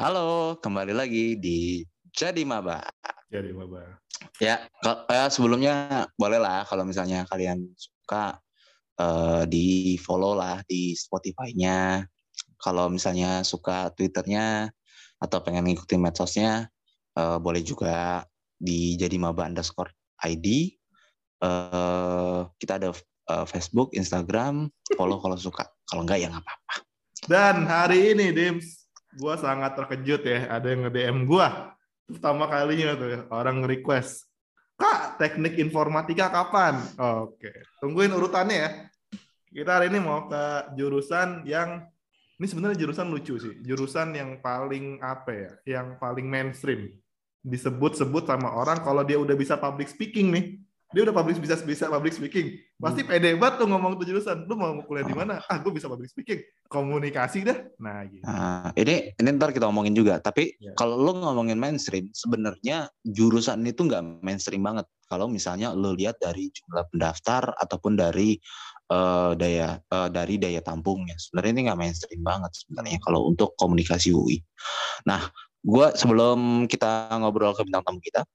[0.00, 1.84] Halo, kembali lagi di
[2.16, 2.80] Jadi Maba.
[3.28, 4.00] Jadi maba.
[4.40, 8.40] Ya, eh, sebelumnya bolehlah kalau misalnya kalian suka
[8.96, 12.08] eh, di follow lah di Spotify-nya.
[12.56, 14.72] Kalau misalnya suka Twitternya
[15.20, 16.72] atau pengen ngikutin medsosnya,
[17.12, 18.24] eh, boleh juga
[18.56, 19.92] di Jadi Maba underscore
[20.24, 20.72] ID.
[21.44, 22.96] Eh, kita ada
[23.28, 25.68] eh, Facebook, Instagram, follow kalau suka.
[25.84, 26.74] Kalau enggak ya nggak apa-apa.
[27.22, 28.81] Dan hari ini, Dims,
[29.16, 30.38] gue sangat terkejut ya.
[30.48, 31.48] Ada yang nge-DM gue.
[32.12, 34.28] Pertama kalinya tuh ya, orang request.
[34.76, 36.80] Kak, teknik informatika kapan?
[36.98, 38.70] Oke, tungguin urutannya ya.
[39.52, 41.84] Kita hari ini mau ke jurusan yang
[42.40, 43.54] ini sebenarnya jurusan lucu sih.
[43.62, 45.50] Jurusan yang paling apa ya?
[45.78, 46.90] Yang paling mainstream.
[47.44, 50.44] Disebut-sebut sama orang kalau dia udah bisa public speaking nih.
[50.90, 52.58] Dia udah public bisa bisa public speaking.
[52.82, 54.42] Pasti pede banget tuh ngomong tuh jurusan.
[54.50, 55.38] Lu mau kuliah di mana?
[55.46, 56.42] Ah, gue bisa public speaking.
[56.66, 57.58] Komunikasi dah.
[57.78, 58.26] Nah, gitu.
[58.26, 60.18] Nah, ini ini ntar kita omongin juga.
[60.18, 60.74] Tapi Ya.
[60.74, 64.90] kalau lo ngomongin mainstream, sebenarnya jurusan itu nggak mainstream banget.
[65.06, 68.34] Kalau misalnya lo lihat dari jumlah pendaftar ataupun dari
[68.90, 74.10] eh, daya eh, dari daya tampungnya, sebenarnya ini nggak mainstream banget sebenarnya kalau untuk komunikasi
[74.10, 74.42] UI.
[75.06, 75.30] Nah,
[75.62, 78.26] gua sebelum kita ngobrol ke bintang tamu kita,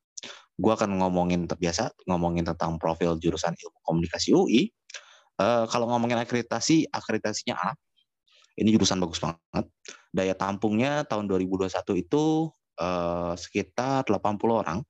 [0.58, 4.73] gua akan ngomongin terbiasa ngomongin tentang profil jurusan ilmu komunikasi UI.
[5.38, 7.72] Eh, kalau ngomongin akreditasi, akreditasinya A.
[8.58, 9.69] Ini jurusan bagus banget
[10.09, 11.69] daya tampungnya tahun 2021
[12.02, 12.49] itu
[12.81, 14.17] eh, sekitar 80
[14.49, 14.81] orang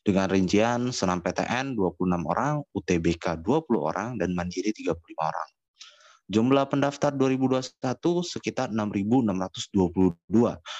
[0.00, 5.48] dengan rincian senam PTN 26 orang, UTBK 20 orang dan Mandiri 35 orang.
[6.30, 7.74] Jumlah pendaftar 2021
[8.22, 10.14] sekitar 6.622.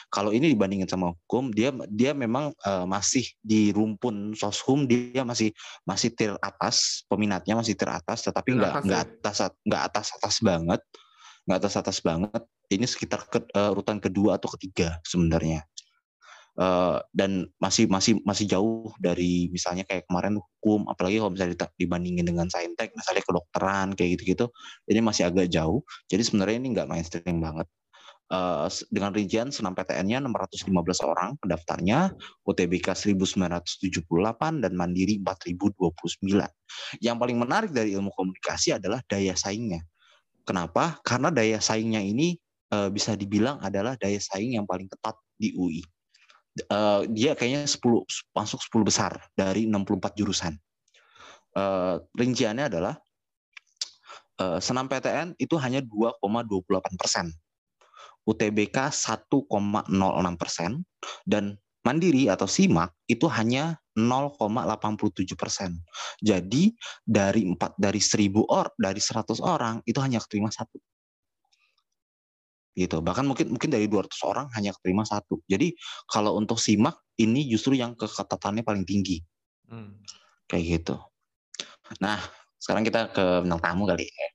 [0.06, 5.50] Kalau ini dibandingin sama hukum, dia dia memang eh, masih di rumpun soshum dia masih
[5.82, 9.10] masih teratas peminatnya masih teratas, tetapi nggak nggak ya?
[9.10, 10.80] atas nggak atas atas banget,
[11.50, 15.66] nggak atas atas banget ini sekitar ke, eh, urutan kedua atau ketiga sebenarnya
[16.60, 22.28] Eh, dan masih masih masih jauh dari misalnya kayak kemarin hukum apalagi kalau misalnya dibandingin
[22.28, 24.52] dengan saintek misalnya kedokteran kayak gitu-gitu
[24.84, 25.80] ini masih agak jauh.
[26.12, 27.64] Jadi sebenarnya ini nggak mainstream banget.
[28.68, 32.12] S- dengan rincian senam PTN-nya 615 orang pendaftarnya
[32.46, 36.44] UTBK 1978 dan Mandiri 4029
[37.00, 39.80] yang paling menarik dari ilmu komunikasi adalah daya saingnya.
[40.44, 41.00] Kenapa?
[41.02, 42.36] Karena daya saingnya ini
[42.68, 45.80] eh, bisa dibilang adalah daya saing yang paling ketat di UI.
[46.58, 48.02] Eh, dia kayaknya 10
[48.34, 50.58] masuk 10 besar dari 64 jurusan.
[51.54, 52.94] Eh, rinciannya adalah
[54.42, 57.30] eh, senam PTN itu hanya 2,28 persen,
[58.26, 60.82] UTBK 1,06 persen,
[61.22, 65.80] dan Mandiri atau SIMAK itu hanya 0,87 persen.
[66.20, 70.76] Jadi dari empat dari 1000 or dari 100 orang itu hanya keterima satu
[72.74, 73.02] gitu.
[73.02, 75.42] Bahkan mungkin mungkin dari 200 orang hanya keterima satu.
[75.46, 75.74] Jadi
[76.06, 79.20] kalau untuk simak ini justru yang keketatannya paling tinggi.
[79.70, 80.02] Hmm.
[80.50, 80.98] kayak gitu.
[82.02, 82.18] Nah
[82.58, 84.28] sekarang kita ke bintang tamu kali ya.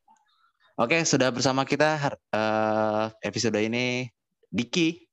[0.79, 4.07] Oke sudah bersama kita eh, episode ini
[4.47, 5.03] Diki.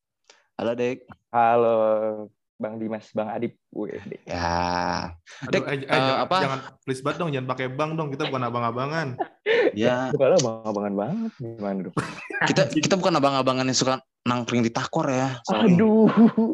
[0.55, 1.75] Halo Dik Halo
[2.63, 3.59] Bang Dimas, Bang Adip.
[4.23, 5.11] Ya
[5.43, 6.37] Aduh, Dik, eh, eh, jangan, apa?
[6.39, 8.09] jangan please banget dong, jangan pakai bang dong.
[8.15, 9.09] Kita bukan abang-abangan.
[9.83, 11.31] ya Bukan abang-abangan banget.
[11.43, 11.97] Gimana dong?
[12.47, 15.75] kita kita bukan abang-abangan yang suka nangkring di takor ya Sorry.
[15.75, 16.07] Aduh,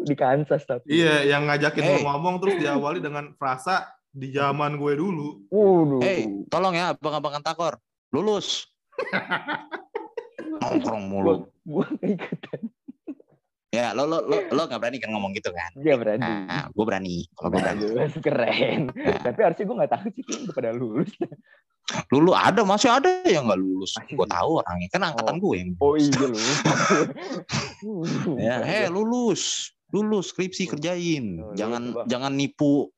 [0.08, 0.88] di Kansas tapi.
[0.88, 2.00] Iya, yang ngajakin Hey.
[2.00, 5.44] ngomong terus diawali dengan frasa di zaman gue dulu.
[5.52, 6.00] Waduh.
[6.00, 7.76] Eh, tolong ya abang-abangan takor
[8.08, 8.64] lulus
[10.58, 12.60] nongkrong mulu Gua, gua keikutan.
[13.78, 15.70] Ya, lo lo lo lo nggak berani kan ngomong gitu kan?
[15.78, 16.26] Dia berani.
[16.26, 17.16] Nah, gue berani.
[17.38, 17.82] Kalau gue berani.
[18.26, 18.80] Keren.
[18.90, 19.22] Nah.
[19.22, 21.10] Tapi harusnya gue gak tahu sih, udah pada lulus.
[22.10, 23.94] Lulu ada masih ada yang nggak lulus.
[24.10, 25.40] Gue tahu orangnya kan angkatan Oh.
[25.40, 25.70] gue yang.
[25.78, 26.58] Oh iya lulus.
[28.36, 31.38] Ya, heh lulus, lulus skripsi kerjain.
[31.38, 32.06] Oh, jangan Bang.
[32.10, 32.90] jangan nipu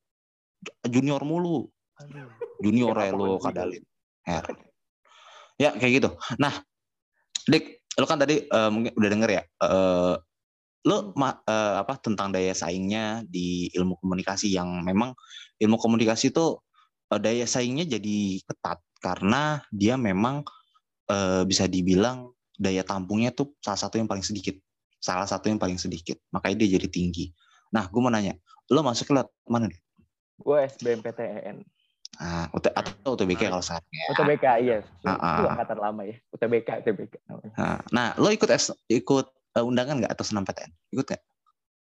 [0.82, 1.68] junior mulu.
[2.58, 3.84] Junior Ya, lo kadalin.
[4.24, 4.44] Her.
[5.54, 6.10] Ya kayak gitu.
[6.36, 6.64] Nah,
[7.44, 7.64] Dik,
[7.94, 9.42] lo kan tadi eh, mungkin udah denger ya.
[9.44, 10.14] eh,
[10.88, 15.12] lo ma- eh, apa tentang daya saingnya di ilmu komunikasi yang memang
[15.60, 16.56] ilmu komunikasi itu
[17.12, 20.40] eh, daya saingnya jadi ketat karena dia memang
[21.12, 24.56] eh, bisa dibilang daya tampungnya tuh salah satu yang paling sedikit
[25.00, 27.32] salah satu yang paling sedikit makanya dia jadi tinggi
[27.72, 28.36] nah gue mau nanya
[28.72, 29.12] lo masuk ke
[29.48, 29.80] mana nih
[30.40, 31.56] Gue SBMPTN.
[32.16, 34.78] nah, UT atau UTBK kalau ya UTBK, iya.
[35.04, 35.52] Ah, Itu ah.
[35.52, 36.16] angkatan lama ya.
[36.32, 37.14] UTBK, UTBK.
[37.28, 37.52] namanya.
[37.60, 41.22] nah, nah lo ikut S, ikut eh, undangan nggak atau senam PTN ikut nggak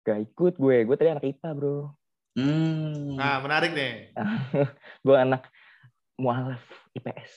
[0.03, 0.83] Gak ikut gue.
[0.83, 1.95] Gue tadi anak IPA, bro.
[2.35, 3.15] hmm.
[3.15, 4.11] Nah, menarik nih.
[5.07, 5.47] gue anak
[6.19, 6.59] mualaf
[6.93, 7.31] IPS.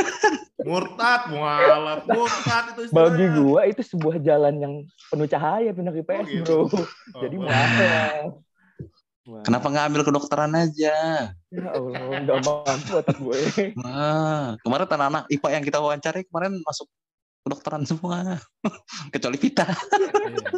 [0.68, 3.08] Murtad, mualaf, murtad itu istilahnya.
[3.08, 4.74] Bagi gua itu sebuah jalan yang
[5.08, 6.56] penuh cahaya pindah ke IPS, Oh, gitu.
[6.68, 6.76] bro.
[6.76, 6.86] Oh,
[7.24, 8.36] Jadi mualaf.
[9.24, 10.96] Wah, Kenapa nggak ambil kedokteran aja?
[11.48, 13.40] Ya Allah, nggak mampu otak gue.
[13.80, 16.84] Nah, kemarin anak-anak IPA yang kita wawancari kemarin masuk
[17.44, 18.40] kedokteran semua.
[19.14, 19.68] Kecuali Vita.
[19.68, 20.48] Iya.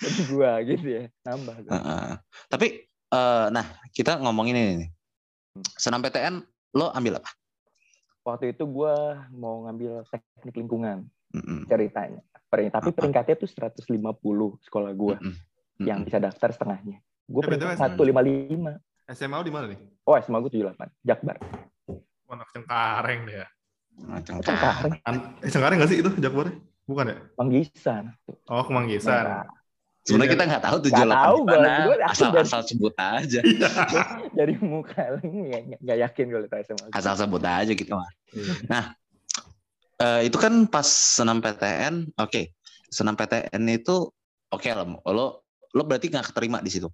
[0.00, 1.56] Jadi gua gitu ya, nambah.
[1.60, 1.70] gua.
[1.76, 2.08] Heeh.
[2.48, 4.90] Tapi eh, nah kita ngomongin ini nih.
[5.74, 6.40] Senam PTN
[6.72, 7.30] lo ambil apa?
[8.22, 11.04] Waktu itu gua mau ngambil teknik lingkungan
[11.34, 11.66] Mm-mm.
[11.66, 12.22] ceritanya.
[12.50, 13.86] Tapi peringkatnya tuh 150
[14.62, 15.36] sekolah gua Mm-mm.
[15.82, 17.02] yang bisa daftar setengahnya.
[17.30, 18.78] Gue Eh, peringkat 155.
[19.10, 19.78] SMA lu di mana nih?
[20.02, 20.90] Oh, SMA gue 78.
[21.02, 21.36] Jakbar.
[21.86, 23.46] Oh, Anak Cengkareng deh ya.
[23.98, 24.94] Macam Cengkareng,
[25.40, 26.46] eh, Cengkareng nggak sih itu Jakbar?
[26.86, 27.16] Bukan ya?
[27.36, 28.04] Manggisan.
[28.46, 29.46] Oh, Kemanggisan.
[30.00, 31.68] Sebenarnya kita nggak tahu tujuh Nggak tahu, mana.
[31.76, 33.40] aku Asal dari- asal sebut aja.
[33.50, 33.68] Iya.
[34.38, 35.28] Dari muka lu
[35.76, 36.86] nggak yakin kalau itu SMA.
[36.90, 38.10] Asal sebut aja gitu mah.
[38.32, 38.80] Iya.
[40.00, 42.56] Eh, itu kan pas senam PTN, oke.
[42.88, 44.08] Senam PTN itu
[44.48, 44.88] oke lah.
[45.04, 46.88] Lo lo berarti nggak keterima di situ.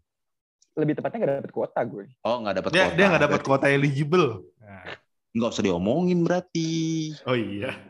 [0.74, 2.04] Lebih tepatnya nggak dapet kuota gue.
[2.20, 2.96] Oh nggak dapat Dia kuota.
[2.98, 4.44] dia nggak dapat kuota eligible.
[4.58, 4.82] Nah,
[5.36, 7.12] Nggak usah diomongin berarti.
[7.28, 7.76] Oh iya.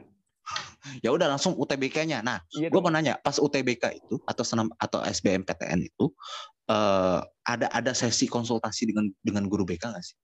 [1.02, 2.22] Ya udah langsung UTBK-nya.
[2.22, 6.14] Nah, Iya gue mau nanya, pas UTBK itu atau senam atau SBMPTN itu
[6.70, 10.14] eh, ada ada sesi konsultasi dengan dengan guru BK nggak sih?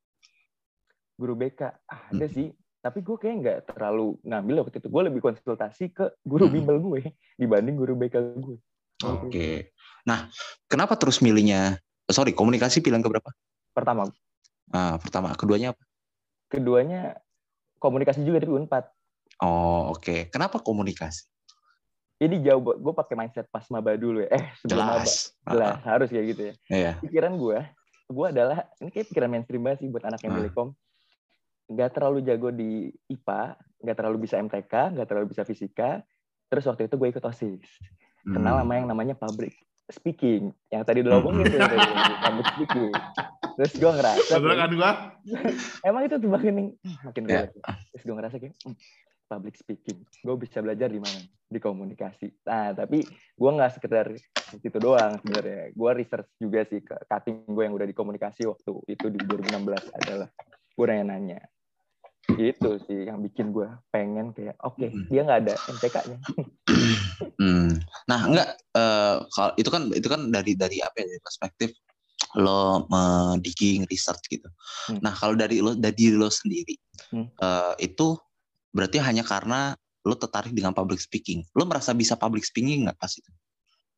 [1.18, 2.30] Guru BK ada Hmm.
[2.30, 2.54] sih.
[2.78, 4.86] Tapi gue kayak nggak terlalu ngambil waktu itu.
[4.86, 6.54] Gue lebih konsultasi ke guru Hmm.
[6.54, 7.00] bimbel gue
[7.42, 8.56] dibanding guru BK gue.
[9.02, 9.74] Oke.
[10.06, 10.30] Nah,
[10.70, 11.78] kenapa terus milihnya?
[12.06, 13.34] Sorry, komunikasi pilihan keberapa?
[13.74, 14.06] Pertama,
[14.70, 15.82] Ah, pertama, keduanya apa?
[16.52, 17.16] Keduanya
[17.80, 18.84] komunikasi juga tapi unpad.
[19.40, 20.28] Oh, oke.
[20.28, 21.24] Kenapa komunikasi?
[22.22, 24.30] Ini jauh, gue pakai mindset pas maba dulu ya.
[24.30, 25.02] Eh, sebelum maba.
[25.02, 25.12] Jelas.
[25.42, 26.54] Jelas, harus kayak gitu ya.
[26.54, 26.92] Ah, Iya.
[27.02, 27.58] Pikiran gue,
[28.06, 30.38] gue adalah, ini kayak pikiran mainstream banget sih buat anak yang Ah.
[30.38, 30.68] milih kom.
[31.66, 32.70] Nggak terlalu jago di
[33.08, 33.42] IPA,
[33.80, 36.04] nggak terlalu bisa MTK, nggak terlalu bisa fisika.
[36.46, 37.66] Terus waktu itu gue ikut OSIS.
[38.22, 38.62] Kenal Hmm.
[38.62, 39.56] sama yang namanya public
[39.90, 40.54] speaking.
[40.70, 41.88] Yang tadi udah ngomongin yang tadi,
[42.22, 42.92] public speaking.
[43.62, 44.92] Terus gue ngerasa, Betul kan gua?
[45.86, 47.46] emang itu tuh makin, hmm, makin Ya.
[47.46, 47.62] relate.
[47.94, 48.74] Terus gue ngerasa kayak, hmm,
[49.30, 49.98] public speaking.
[50.18, 51.22] Gue bisa belajar di mana?
[51.46, 52.42] Di komunikasi.
[52.42, 53.06] Nah, tapi
[53.38, 54.10] gue nggak sekedar
[54.58, 55.70] itu doang sebenarnya.
[55.78, 59.94] Gue research juga sih ke cutting gue yang udah di komunikasi waktu itu di 2016
[59.94, 60.26] adalah
[60.74, 61.46] gue nanya-nanya.
[62.34, 65.06] Itu sih yang bikin gue pengen kayak, oke, Hmm.
[65.06, 66.18] dia nggak ada MTK-nya.
[67.38, 67.78] Hmm.
[68.10, 71.06] Nah, enggak eh, kalau itu kan itu kan dari dari apa ya?
[71.06, 71.70] Dari perspektif
[72.38, 74.48] lo me- digging research gitu.
[74.88, 75.00] Hmm.
[75.04, 76.76] Nah, kalau dari lo dari diri lo sendiri
[77.12, 77.28] Hmm.
[77.28, 78.16] eh, itu
[78.72, 81.44] berarti hanya karena lo tertarik dengan public speaking.
[81.52, 83.28] Lo merasa bisa public speaking nggak pas itu?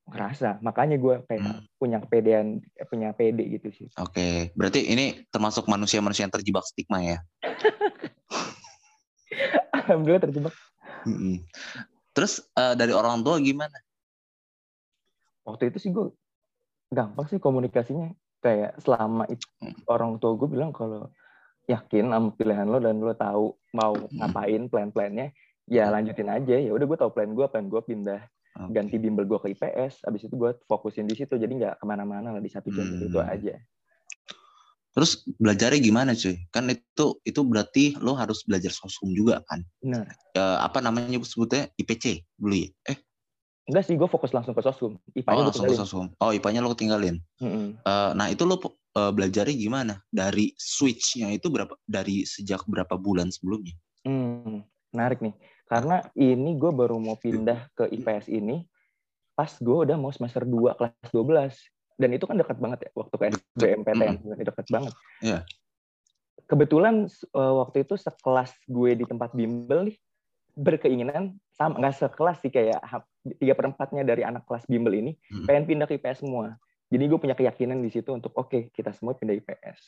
[0.05, 0.61] Ngerasa.
[0.61, 1.63] Makanya gue kayak Hmm.
[1.79, 2.61] punya kepedean,
[2.91, 3.89] punya pede gitu sih.
[3.97, 7.19] Oke, berarti ini termasuk manusia-manusia yang terjebak stigma ya.
[9.75, 10.55] Alhamdulillah terjebak.
[11.07, 11.45] Mm-mm.
[12.15, 13.79] Terus eh, dari orang tua gimana?
[15.45, 16.09] Waktu itu sih gue
[16.89, 18.09] gampang sih komunikasinya.
[18.45, 19.73] Kayak selama itu Hmm.
[19.89, 21.09] orang tua gue bilang kalau
[21.65, 24.21] yakin sama pilihan lo dan lo tahu mau Hmm.
[24.21, 25.33] ngapain plan-plannya,
[25.65, 26.61] ya lanjutin aja.
[26.61, 28.21] Ya udah gue tahu plan gue, plan gue pindah
[28.61, 28.77] Oke.
[28.77, 30.05] ganti bimbel gue ke IPS.
[30.05, 33.09] Abis itu gue fokusin di situ, jadi nggak ke mana-mana lah di satu jam itu,
[33.09, 33.33] itu Hmm.
[33.33, 33.57] aja.
[34.95, 36.39] Terus belajarnya gimana cuy?
[36.55, 39.65] Kan itu itu berarti lo harus belajar sosum juga kan?
[39.83, 40.07] Bener.
[40.37, 42.69] Eh, apa namanya sebutnya IPC dulu ya?
[42.87, 42.99] Eh,
[43.65, 45.01] Enggak sih, gue fokus langsung ke sosum.
[45.01, 46.07] oh IPA-nya gue langsung ke sosum.
[46.21, 47.17] Oh IPA-nya lo tinggalin.
[47.41, 47.81] Mm-mm.
[47.81, 49.95] Eh, nah itu lo eh, belajarnya gimana?
[50.13, 51.73] Dari switch-nya itu berapa?
[51.89, 53.73] Dari sejak berapa bulan sebelumnya?
[54.05, 55.33] Hmm, menarik nih.
[55.65, 58.69] Karena ini gue baru mau pindah ke IPS ini
[59.33, 61.97] pas gue udah mau semester 2 kelas 12.
[61.97, 64.17] Dan itu kan dekat banget ya waktu ke SBMPTN.
[64.45, 64.93] Dekat banget.
[65.25, 65.41] Iya.
[66.45, 69.97] Kebetulan eh, waktu itu sekelas gue di tempat bimbel nih
[70.55, 72.79] berkeinginan sama nggak sekelas sih kayak
[73.37, 75.45] tiga perempatnya dari anak kelas bimbel ini Hmm.
[75.45, 76.55] pengen pindah ke IPS semua.
[76.87, 79.81] Jadi gue punya keyakinan di situ untuk oke kita semua pindah IPS.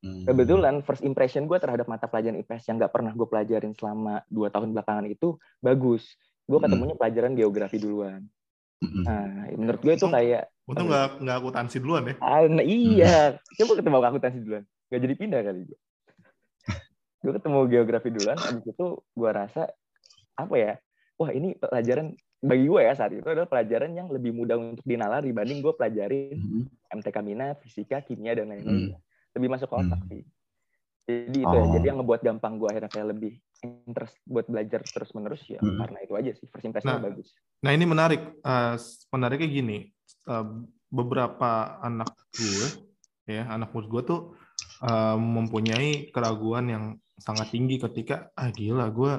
[0.00, 0.24] Hmm.
[0.24, 4.48] Kebetulan first impression gue terhadap mata pelajaran IPS yang nggak pernah gue pelajarin selama dua
[4.48, 5.28] tahun belakangan itu
[5.58, 6.16] bagus.
[6.42, 6.64] Gue Hmm.
[6.64, 8.24] ketemunya pelajaran geografi duluan.
[8.80, 9.04] Mm-mm.
[9.04, 12.14] Nah, menurut gue itu Untung- kayak, Untung nggak nggak akuntansi duluan ya.
[12.18, 13.16] ah, nah iya,
[13.54, 14.64] coba ketemu akuntansi duluan.
[14.88, 15.78] Gak jadi pindah kali gue.
[17.20, 19.68] gue ketemu geografi duluan, abis itu gue rasa
[20.46, 20.72] apa ya?
[21.20, 25.20] Wah ini pelajaran bagi gue ya saat itu adalah pelajaran yang lebih mudah untuk dinalar
[25.20, 26.64] dibanding gue pelajarin Mm-mm.
[26.90, 28.96] MTK Minat, fisika, kimia dan lain-lain.
[29.36, 30.08] Lebih masuk ke otak Hmm.
[30.08, 30.22] sih.
[31.10, 31.72] Jadi itu ya, Oh.
[31.74, 35.76] jadi yang ngebuat gampang gue akhirnya kayak lebih interest buat belajar terus menerus ya Hmm.
[35.76, 37.04] karena itu aja sih first impression Nah.
[37.04, 37.36] bagus.
[37.60, 38.22] Nah ini menarik.
[38.40, 38.74] Eh,
[39.12, 39.78] menariknya gini,
[40.26, 40.46] eh,
[40.90, 42.66] beberapa anak gue,
[43.28, 44.20] ya anak murid gue tuh
[44.80, 49.12] uh, mempunyai keraguan yang sangat tinggi ketika ah gila gue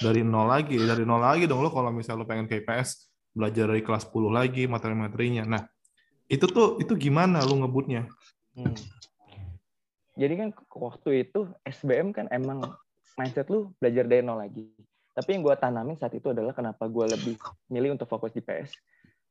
[0.00, 3.68] dari nol lagi dari nol lagi dong lo kalau misalnya lo pengen ke IPS belajar
[3.68, 5.44] dari kelas 10 lagi materi-materinya.
[5.48, 5.62] Nah
[6.28, 8.08] itu tuh itu gimana lo ngebutnya?
[8.52, 8.76] Hmm.
[10.12, 12.60] jadi kan waktu itu SBM kan emang
[13.16, 14.68] mindset lu belajar dari nol lagi.
[15.12, 17.36] Tapi yang gue tanamin saat itu adalah kenapa gue lebih
[17.72, 18.76] milih untuk fokus di PS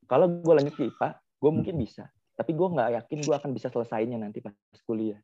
[0.10, 2.10] kalau gue lanjut ke IPA gue mungkin bisa.
[2.34, 4.54] Tapi gue nggak yakin gue akan bisa selesainya nanti pas
[4.84, 5.22] kuliah.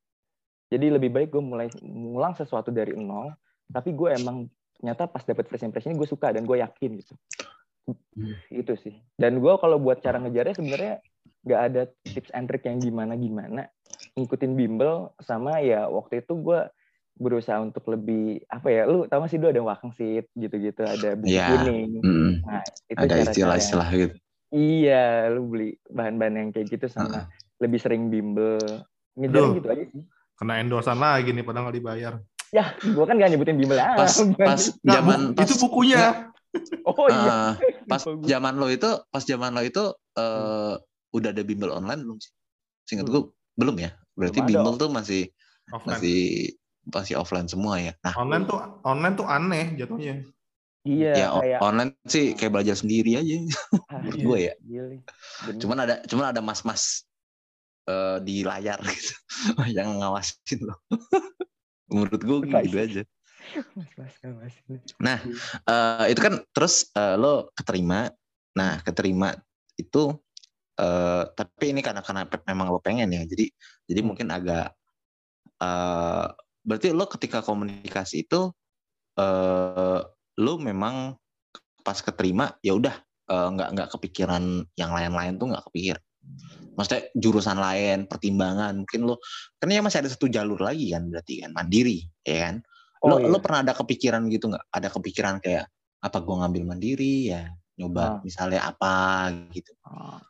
[0.70, 3.34] Jadi lebih baik gue mulai ngulang sesuatu dari nol
[3.68, 7.14] tapi gue emang ternyata pas dapet first impression gue suka dan gue yakin gitu.
[7.88, 8.36] Hmm.
[8.52, 8.96] itu sih.
[9.16, 10.94] Dan gue kalau buat cara ngejarnya sebenarnya
[11.48, 13.72] nggak ada tips and trick yang gimana gimana
[14.20, 16.60] ngikutin bimbel sama ya waktu itu gue
[17.18, 21.34] berusaha untuk lebih apa ya lu tau gak sih dulu ada wakangsit gitu-gitu ada buku
[21.34, 21.50] ya.
[21.50, 22.04] kuning.
[22.04, 22.32] Mm.
[22.46, 24.16] nah itu ada istilah-istilah gitu.
[24.54, 27.26] Iya lu beli bahan-bahan yang kayak gitu sama uh.
[27.64, 28.62] lebih sering bimbel.
[29.18, 30.04] Ngejar gitu aja sih.
[30.38, 32.14] Kena endorsan lagi nih padahal nggak dibayar
[32.56, 33.96] Ya, gue kan gak nyebutin bimbel ya.
[34.00, 36.32] Pas, pas zaman pas, itu bukunya.
[36.88, 37.32] oh iya.
[37.32, 37.52] Uh,
[37.86, 39.84] pas zaman lo itu, pas zaman lo itu
[40.16, 40.80] uh,
[41.12, 42.32] udah ada bimbel online belum sih?
[42.88, 43.22] Singkat gue
[43.60, 43.92] belum ya.
[44.16, 45.22] Berarti belum bimbel tuh masih
[45.76, 46.00] offline.
[46.00, 46.20] masih
[46.88, 47.94] masih offline semua ya.
[48.00, 50.24] Nah, online tuh online tuh aneh jatuhnya.
[50.88, 51.12] Iya.
[51.12, 51.60] Ya kayak...
[51.60, 53.36] online sih kayak belajar sendiri aja.
[53.92, 54.54] Ah, Menurut gue ya.
[54.64, 54.98] Gili.
[55.60, 57.08] Cuman ada cuman ada mas-mas
[57.88, 59.16] uh, di layar gitu
[59.78, 60.76] yang ngawasin lo
[61.88, 63.04] menurut gue gitu aja.
[65.00, 65.20] Nah
[65.68, 68.12] uh, itu kan terus uh, lo keterima.
[68.56, 69.36] Nah keterima
[69.80, 70.12] itu
[70.82, 73.24] uh, tapi ini karena karena memang lo pengen ya.
[73.24, 73.48] Jadi
[73.88, 74.08] jadi hmm.
[74.08, 74.76] mungkin agak
[75.64, 76.28] uh,
[76.68, 78.52] berarti lo ketika komunikasi itu
[79.16, 80.00] uh,
[80.38, 81.16] lo memang
[81.82, 82.96] pas keterima ya udah
[83.32, 85.98] uh, nggak nggak kepikiran yang lain-lain tuh nggak kepikir
[86.78, 89.18] maksudnya jurusan lain pertimbangan mungkin lo
[89.58, 92.56] kan ya masih ada satu jalur lagi kan berarti kan mandiri ya kan
[93.02, 93.30] lo oh, iya.
[93.34, 95.66] lo pernah ada kepikiran gitu nggak ada kepikiran kayak
[96.02, 98.14] apa gue ngambil mandiri ya nyoba nah.
[98.22, 100.22] misalnya apa gitu ah.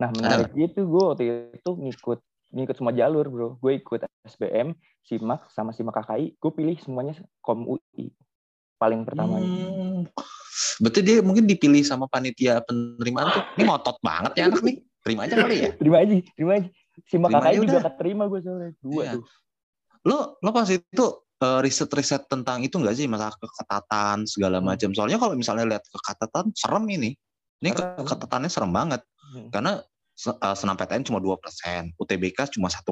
[0.00, 0.56] nah menarik ada.
[0.56, 1.24] gitu gue waktu
[1.60, 2.20] itu ngikut
[2.52, 7.64] ngikut semua jalur bro gue ikut SBM simak sama simak KKI gue pilih semuanya kom
[7.64, 8.12] UI
[8.76, 10.08] paling pertama hmm.
[10.80, 15.26] berarti dia mungkin dipilih sama panitia penerimaan tuh ini ngotot banget ya anak nih Terima
[15.26, 15.70] aja kali ya.
[15.80, 16.68] terima aja, terima aja.
[17.08, 17.94] Si kakaknya juga udah.
[17.98, 18.70] terima gue soalnya.
[18.78, 19.12] Dua iya.
[19.18, 19.24] tuh.
[20.06, 21.04] Lo lo pas itu
[21.42, 24.66] uh, riset-riset tentang itu enggak sih masalah keketatan segala hmm.
[24.66, 24.90] macam.
[24.94, 27.10] Soalnya kalau misalnya lihat keketatan serem ini.
[27.62, 29.02] Ini keketatannya serem banget.
[29.34, 29.50] Hmm.
[29.50, 32.90] Karena uh, senam PTN cuma dua persen, UTBK cuma 1,06,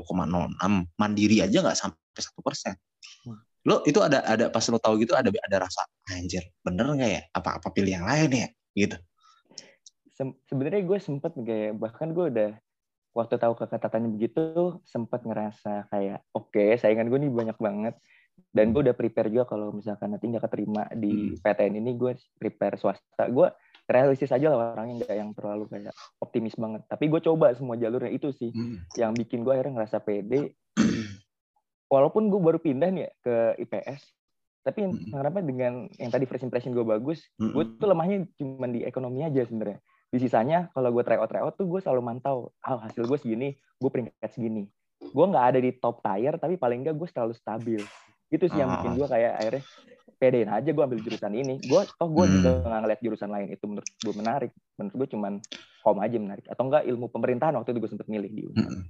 [0.94, 2.74] mandiri aja nggak sampai satu persen.
[3.26, 3.38] Hmm.
[3.66, 7.22] Lo itu ada ada pas lo tahu gitu ada ada rasa anjir bener nggak ya?
[7.34, 8.48] Apa apa pilih yang lain ya?
[8.74, 8.96] Gitu
[10.48, 12.50] sebenarnya gue sempet kayak bahkan gue udah
[13.16, 17.94] waktu tahu keketatannya begitu sempat ngerasa kayak oke okay, saingan gue nih banyak banget
[18.54, 21.42] dan gue udah prepare juga kalau misalkan nanti nggak keterima di hmm.
[21.42, 23.48] PTN ini gue prepare swasta gue
[23.90, 28.14] realistis aja lah orangnya nggak yang terlalu kayak optimis banget tapi gue coba semua jalurnya
[28.14, 28.94] itu sih hmm.
[28.96, 30.54] yang bikin gue akhirnya ngerasa pede
[31.92, 33.34] walaupun gue baru pindah nih ya ke
[33.66, 34.00] IPS
[34.60, 35.10] tapi hmm.
[35.10, 37.52] kenapa dengan yang tadi first impression gue bagus hmm.
[37.52, 41.70] gue tuh lemahnya cuma di ekonomi aja sebenarnya di sisanya kalau gue tryout tryout tuh
[41.70, 44.68] gue selalu mantau oh, hasil gue segini gue peringkat segini.
[45.00, 47.80] Gue nggak ada di top tier tapi paling nggak gue selalu stabil.
[48.30, 49.62] Itu sih yang bikin gue kayak akhirnya
[50.20, 51.54] pedein aja gue ambil jurusan ini.
[51.64, 52.34] Gue oh gue hmm.
[52.36, 54.50] juga nggak ngeliat jurusan lain itu menurut gue menarik.
[54.76, 55.32] Menurut gue cuman
[55.80, 56.44] kom aja menarik.
[56.50, 58.82] Atau enggak ilmu pemerintahan waktu itu gue sempet milih di hmm.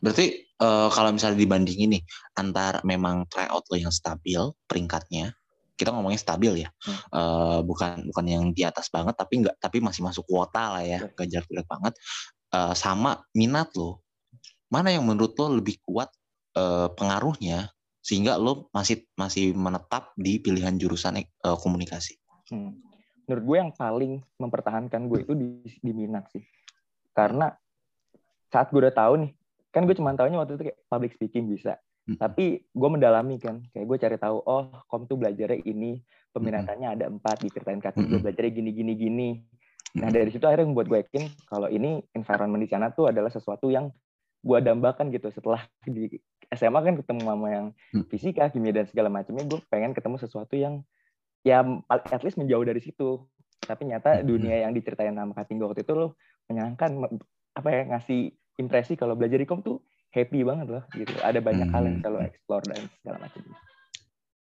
[0.00, 0.26] berarti
[0.62, 2.02] uh, kalau misalnya dibandingin nih
[2.38, 4.38] antar memang tryout lo yang stabil
[4.70, 5.34] peringkatnya
[5.80, 6.68] kita ngomongnya stabil ya.
[6.84, 6.98] Hmm.
[7.16, 11.00] uh, bukan bukan yang di atas banget tapi enggak tapi masih masuk kuota lah ya
[11.16, 11.96] gajar jelek banget.
[12.52, 14.04] Uh, sama minat lo.
[14.68, 16.12] Mana yang menurut lo lebih kuat
[16.60, 17.72] uh, pengaruhnya
[18.04, 22.20] sehingga lo masih masih menetap di pilihan jurusan uh, komunikasi?
[22.50, 22.76] Hmm.
[23.30, 26.42] menurut gue yang paling mempertahankan gue itu di, di minat sih.
[27.14, 27.46] Karena
[28.50, 29.30] saat gue udah tahu nih
[29.70, 32.16] kan gue cuma tahunya waktu itu kayak public speaking bisa Hmm.
[32.16, 36.00] Tapi gue mendalami kan, kayak gue cari tahu, oh kom tuh belajarnya ini,
[36.32, 39.28] peminatannya ada empat, diceritain kata gue belajarnya gini gini gini.
[39.98, 43.68] Nah dari situ akhirnya membuat gue yakin kalau ini environment di sana tuh adalah sesuatu
[43.68, 43.90] yang
[44.40, 46.16] gue dambakan gitu setelah di
[46.50, 48.08] SMA kan ketemu mama yang mm.
[48.10, 50.82] fisika, kimia dan segala macamnya, gue pengen ketemu sesuatu yang
[51.46, 53.22] ya at least menjauh dari situ.
[53.60, 56.18] Tapi nyata dunia yang diceritain sama Kating waktu itu lo
[56.50, 56.90] menyenangkan
[57.54, 59.78] apa ya ngasih impresi kalau belajar di kom tuh
[60.10, 61.14] happy banget loh gitu.
[61.22, 61.74] Ada banyak hmm.
[61.74, 63.40] hal yang selalu explore dan segala macam.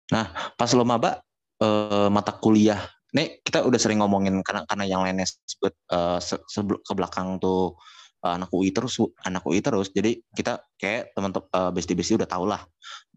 [0.09, 0.25] Nah,
[0.57, 1.21] pas lo maba
[1.61, 2.81] uh, mata kuliah,
[3.13, 7.77] nih kita udah sering ngomongin karena karena yang lainnya sebut uh, se ke belakang tuh
[8.23, 12.29] uh, anak UI terus anak UI terus jadi kita kayak teman-teman uh, besti besti udah
[12.29, 12.61] tau lah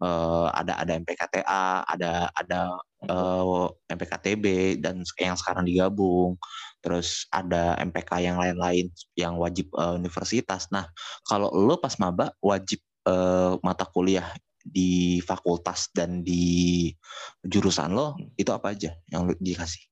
[0.01, 2.59] uh, ada ada MPKTA ada ada
[3.09, 6.37] uh, MPKTB dan yang sekarang digabung.
[6.83, 10.67] Terus ada MPK yang lain-lain yang wajib uh, universitas.
[10.71, 10.87] Nah
[11.23, 14.27] kalau lo pas maba wajib uh, mata kuliah
[14.63, 16.87] di fakultas dan di
[17.43, 19.83] jurusan lo itu apa aja yang lo dikasih?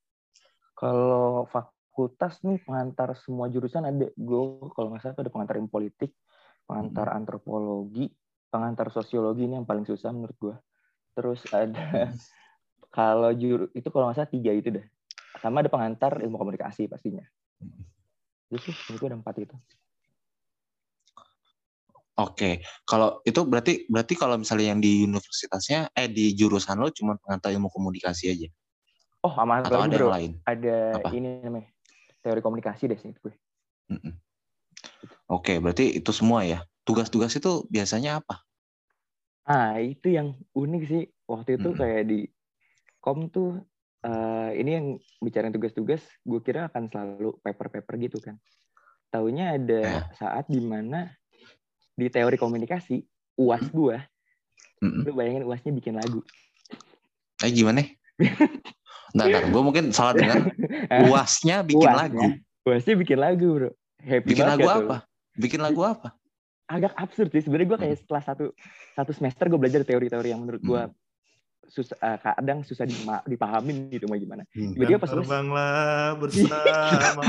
[0.75, 4.07] Kalau fakultas nih pengantar semua jurusan ada.
[4.15, 6.11] Gue kalau nggak salah ada pengantar ilmu politik
[6.71, 7.17] pengantar hmm.
[7.19, 8.05] antropologi
[8.47, 10.55] pengantar sosiologi ini yang paling susah menurut gue
[11.11, 12.15] terus ada hmm.
[12.91, 14.85] Kalau juru itu kalau nggak salah tiga itu deh
[15.39, 17.23] sama ada pengantar ilmu komunikasi pastinya
[17.63, 18.53] hmm.
[18.53, 19.55] itu itu ada empat itu
[22.21, 27.17] Oke, kalau itu berarti berarti kalau misalnya yang di universitasnya eh di jurusan lo cuma
[27.17, 28.47] pengantar ilmu komunikasi aja.
[29.25, 30.11] Oh, sama Atau ada bro.
[30.11, 30.31] yang lain?
[30.45, 31.09] Ada Apa?
[31.17, 31.71] ini namanya
[32.21, 33.33] teori komunikasi deh sih gue.
[35.31, 36.67] Oke, berarti itu semua ya.
[36.83, 38.43] Tugas-tugas itu biasanya apa?
[39.47, 41.03] Ah, itu yang unik sih.
[41.25, 41.79] Waktu itu mm -mm.
[41.79, 42.19] kayak di
[43.01, 43.59] kom tuh
[44.05, 44.87] uh, ini yang
[45.19, 48.37] bicara tugas-tugas, gue kira akan selalu paper-paper gitu kan.
[49.11, 50.03] Taunya ada eh.
[50.15, 51.11] saat di mana
[51.97, 53.03] di teori komunikasi
[53.41, 53.97] uas gue,
[54.79, 55.01] mm -mm.
[55.03, 56.23] lu bayangin uasnya bikin lagu.
[57.41, 57.83] Eh gimana?
[59.11, 59.43] Ntar, ntar.
[59.51, 60.55] Gue mungkin salah dengar.
[61.11, 61.99] Uasnya bikin Uasnya.
[61.99, 62.25] lagu.
[62.63, 63.71] Uasnya bikin lagu, bro.
[64.01, 64.77] Happy bikin lagu tuh.
[64.79, 64.97] apa?
[65.35, 66.09] Bikin lagu apa?
[66.71, 67.43] Agak absurd sih.
[67.43, 68.01] Sebenarnya gue kayak hmm.
[68.07, 68.45] setelah satu
[68.95, 70.95] satu semester gue belajar teori-teori yang menurut gue hmm.
[71.71, 72.83] Susah uh, kadang susah
[73.23, 74.43] dipahamin gitu mau gimana.
[74.51, 74.75] Hmm.
[74.75, 77.23] Tiba-tiba pas terbanglah bersama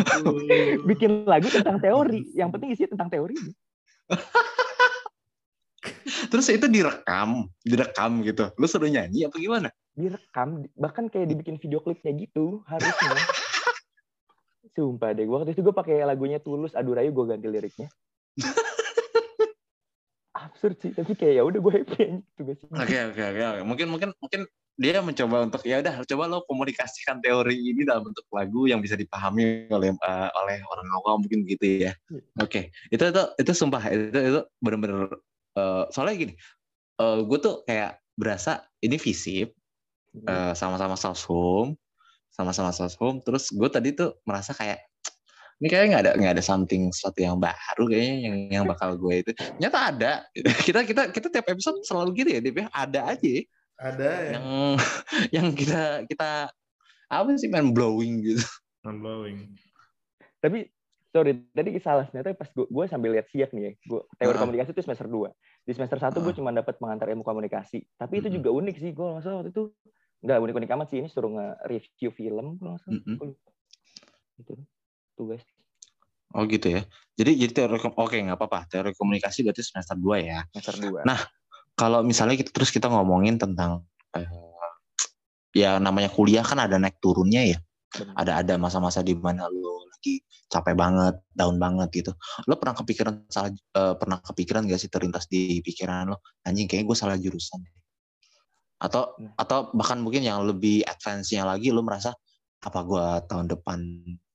[0.91, 2.27] bikin lagu tentang teori.
[2.35, 3.39] Yang penting isinya tentang teori.
[6.35, 8.51] Terus itu direkam, direkam gitu.
[8.59, 9.71] Lu suruh nyanyi apa gimana?
[9.93, 13.13] direkam bahkan kayak dibikin video klipnya gitu harusnya
[14.77, 17.93] sumpah deh gue waktu itu gue pakai lagunya tulus adu rayu gue ganti liriknya
[20.63, 24.47] absurd sih tapi kayak ya udah gue happy aja oke oke oke mungkin mungkin mungkin
[24.79, 28.95] dia mencoba untuk ya udah coba lo komunikasikan teori ini dalam bentuk lagu yang bisa
[28.95, 31.93] dipahami oleh uh, oleh orang awam mungkin gitu ya.
[32.09, 32.23] Iya.
[32.41, 32.49] oke.
[32.49, 32.65] Okay.
[32.89, 35.13] itu itu itu sumpah itu itu benar-benar
[35.61, 36.35] uh, soalnya gini
[37.03, 39.53] uh, gue tuh kayak berasa ini visip
[40.25, 40.97] uh, sama-sama
[41.29, 41.77] home
[42.33, 44.81] sama-sama home terus gue tadi tuh merasa kayak
[45.63, 49.23] ini kayaknya nggak ada nggak ada something sesuatu yang baru kayaknya yang yang bakal gue
[49.23, 49.31] itu
[49.63, 50.13] nyata ada
[50.67, 53.35] kita kita kita tiap episode selalu gitu ya Dip ya ada aja
[53.79, 54.31] ada ya.
[54.35, 54.47] yang
[55.39, 56.51] yang kita kita
[57.07, 58.43] apa sih main blowing gitu
[58.83, 59.39] main blowing
[60.43, 60.67] tapi
[61.15, 64.43] sorry tadi salah ternyata pas gue, gue sambil lihat siap nih ya gue teori uh.
[64.43, 65.31] komunikasi itu semester 2
[65.63, 66.23] di semester satu uh.
[66.27, 69.71] gue cuma dapat mengantar ilmu komunikasi tapi itu juga unik sih gue masalah waktu itu
[70.23, 72.95] nggak unik-unik amat sih ini suruh nge-review film kalau nggak salah.
[72.95, 73.31] Mm -hmm.
[74.39, 74.53] Gitu.
[75.19, 75.43] Tugas.
[76.33, 76.83] Oh gitu ya.
[77.13, 78.69] Jadi jadi teori oke nggak apa-apa.
[78.69, 80.41] Teori komunikasi berarti semester 2 ya.
[80.53, 81.09] Semester 2.
[81.09, 81.21] Nah,
[81.77, 83.85] kalau misalnya kita terus kita ngomongin tentang
[84.17, 84.27] uh,
[85.53, 87.59] ya namanya kuliah kan ada naik turunnya ya.
[87.93, 88.15] Benar.
[88.17, 92.13] Ada ada masa-masa di mana lo lagi capek banget, down banget gitu.
[92.49, 96.89] Lo pernah kepikiran salah uh, pernah kepikiran gak sih terlintas di pikiran lo, anjing kayaknya
[96.89, 97.61] gue salah jurusan
[98.83, 99.39] atau hmm.
[99.39, 102.11] atau bahkan mungkin yang lebih advance-nya lagi lu merasa
[102.63, 103.79] apa gua tahun depan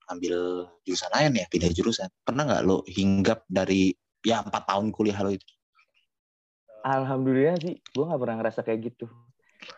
[0.08, 2.10] ambil jurusan lain ya pindah jurusan.
[2.24, 3.92] Pernah nggak lo hinggap dari
[4.24, 5.46] ya empat tahun kuliah lo itu?
[6.88, 9.06] Alhamdulillah sih gue nggak pernah ngerasa kayak gitu.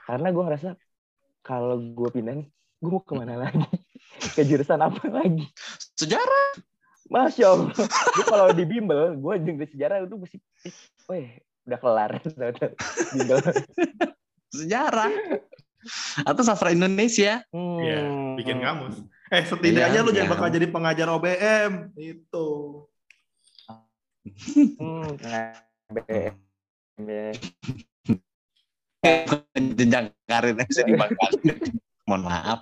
[0.06, 0.70] Karena gue ngerasa
[1.42, 2.46] kalau gue pindah
[2.80, 3.60] gue mau ke mana lagi?
[4.36, 5.48] Ke jurusan apa lagi?
[5.96, 6.60] Sejarah.
[7.10, 7.74] Masya allah.
[8.14, 10.38] Gue kalau di bimbel gue jengkel sejarah itu mesti
[11.10, 12.12] eh, udah kelar.
[13.16, 13.40] Bimbel.
[14.54, 15.12] Sejarah.
[16.28, 17.42] Atau sastra Indonesia.
[17.56, 17.80] Hmm.
[17.82, 18.02] Ya,
[18.36, 19.02] bikin kamus.
[19.30, 20.16] Eh, setidaknya ya, lu ya.
[20.22, 22.50] jangan bakal jadi pengajar OBM itu.
[24.82, 25.14] Hmm,
[25.94, 26.34] OBM.
[29.80, 31.32] jenjang karir bisa dibanggakan.
[32.10, 32.60] Mohon maaf.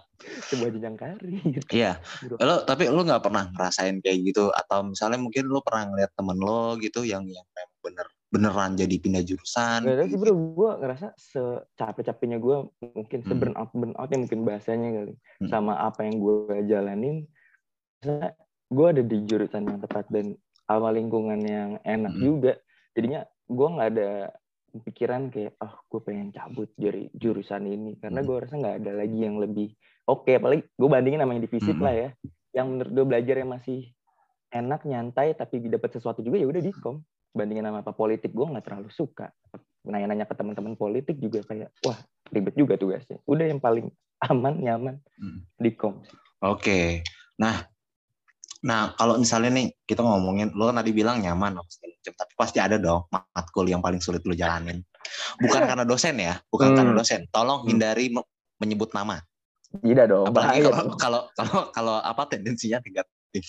[0.52, 1.40] Sebuah jenjang karir.
[1.72, 2.04] Iya.
[2.36, 6.38] Lo tapi lo nggak pernah ngerasain kayak gitu atau misalnya mungkin lo pernah ngeliat temen
[6.38, 9.88] lo gitu yang yang memang bener beneran jadi pindah jurusan?
[9.88, 13.28] Gak sih bro, gue ngerasa secapek-capeknya gue mungkin hmm.
[13.28, 15.48] seburn out burn out yang mungkin bahasanya kali hmm.
[15.48, 17.18] sama apa yang gue jalanin.
[18.68, 20.36] Gue ada di jurusan yang tepat dan
[20.68, 22.24] awal lingkungan yang enak hmm.
[22.24, 22.54] juga.
[22.92, 24.12] Jadinya gue nggak ada
[24.84, 28.28] pikiran kayak oh gue pengen cabut dari jurusan ini karena hmm.
[28.28, 29.74] gue rasa nggak ada lagi yang lebih
[30.06, 31.82] oke okay, apalagi gue bandingin namanya divisi hmm.
[31.82, 32.10] lah ya
[32.54, 33.90] yang menurut gue belajar yang masih
[34.52, 37.02] enak nyantai tapi dapat sesuatu juga ya udah di kom
[37.38, 39.30] bandingin sama apa politik gue nggak terlalu suka
[39.86, 41.98] nanya-nanya ke teman-teman politik juga kayak wah
[42.34, 43.88] ribet juga tugasnya udah yang paling
[44.26, 45.46] aman nyaman hmm.
[45.62, 46.02] di kom
[46.42, 47.06] oke
[47.38, 47.70] nah
[48.66, 51.62] Nah, kalau misalnya nih kita ngomongin, lo kan tadi bilang nyaman,
[52.02, 54.82] tapi pasti ada dong matkul yang paling sulit lo jalanin.
[55.38, 56.78] Bukan karena dosen ya, bukan Hmm.
[56.82, 57.30] karena dosen.
[57.30, 58.26] Tolong hindari me-
[58.58, 59.22] menyebut nama.
[59.78, 60.26] Tidak dong.
[60.32, 60.98] Apalagi kalau dong.
[60.98, 63.46] kalau kalau kalau apa tendensinya negatif.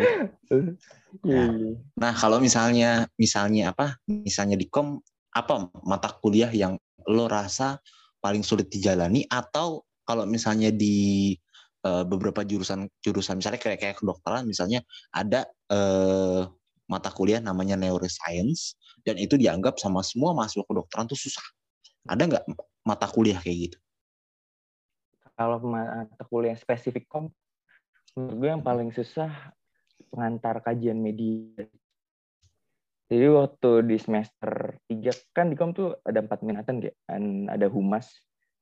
[1.26, 1.72] Iya, iya.
[1.98, 3.98] Nah, kalau misalnya misalnya apa?
[4.06, 7.78] Misalnya di kom apa mata kuliah yang lo rasa
[8.18, 11.32] paling sulit dijalani atau kalau misalnya di
[11.86, 14.82] eh, beberapa jurusan jurusan misalnya kayak kayak kedokteran misalnya
[15.14, 16.42] ada eh,
[16.90, 18.74] mata kuliah namanya neuroscience
[19.06, 21.46] dan itu dianggap sama semua mahasiswa kedokteran tuh susah.
[22.10, 22.44] Ada nggak
[22.82, 23.78] mata kuliah kayak gitu?
[25.38, 27.32] Kalau mata kuliah spesifik kom,
[28.12, 29.30] menurut gue yang paling susah
[30.10, 31.64] pengantar kajian media.
[33.10, 36.94] Jadi waktu di semester 3 kan di kom tuh ada empat minatan kayak
[37.50, 38.06] ada humas,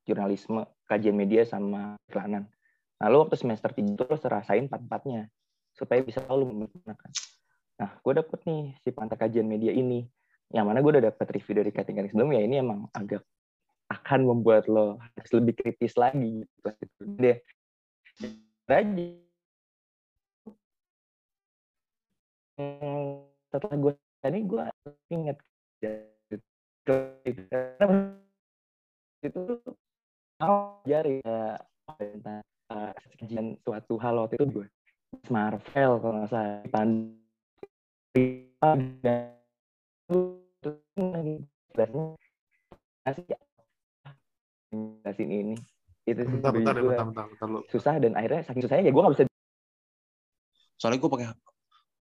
[0.09, 2.49] jurnalisme, kajian media sama iklanan.
[2.97, 5.29] Lalu waktu semester 3 itu lo serasain empat-empatnya
[5.77, 7.11] supaya bisa lo menggunakan.
[7.79, 10.09] Nah, gue dapet nih si pengantar kajian media ini.
[10.49, 12.41] Yang mana gue udah dapet review dari kating-kating sebelumnya.
[12.41, 13.21] Ini emang agak
[13.93, 16.43] akan membuat lo harus lebih kritis lagi.
[16.43, 17.03] Gitu.
[17.21, 17.37] Dia
[18.73, 19.28] aja.
[22.59, 24.63] Setelah gue tadi gue
[25.15, 25.39] inget
[29.23, 29.41] itu
[30.43, 31.55] mau jari ya
[31.99, 32.43] tentang
[32.75, 32.91] uh,
[33.23, 34.67] kajian suatu hal waktu itu gue
[35.31, 37.15] Marvel kalau nggak salah pan
[45.07, 45.55] kasih ini
[46.09, 49.15] itu sih Bentar, bentar, bentar, bentar, bentar, susah dan akhirnya saking susahnya ya gue nggak
[49.15, 49.25] bisa
[50.79, 51.27] Soalnya gue pakai.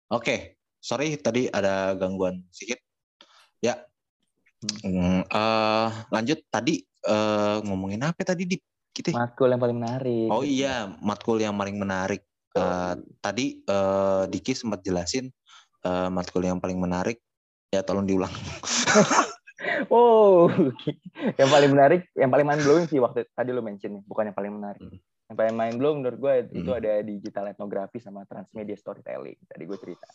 [0.09, 2.81] Oke, sorry tadi ada gangguan sedikit.
[3.61, 3.77] Ya,
[4.59, 8.59] Hmm, eh, lanjut tadi eh, ngomongin apa tadi di
[8.91, 9.15] kita?
[9.15, 12.27] matkul yang paling menarik Oh iya, matkul yang paling menarik.
[12.59, 12.93] Eh,
[13.23, 15.31] tadi eh, Diki sempat jelasin
[15.87, 17.23] eh, matkul yang paling menarik.
[17.71, 18.31] Ya tolong diulang.
[19.91, 20.47] Oh,
[21.35, 24.37] yang paling menarik, yang paling mind blowing sih waktu tadi lo mention nih, bukan yang
[24.37, 24.79] paling menarik.
[24.79, 24.99] Hmm.
[25.29, 26.81] Yang paling mind blowing menurut gue itu Hmm.
[26.81, 29.37] ada digital etnografi sama transmedia storytelling.
[29.45, 30.07] Tadi gue cerita.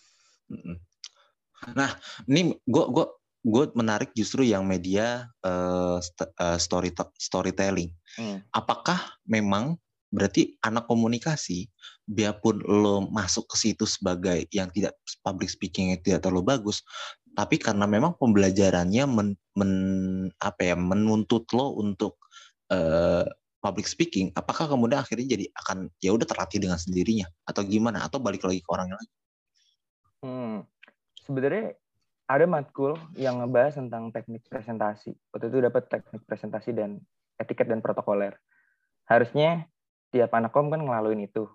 [1.79, 1.91] Nah,
[2.27, 3.07] ini gue gua
[3.45, 7.95] gue menarik justru yang media eh, st- eh, story storytelling.
[8.19, 8.43] Hmm.
[8.51, 9.79] Apakah memang
[10.11, 11.71] berarti anak komunikasi,
[12.11, 16.83] biarpun lo masuk ke situ sebagai yang tidak public speaking tidak terlalu bagus,
[17.39, 22.19] tapi karena memang pembelajarannya men, men- apa ya menuntut lo untuk
[22.71, 23.27] eh,
[23.65, 28.21] public speaking, apakah kemudian akhirnya jadi akan ya udah terlatih dengan sendirinya atau gimana atau
[28.21, 29.15] balik lagi ke orangnya lagi?
[30.21, 30.57] Hmm.
[31.25, 31.73] Sebenarnya
[32.29, 35.17] ada matkul yang ngebahas tentang teknik presentasi.
[35.33, 37.01] Waktu itu dapat teknik presentasi dan
[37.41, 38.37] etiket dan protokoler.
[39.09, 39.65] Harusnya
[40.13, 41.49] tiap anak kom kan ngelaluin itu.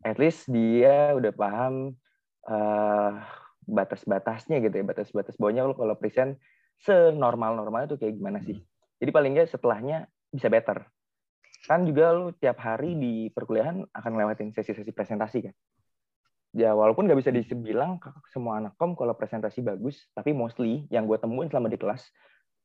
[0.00, 1.92] At least dia udah paham
[2.48, 3.12] eh,
[3.68, 6.40] batas-batasnya gitu ya, batas-batas bawahnya lo kalau present
[6.80, 8.56] senormal-normalnya tuh kayak gimana sih.
[9.00, 10.84] Jadi paling nggak setelahnya bisa better.
[11.68, 15.54] Kan juga lu tiap hari di perkuliahan akan lewatin sesi-sesi presentasi kan
[16.50, 18.02] ya walaupun nggak bisa dibilang
[18.34, 22.10] semua anak kom kalau presentasi bagus tapi mostly yang gue temuin selama di kelas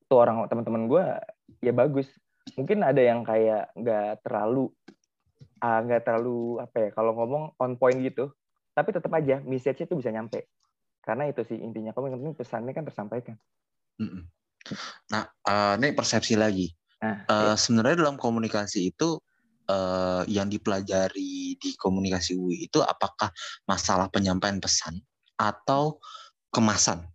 [0.10, 1.06] tuh orang teman-teman gue
[1.62, 2.10] ya bagus
[2.58, 4.74] mungkin ada yang kayak nggak terlalu
[5.62, 8.34] ah, nggak terlalu apa ya kalau ngomong on point gitu
[8.74, 10.50] tapi tetap aja message-nya tuh bisa nyampe
[11.06, 13.38] karena itu sih intinya kom yang penting pesannya kan tersampaikan.
[15.14, 16.66] Nah, eh, ini persepsi lagi.
[17.06, 17.54] Nah ya.
[17.54, 19.22] sebenarnya dalam komunikasi itu
[19.70, 23.30] eh, yang dipelajari di komunikasi UI itu apakah
[23.70, 24.98] masalah penyampaian pesan
[25.38, 26.02] atau
[26.50, 27.06] kemasan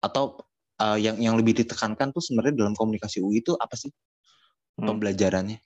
[0.00, 0.40] atau
[0.80, 3.92] eh, yang yang lebih ditekankan tuh sebenarnya dalam komunikasi UI itu apa sih
[4.72, 4.88] Hmm.
[4.88, 5.60] pembelajarannya?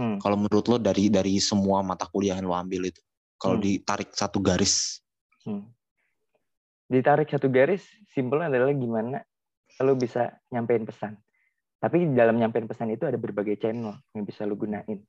[0.00, 0.16] Hmm.
[0.16, 3.00] Kalau menurut lo dari dari semua mata kuliah yang lo ambil itu,
[3.36, 3.64] kalau Hmm.
[3.64, 5.04] ditarik satu garis,
[5.44, 5.68] Hmm.
[6.86, 7.82] Ditarik satu garis,
[8.14, 9.18] simpelnya adalah gimana
[9.82, 11.18] lo bisa nyampein pesan.
[11.86, 15.06] Tapi di dalam nyampein pesan itu ada berbagai channel yang bisa lo gunain.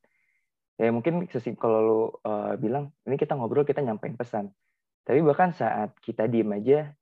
[0.77, 1.25] Ya mungkin
[1.57, 4.53] kalau lo uh, bilang, ini kita ngobrol, kita nyampein pesan.
[5.01, 6.93] Tapi bahkan saat kita diem aja,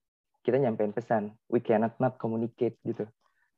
[0.48, 1.36] kita nyampein pesan.
[1.52, 3.04] We cannot not communicate gitu.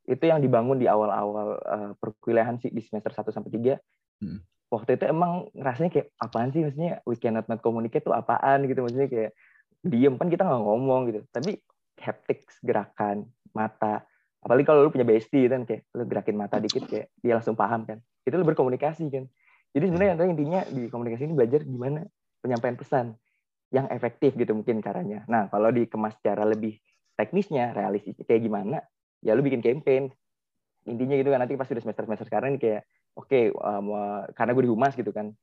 [0.09, 4.25] Itu yang dibangun di awal-awal uh, perkuliahan sih di semester 1 sampai 3.
[4.25, 4.41] Hmm.
[4.73, 8.83] Waktu itu emang rasanya kayak apaan sih maksudnya we cannot not communicate tuh apaan gitu
[8.83, 9.31] maksudnya kayak
[9.85, 11.61] diem kan kita nggak ngomong gitu tapi
[12.01, 14.03] haptics gerakan mata
[14.41, 17.83] apalagi kalau lu punya bestie kan kayak lu gerakin mata dikit kayak dia langsung paham
[17.83, 17.97] kan.
[18.23, 19.25] Itu lu berkomunikasi kan.
[19.73, 22.01] Jadi sebenarnya yang intinya di komunikasi ini belajar gimana
[22.41, 23.05] penyampaian pesan
[23.73, 25.27] yang efektif gitu mungkin caranya.
[25.27, 26.79] Nah kalau dikemas secara lebih
[27.17, 28.79] teknisnya realistis kayak gimana
[29.19, 30.09] ya lu bikin campaign.
[30.87, 32.81] Intinya gitu kan nanti pas udah semester semester sekarang ini kayak
[33.19, 35.35] oke um, uh, karena gue di humas gitu kan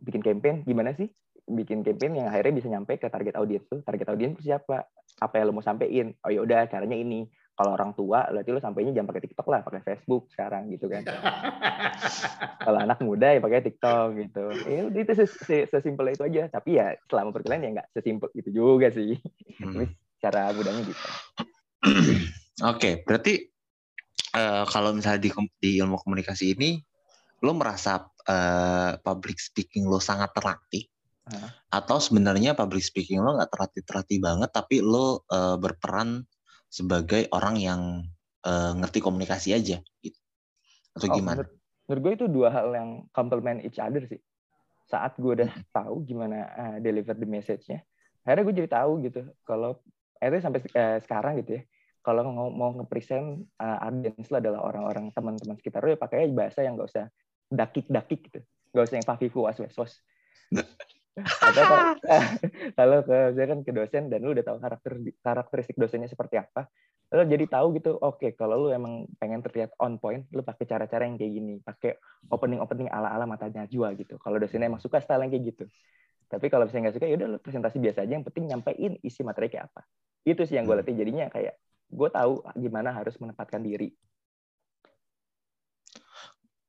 [0.00, 1.10] bikin campaign gimana sih
[1.50, 3.82] bikin campaign yang akhirnya bisa nyampe ke target audiens tuh?
[3.82, 4.86] Target audiens siapa?
[5.18, 6.14] Apa yang lo mau sampein?
[6.22, 7.26] Oh ya udah caranya ini
[7.60, 11.04] kalau orang tua berarti lo sampainya jangan pakai TikTok lah pakai Facebook sekarang gitu kan.
[12.64, 14.44] Kalau anak muda ya pakai TikTok gitu.
[14.64, 15.12] Ya udah itu
[15.68, 16.48] sesimpel itu aja.
[16.48, 19.20] Tapi ya selama perkuliahan ya nggak sesimpel itu juga sih.
[19.60, 19.76] Hmm.
[19.76, 19.92] tapi
[20.24, 21.04] cara mudahnya gitu.
[21.84, 22.00] Oke
[22.64, 23.44] okay, berarti
[24.40, 26.80] uh, kalau misalnya di, di ilmu komunikasi ini
[27.44, 30.88] lo merasa uh, public speaking lo sangat terlatih?
[31.68, 36.24] Atau sebenarnya public speaking lo nggak terlatih-terlatih banget tapi lo uh, berperan
[36.70, 37.80] sebagai orang yang
[38.46, 40.20] uh, ngerti komunikasi aja gitu
[40.94, 41.42] atau oh, gimana?
[41.42, 41.52] Menurut,
[41.86, 44.22] menurut gue itu dua hal yang complement each other sih.
[44.86, 45.66] Saat gue udah hmm.
[45.74, 47.82] tahu gimana uh, deliver the message-nya,
[48.22, 49.82] akhirnya gue jadi tahu gitu kalau
[50.22, 51.62] akhirnya sampai uh, sekarang gitu ya
[52.00, 56.64] kalau mau, mau nge-present uh, audience lo adalah orang-orang teman-teman sekitar lo ya pakai bahasa
[56.64, 57.06] yang gak usah
[57.52, 58.40] dakik-dakik gitu.
[58.72, 59.94] Gak usah yang fafifu was was
[61.24, 61.64] atau
[62.74, 66.68] kalau ke saya kan ke dosen dan lu udah tahu karakter karakteristik dosennya seperti apa
[67.10, 70.62] lu jadi tahu gitu oke okay, kalau lu emang pengen terlihat on point lu pakai
[70.62, 71.98] cara-cara yang kayak gini pakai
[72.30, 74.20] opening opening ala ala mata najwa gitu.
[74.22, 75.64] Kalau dosennya emang suka style yang kayak gitu.
[76.30, 79.26] Tapi kalau misalnya nggak suka ya udah lu presentasi biasa aja yang penting nyampein isi
[79.26, 79.82] materi kayak apa.
[80.22, 80.86] Itu sih yang gue hmm.
[80.86, 80.94] latih.
[80.94, 81.54] Jadinya kayak
[81.90, 83.90] gue tahu gimana harus menempatkan diri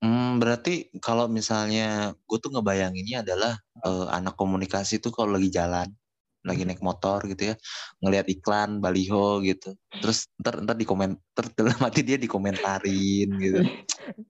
[0.01, 3.53] Hmm, berarti kalau misalnya gue tuh ngebayanginnya adalah
[3.85, 5.93] uh, anak komunikasi tuh kalau lagi jalan,
[6.41, 7.55] lagi naik motor gitu ya,
[8.01, 13.61] ngelihat iklan baliho gitu, terus ntar ntar di komen, ter dalam hati dia dikomentarin gitu,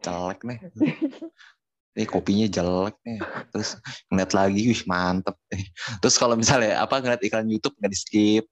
[0.04, 0.60] jelek nih,
[1.96, 3.20] ini kopinya jelek nih,
[3.56, 3.80] terus
[4.12, 5.72] ngeliat lagi, wih mantep nih.
[6.04, 8.46] Terus kalau misalnya apa ngeliat iklan YouTube nggak di skip.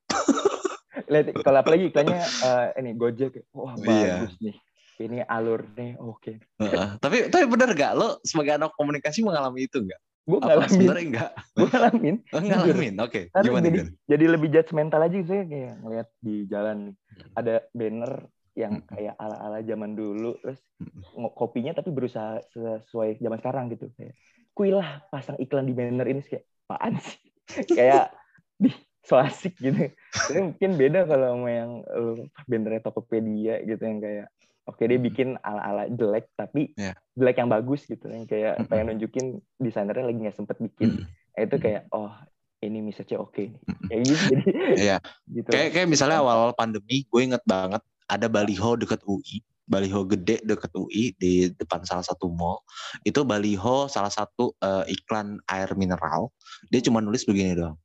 [1.12, 4.24] Lihat kalau apalagi iklannya uh, ini Gojek, wah iya.
[4.24, 4.56] bagus nih
[5.00, 6.36] ini alur nih oke.
[6.60, 6.68] Okay.
[6.76, 10.70] uh, tapi tapi benar gak lo sebagai anak komunikasi mengalami itu gak gue ngalamin.
[10.70, 12.96] sebenarnya enggak gue ngalamin oh, ngalamin.
[13.02, 13.24] oke okay.
[13.42, 17.34] gimana jadi, jadi lebih judgmental aja saya kayak ngeliat di jalan hmm.
[17.34, 18.88] ada banner yang hmm.
[18.92, 21.32] kayak ala-ala zaman dulu terus hmm.
[21.32, 23.88] kopinya tapi berusaha sesuai zaman sekarang gitu.
[23.96, 24.20] Kayak
[24.52, 26.20] kuilah pasang iklan di banner ini.
[26.20, 27.18] Kayak apaan sih?
[27.80, 28.14] Kayak
[28.60, 29.90] di so asik gitu.
[30.12, 34.28] Tapi mungkin beda kalau sama yang uh, bannernya Tokopedia gitu yang kayak
[34.70, 36.94] Oke dia bikin ala-ala jelek tapi yeah.
[37.18, 38.70] jelek yang bagus gitu yang kayak mm-hmm.
[38.70, 39.26] pengen nunjukin
[39.58, 41.02] desainernya lagi nggak sempet bikin.
[41.02, 41.10] Mm-hmm.
[41.10, 42.14] Nah, itu kayak oh
[42.62, 43.48] ini message oke okay.
[43.90, 44.44] kayak gitu jadi
[44.78, 44.98] Iya.
[45.42, 45.50] gitu.
[45.50, 50.74] Kayak kayak misalnya awal-awal pandemi gue inget banget ada baliho deket UI baliho gede deket
[50.74, 52.66] UI di depan salah satu mall
[53.06, 56.34] itu baliho salah satu uh, iklan air mineral
[56.74, 57.78] dia cuma nulis begini doang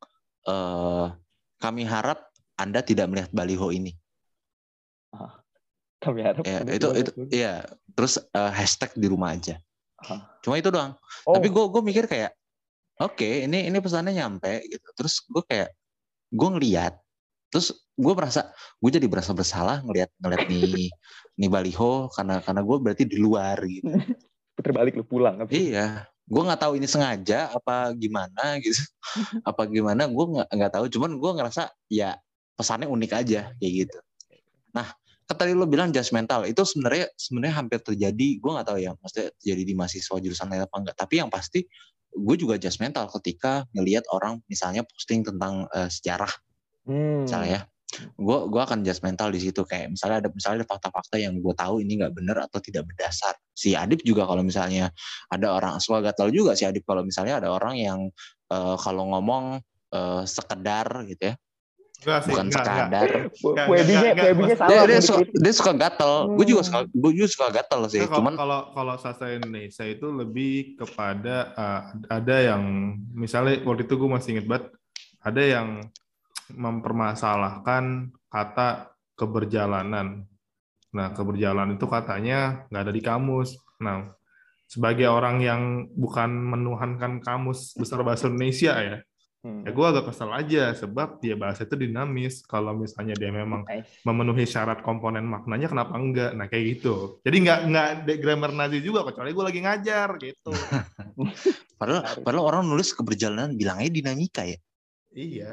[0.48, 1.12] uh,
[1.60, 3.92] kami harap anda tidak melihat baliho ini
[6.04, 6.44] kami harap.
[6.44, 7.54] Ya, itu itu iya.
[7.96, 9.56] Terus uh, hashtag di rumah aja.
[10.04, 10.20] Huh.
[10.44, 10.94] Cuma itu doang.
[11.24, 11.34] Oh.
[11.34, 12.36] Tapi gue gue mikir kayak
[13.00, 14.88] oke okay, ini ini pesannya nyampe gitu.
[14.92, 15.72] Terus gue kayak
[16.34, 16.94] gue ngeliat
[17.54, 18.50] terus gue merasa
[18.82, 20.90] gue jadi berasa bersalah ngelihat ngelihat nih
[21.38, 23.86] nih baliho karena karena gue berarti di luar gitu
[24.58, 25.54] puter balik lu pulang apa?
[25.54, 28.82] iya gue nggak tahu ini sengaja apa gimana gitu
[29.48, 32.18] apa gimana gue nggak nggak tahu cuman gue ngerasa ya
[32.58, 33.98] pesannya unik aja kayak gitu
[34.74, 34.90] nah
[35.24, 39.32] kan tadi lo bilang mental itu sebenarnya sebenarnya hampir terjadi gue nggak tahu ya maksudnya
[39.40, 41.64] terjadi di mahasiswa jurusan lain apa enggak tapi yang pasti
[42.14, 46.30] gue juga mental ketika ngelihat orang misalnya posting tentang uh, sejarah.
[46.84, 47.24] Hmm.
[47.24, 47.62] misalnya ya
[48.12, 49.62] gue gue akan mental di situ.
[49.66, 53.34] Kayak misalnya ada misalnya ada fakta-fakta yang gue tahu ini nggak benar atau tidak berdasar.
[53.54, 54.90] Si Adip juga kalau misalnya
[55.30, 58.00] ada orang suka gatal juga si Adip kalau misalnya ada orang yang
[58.50, 59.62] uh, kalau ngomong
[59.94, 61.34] uh, sekedar gitu ya
[62.02, 63.10] Enggak sih, bukan enggak, sekadar.
[63.70, 64.70] Webinya, webinya salah.
[64.70, 66.12] Dia, dia, suka, dia suka gatel.
[66.12, 66.34] Hmm.
[66.36, 68.00] Gue juga suka, gue juga suka gatel sih.
[68.02, 72.62] Nah, Cuman kalau kalau sastra Indonesia itu lebih kepada uh, ada yang
[73.14, 74.64] misalnya waktu itu gue masih inget banget
[75.24, 75.68] ada yang
[76.52, 80.28] mempermasalahkan kata keberjalanan.
[80.92, 83.56] Nah, keberjalanan itu katanya nggak ada di kamus.
[83.80, 84.12] Nah,
[84.68, 85.62] sebagai orang yang
[85.96, 88.96] bukan menuhankan kamus besar bahasa Indonesia ya,
[89.44, 89.60] Hmm.
[89.60, 92.40] Ya gue agak kesel aja sebab dia bahasa itu dinamis.
[92.48, 93.68] Kalau misalnya dia memang
[94.00, 96.32] memenuhi syarat komponen maknanya, kenapa enggak?
[96.32, 97.20] Nah kayak gitu.
[97.20, 97.88] Jadi nggak nggak
[98.24, 100.52] grammar Nazi juga kecuali gue lagi ngajar gitu.
[101.80, 104.56] padahal padahal orang nulis keberjalanan bilangnya dinamika ya.
[105.12, 105.50] Iya.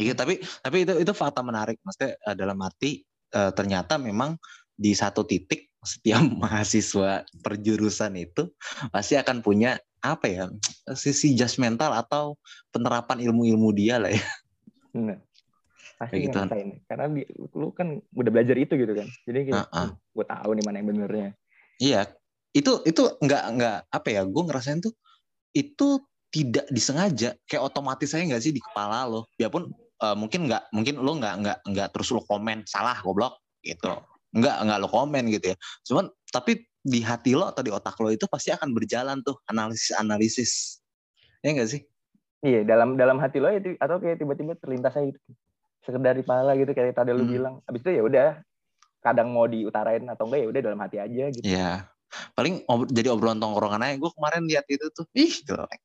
[0.00, 1.76] Iya tapi tapi itu itu fakta menarik.
[1.84, 3.04] Maksudnya eh, dalam arti
[3.36, 4.40] uh, ternyata memang
[4.72, 8.48] di satu titik setiap mahasiswa perjurusan itu
[8.88, 10.44] pasti akan punya apa ya
[10.92, 12.36] sisi mental atau
[12.68, 14.24] penerapan ilmu-ilmu dia lah ya.
[14.94, 15.18] Nah,
[15.96, 16.36] pasti gitu.
[16.36, 16.68] ngerasain.
[16.84, 17.22] Karena di,
[17.56, 19.08] lu kan udah belajar itu gitu kan.
[19.24, 19.88] Jadi uh -uh.
[19.96, 21.30] gue tahu nih mana yang benernya.
[21.80, 22.02] Iya.
[22.54, 24.94] itu itu nggak nggak apa ya gue ngerasain tuh
[25.50, 25.98] itu
[26.30, 31.02] tidak disengaja kayak otomatis saya nggak sih di kepala lo biarpun uh, mungkin nggak mungkin
[31.02, 33.98] lo nggak nggak nggak terus lo komen salah goblok gitu
[34.38, 38.12] nggak nggak lo komen gitu ya cuman tapi di hati lo atau di otak lo
[38.12, 40.50] itu pasti akan berjalan tuh analisis analisis
[41.40, 41.80] ya nggak sih
[42.44, 45.32] iya dalam dalam hati lo itu atau kayak tiba-tiba terlintas aja gitu
[45.80, 47.32] sekedar di kepala gitu kayak tadi lo Hmm.
[47.32, 48.28] bilang abis itu ya udah
[49.00, 51.88] kadang mau diutarain atau enggak ya udah dalam hati aja gitu Iya.
[52.32, 53.98] Paling ob- jadi obrolan tongkrongan aja.
[53.98, 55.02] Gue kemarin lihat itu tuh.
[55.18, 55.82] Ih, jelek.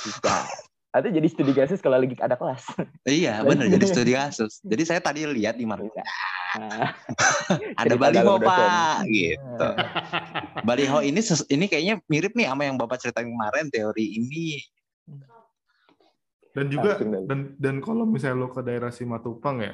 [0.00, 0.48] bisa
[0.92, 2.68] atau jadi studi kasus kalau lagi ada kelas
[3.08, 4.60] Iya, bener jadi studi kasus.
[4.60, 5.88] Jadi saya tadi lihat di mana.
[5.88, 6.92] Nah,
[7.80, 9.68] ada baliho pak, gitu.
[10.68, 14.60] Baliho ini ini kayaknya mirip nih sama yang bapak ceritain kemarin teori ini.
[16.52, 19.72] Dan juga Langsung dan dan kalau misalnya lo ke daerah Simatupang ya,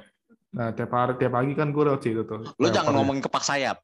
[0.55, 2.47] nah tiap hari tiap pagi kan gue lewat situ tuh.
[2.55, 3.83] Lo jangan ngomongin kepak sayap.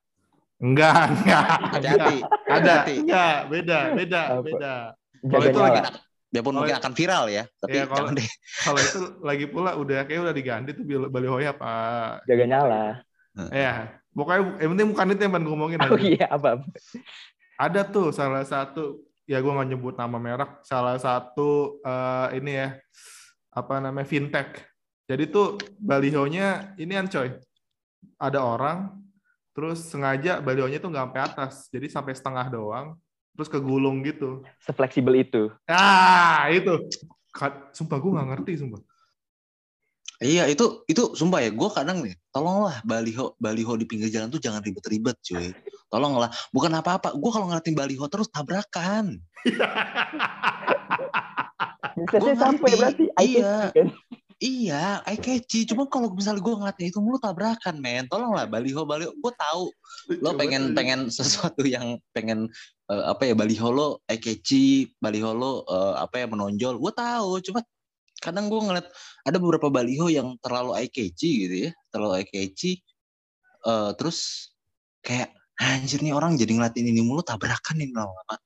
[0.62, 1.44] Enggak, enggak.
[1.74, 2.16] Hati-hati.
[2.46, 4.74] Ada, enggak, beda, beda, beda.
[5.26, 5.90] jaga itu nyala.
[6.34, 8.28] Lagi- Biarpun Kalau- mungkin akan viral ya, tapi Iya, kalau- deh.
[8.66, 12.26] Kalau itu lagi pula udah kayak udah diganti tuh balihonya Pak.
[12.26, 12.84] jaga nyala
[13.50, 16.02] Ya, pokoknya yang penting bukan itu yang pengen ngomongin oh aja.
[16.02, 16.50] iya apa
[17.54, 22.68] Ada tuh salah satu ya gue nggak nyebut nama merek, salah satu eh, ini ya
[23.50, 24.58] apa namanya fintech.
[25.06, 27.30] Jadi tuh balihonya ini kan coy,
[28.16, 28.90] ada orang
[29.50, 32.98] terus sengaja balihonya tuh nggak sampai atas, jadi sampai setengah doang,
[33.34, 34.46] terus kegulung gitu.
[34.62, 36.86] sefleksibel itu Ah itu,
[37.74, 38.78] sumpah gue nggak ngerti sumpah.
[40.22, 44.38] Iya itu itu sumpah ya gue kadang nih tolonglah baliho baliho di pinggir jalan tuh
[44.38, 45.50] jangan ribet-ribet cuy
[45.90, 49.18] tolonglah bukan apa-apa gue kalau ngeliatin baliho terus tabrakan
[52.14, 53.74] bisa sampai berarti Iya.
[54.38, 58.06] Iya eye catchy cuma kalau misalnya gue ngeliatin itu mulu tabrakan men.
[58.06, 59.12] Tolonglah baliho baliho.
[59.18, 59.70] Gue tahu
[60.20, 62.50] lo Coba pengen pengen sesuatu yang pengen
[62.90, 66.78] eh, apa ya baliho lo eye catchy baliho lo eh, apa ya menonjol.
[66.80, 67.60] Gue tahu cuma
[68.22, 68.86] kadang gue ngeliat
[69.28, 71.70] ada beberapa baliho yang terlalu eye catchy gitu ya.
[71.92, 72.80] Terlalu eye catchy
[73.66, 74.50] eh, terus
[75.04, 78.36] kayak anjir nih orang jadi ngeliatin ini mulu tabrakan nih lama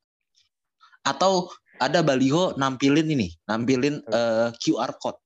[1.07, 1.49] atau
[1.79, 5.17] ada baliho nampilin ini nampilin eh, QR code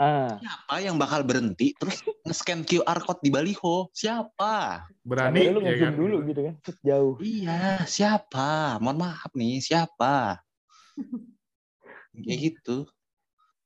[0.00, 5.74] siapa yang bakal berhenti terus nge-scan QR code di baliho siapa berani Sampai lu ya
[5.76, 5.92] kan?
[5.92, 8.80] dulu gitu kan jauh Iya, siapa?
[8.80, 10.40] Mohon maaf nih, siapa?
[12.16, 12.88] Kayak gitu.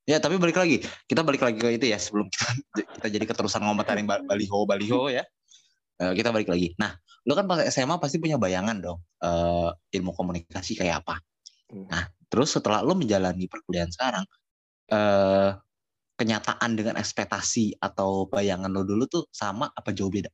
[0.05, 0.85] Ya, tapi balik lagi.
[1.09, 2.47] Kita balik lagi ke itu ya sebelum kita
[2.99, 5.25] kita jadi keterusan ngomentarin ba- baliho baliho ya.
[5.97, 6.77] Eh, kita balik lagi.
[6.77, 6.92] Nah,
[7.25, 11.23] lu kan pas SMA pasti punya bayangan dong eh, ilmu komunikasi kayak apa.
[11.73, 11.87] Iya.
[11.88, 14.25] Nah, terus setelah lu menjalani perkuliahan sekarang,
[14.92, 15.51] eh,
[16.14, 20.31] kenyataan dengan ekspektasi atau bayangan lo dulu tuh sama apa jauh beda?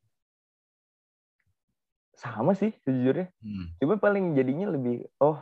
[2.21, 3.33] sama sih sejujurnya.
[3.41, 3.73] Hmm.
[3.81, 5.41] cuma paling jadinya lebih oh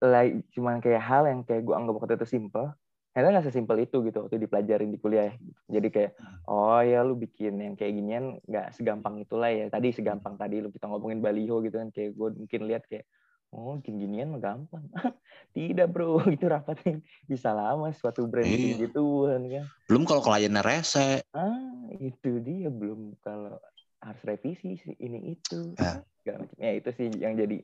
[0.00, 2.72] like cuman kayak hal yang kayak gue anggap waktu itu simple.
[3.12, 5.36] Ternyata nggak sesimpel itu gitu waktu dipelajarin di kuliah.
[5.68, 6.12] Jadi kayak
[6.48, 9.68] oh ya lu bikin yang kayak ginian nggak segampang itulah ya.
[9.68, 13.04] Tadi segampang tadi lu kita ngomongin baliho gitu kan kayak gue mungkin lihat kayak
[13.52, 14.84] oh bikin ginian mah gampang.
[15.56, 16.20] Tidak bro.
[16.34, 18.88] Itu rapatnya bisa lama suatu brand Iya.
[18.88, 19.64] gituan kan.
[19.88, 22.68] Belum kalau kliennya rese, ah itu dia.
[22.68, 23.56] Belum kalau
[24.04, 25.72] harus revisi sih ini itu.
[25.80, 26.04] Ya.
[26.20, 26.56] segala macam.
[26.60, 27.58] Ya itu sih yang jadi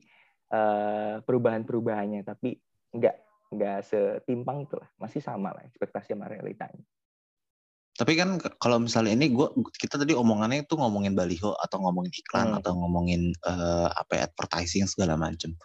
[0.49, 2.25] eh, perubahan-perubahannya.
[2.25, 2.57] Tapi
[2.95, 3.15] nggak
[3.55, 6.81] nggak setimpang itu lah masih sama lah ekspektasi sama realitanya
[7.95, 12.47] Tapi kan kalau misalnya ini gua kita tadi omongannya itu ngomongin baliho atau ngomongin iklan
[12.51, 12.59] Hmm.
[12.59, 15.55] atau ngomongin eh, apa ya advertising segala macam.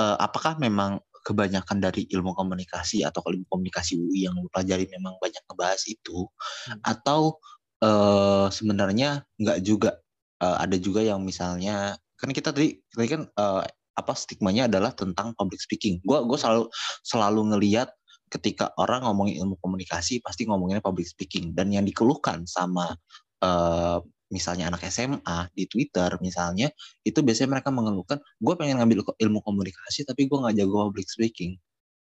[0.00, 5.16] Eh, apakah memang kebanyakan dari ilmu komunikasi atau ilmu komunikasi UI yang lu pelajari memang
[5.22, 6.28] banyak ngebahas itu
[6.68, 6.80] Hmm.
[6.84, 7.40] atau
[7.84, 10.04] eh, sebenarnya nggak juga
[10.42, 13.62] Eh, ada juga yang misalnya kan kita tadi tadi kan eh,
[13.94, 16.02] apa stigmanya adalah tentang public speaking.
[16.02, 16.66] Gua gue selalu
[17.06, 17.88] selalu ngelihat
[18.34, 21.54] ketika orang ngomongin ilmu komunikasi pasti ngomonginnya public speaking.
[21.54, 22.98] Dan yang dikeluhkan sama
[23.38, 23.98] eh,
[24.34, 26.72] misalnya anak SMA di Twitter misalnya
[27.06, 31.54] itu biasanya mereka mengeluhkan gue pengen ngambil ilmu komunikasi tapi gue nggak jago public speaking.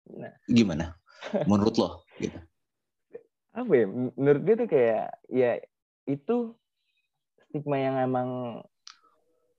[0.09, 0.33] Nah.
[0.49, 0.97] gimana?
[1.49, 2.35] Menurut lo gitu.
[3.53, 3.85] Apa ya?
[4.17, 5.61] Menurut gue tuh kayak ya
[6.09, 6.57] itu
[7.47, 8.29] stigma yang emang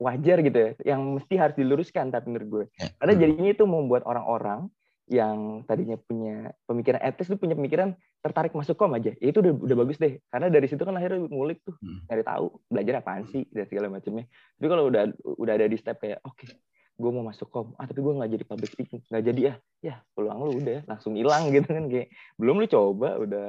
[0.02, 2.90] wajar gitu ya yang mesti harus diluruskan tapi menurut gue Ya.
[2.98, 4.68] karena jadinya itu membuat orang-orang
[5.04, 7.92] yang tadinya punya pemikiran etis tuh punya pemikiran
[8.24, 9.12] tertarik masuk kom aja.
[9.20, 10.16] Ya itu udah udah bagus deh.
[10.32, 11.76] Karena dari situ kan akhirnya ngulik tuh.
[11.76, 12.08] Hmm.
[12.08, 14.24] nyari tahu belajar apaan sih dan segala macamnya.
[14.56, 15.02] Tapi kalau udah
[15.36, 16.48] udah ada di step kayak oke
[16.94, 17.66] gue mau masuk kom.
[17.76, 19.00] Ah tapi gue nggak jadi public speaking.
[19.12, 21.84] Nggak jadi ya ya peluang lu udah langsung hilang gitu kan.
[21.92, 22.08] Kayak
[22.40, 23.48] belum lu coba udah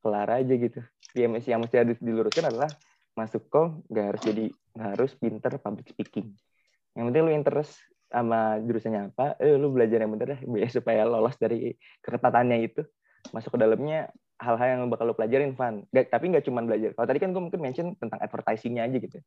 [0.00, 0.80] kelar aja gitu.
[1.12, 2.70] Yang mesti yang mesti harus diluruskan adalah
[3.16, 6.32] masuk kom nggak harus jadi nggak harus pinter public speaking.
[6.96, 7.76] Yang penting lu interest
[8.16, 12.82] sama jurusannya apa, eh, lu belajar yang bener deh biar supaya lolos dari keketatannya itu.
[13.36, 14.08] Masuk ke dalamnya
[14.40, 15.84] hal-hal yang bakal lu pelajarin fun.
[15.92, 16.96] Gak, tapi nggak cuma belajar.
[16.96, 19.18] Kalau tadi kan gue mungkin mention tentang advertisingnya aja gitu.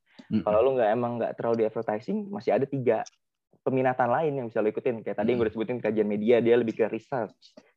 [0.41, 3.05] Kalau lu nggak emang nggak terlalu di advertising, masih ada tiga
[3.61, 5.05] peminatan lain yang bisa lu ikutin.
[5.05, 7.35] Kayak tadi yang gue sebutin kajian media, dia lebih ke research,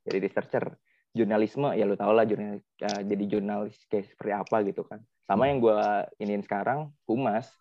[0.09, 0.65] jadi researcher.
[1.13, 5.05] Jurnalisme, ya lu tau lah jurnalis, eh, jadi jurnalis kayak seperti apa gitu kan.
[5.29, 5.77] Sama yang gue
[6.25, 7.53] iniin sekarang, humas.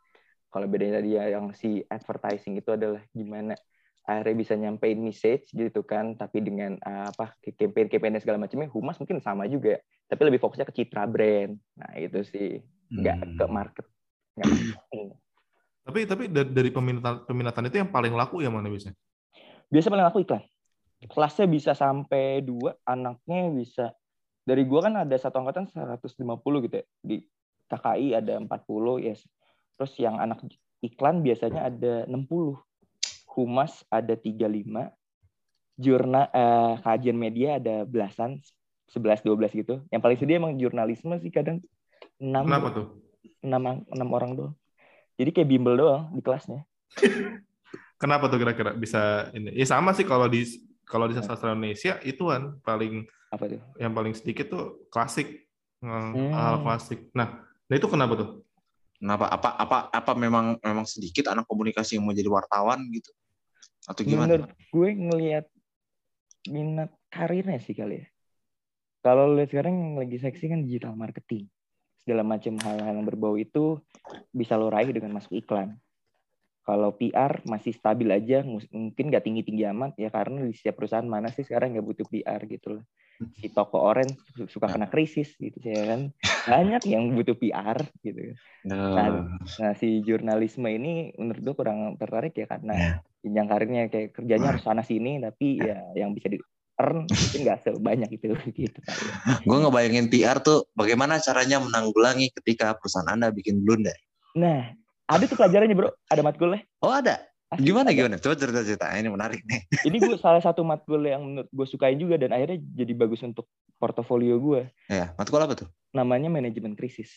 [0.51, 3.55] Kalau bedanya tadi ya yang si advertising itu adalah gimana
[4.03, 8.99] akhirnya bisa nyampein message gitu kan, tapi dengan eh, apa campaign-campaign dan segala macamnya, humas
[8.99, 9.79] mungkin sama juga,
[10.11, 11.55] tapi lebih fokusnya ke citra brand.
[11.79, 12.59] Nah itu sih,
[12.91, 13.35] nggak Hmm.
[13.39, 13.85] ke market.
[14.35, 14.51] Nggak.
[15.81, 18.97] Tapi tapi da- dari peminatan peminatan itu yang paling laku yang mana biasanya?
[19.71, 20.43] biasa paling aku iklan
[21.07, 23.95] kelasnya bisa sampai dua anaknya bisa
[24.43, 27.23] dari gua kan ada satu angkatan 150 gitu ya di
[27.71, 29.23] KKI ada 40 yes
[29.81, 30.45] terus yang anak
[30.85, 32.53] iklan biasanya ada 60
[33.33, 34.93] humas ada 35
[35.73, 38.37] jurnal eh, kajian media ada belasan
[38.93, 41.65] 11 12 gitu yang paling sedih emang jurnalisme sih kadang
[42.21, 42.85] 6 Kenapa tuh?
[43.41, 44.53] 6 6 orang doang
[45.17, 46.61] jadi kayak bimbel doang di kelasnya
[48.01, 49.53] Kenapa tuh kira-kira bisa ini?
[49.57, 50.45] Ya sama sih kalau di
[50.85, 55.49] kalau di sastra Indonesia itu kan paling apa tuh yang paling sedikit tuh klasik
[55.81, 56.29] Hmm.
[56.29, 57.09] hal klasik.
[57.17, 58.40] Nah, nah itu kenapa tuh?
[59.01, 59.25] Kenapa?
[59.33, 63.09] Apa apa apa memang memang sedikit anak komunikasi yang mau jadi wartawan gitu?
[63.89, 64.37] Atau gimana?
[64.37, 65.45] Menurut gue ngelihat
[66.45, 68.07] minat karirnya sih kali ya.
[69.01, 71.49] Kalau lihat sekarang yang lagi seksi kan digital marketing.
[72.05, 73.81] Segala macam hal-hal yang berbau itu
[74.29, 75.81] bisa lo raih dengan masuk iklan.
[76.61, 81.33] Kalau PR masih stabil aja, mungkin nggak tinggi-tinggi amat ya karena di setiap perusahaan mana
[81.33, 82.83] sih sekarang nggak butuh PR gitu loh.
[83.33, 86.13] Si toko orange su- suka kena krisis gitu ya kan.
[86.47, 88.33] Banyak yang butuh PR gitu.
[88.65, 89.25] Nah,
[89.61, 94.63] Nah, si jurnalisme ini menurut gue kurang tertarik ya karena jenjang karirnya kayak kerjanya harus
[94.65, 96.41] sana sini tapi ya yang bisa di
[96.81, 98.79] earn mungkin nggak sebanyak itu gitu
[99.45, 103.95] gue ngebayangin PR tuh bagaimana caranya menanggulangi ketika perusahaan anda bikin blunder.
[104.33, 104.73] Nah,
[105.05, 106.65] ada tuh pelajarannya bro, ada matkulnya.
[106.81, 107.30] Oh ada.
[107.51, 107.97] Asli, Gimana ada.
[107.99, 108.15] gimana?
[108.15, 108.87] Coba cerita cerita.
[108.95, 109.61] Ini menarik nih.
[109.91, 113.51] Ini gue salah satu matkul yang menurut gue sukain juga dan akhirnya jadi bagus untuk
[113.75, 114.71] portofolio gue.
[114.87, 115.67] Ya, matkul apa tuh?
[115.91, 117.11] Namanya manajemen krisis.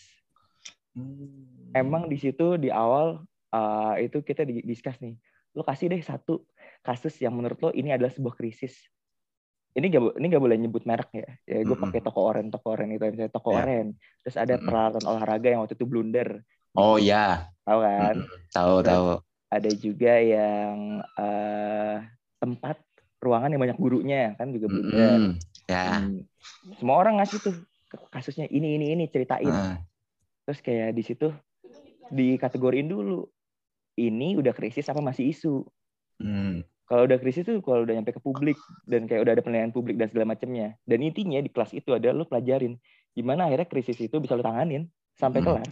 [0.98, 1.70] Hmm.
[1.70, 5.14] Emang di situ di awal uh, itu kita di discuss nih.
[5.54, 6.42] Lo kasih deh satu
[6.82, 8.74] kasus yang menurut lo ini adalah sebuah krisis.
[9.74, 11.30] Ini gak, ini gak boleh nyebut merek ya.
[11.46, 11.90] Ya gue Mm-mm.
[11.90, 13.62] pakai toko oren, toko oren itu misalnya toko Ya.
[13.62, 13.86] oren.
[14.22, 14.66] Terus ada Mm-mm.
[14.66, 16.42] peralatan olahraga yang waktu itu blunder,
[16.74, 18.16] Oh ya, tahu kan?
[18.50, 19.06] tahu Terus- tahu.
[19.54, 21.96] Ada juga yang eh
[22.42, 22.82] tempat
[23.22, 25.14] ruangan yang banyak gurunya kan juga blunder.
[25.14, 25.32] Mm-mm.
[25.70, 26.02] Ya.
[26.02, 26.26] Hmm.
[26.76, 27.54] Semua orang ngasih tuh
[28.10, 29.48] kasusnya ini ini ini ceritain.
[29.48, 29.78] Ah.
[30.44, 31.30] Terus kayak di situ
[32.10, 33.24] dikategoriin dulu.
[33.94, 35.62] Ini udah krisis apa masih isu?
[36.18, 36.66] Hmm.
[36.84, 39.96] Kalau udah krisis tuh kalau udah nyampe ke publik dan kayak udah ada penilaian publik
[39.96, 40.74] dan segala macamnya.
[40.84, 42.76] Dan intinya di kelas itu ada lu pelajarin
[43.14, 45.62] gimana akhirnya krisis itu bisa lu tanganin sampai Hmm.
[45.62, 45.70] kelar.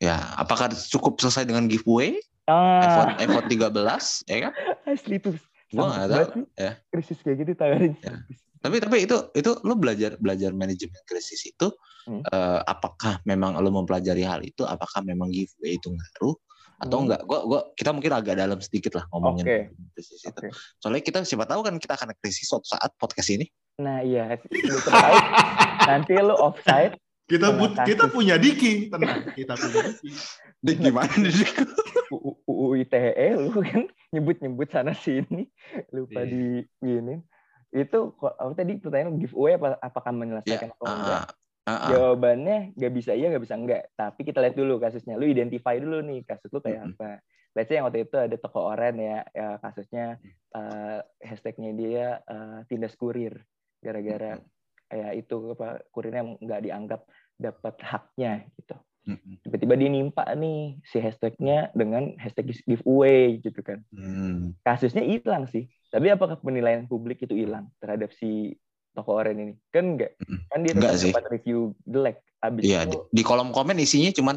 [0.00, 2.18] Ya, apakah cukup selesai dengan giveaway
[2.50, 4.52] Ah, iPhone iPhone 13 ya kan?
[4.84, 5.38] asli tuh.
[5.70, 6.26] Gua nggak tahu,
[6.58, 6.72] ya.
[6.90, 7.94] Krisis kayak gitu tanganin.
[8.02, 8.18] Ya.
[8.58, 11.70] Tapi tapi itu itu lu belajar belajar manajemen krisis itu
[12.00, 12.24] Hmm.
[12.24, 14.64] eh, apakah memang lu mempelajari hal itu?
[14.64, 16.32] Apakah memang giveaway itu ngaruh
[16.80, 17.04] atau Hmm.
[17.06, 17.20] enggak?
[17.28, 19.56] Gua gua kita mungkin agak dalam sedikit lah ngomongin Oke.
[19.68, 20.32] manajemen krisis itu.
[20.32, 20.48] Oke.
[20.80, 23.46] Soalnya kita siapa tahu kan kita akan krisis suatu saat podcast ini.
[23.78, 24.32] Nah iya,
[25.88, 26.96] nanti lu offside
[27.30, 29.22] Kita but, kita punya Diki, tenang.
[29.30, 30.10] Kita punya Diki.
[30.60, 31.30] Dik, gimana nih?
[31.30, 31.52] Dik?
[32.10, 35.46] U- UU ITE lu kan nyebut-nyebut sana sini
[35.94, 36.26] lupa Iya.
[36.26, 36.44] di
[36.76, 37.22] gini
[37.70, 41.30] itu kok apa tadi pertanyaan giveaway apa apakah menyelesaikan atau enggak
[41.62, 41.90] Ah, ah, ah.
[41.94, 46.02] jawabannya nggak bisa iya nggak bisa enggak tapi kita lihat dulu kasusnya lu identify dulu
[46.02, 49.58] nih kasus lu kayak apa Let's say yang waktu itu ada toko oren ya, ya
[49.58, 50.18] kasusnya
[50.50, 53.38] eh, hashtagnya dia eh, tindas kurir
[53.78, 54.42] gara-gara
[54.90, 57.06] ya itu apa kurirnya nggak dianggap
[57.40, 58.76] dapat haknya gitu
[59.42, 64.54] tiba-tiba dia nimpa nih si hashtagnya dengan hashtag giveaway gitu kan Hmm.
[64.62, 68.54] kasusnya hilang sih tapi apakah penilaian publik itu hilang terhadap si
[68.92, 70.14] toko oren ini kan enggak
[70.46, 71.32] kan dia Enggak tetap sih.
[71.32, 74.36] review jelek abis Iya, itu di, di kolom komen isinya cuman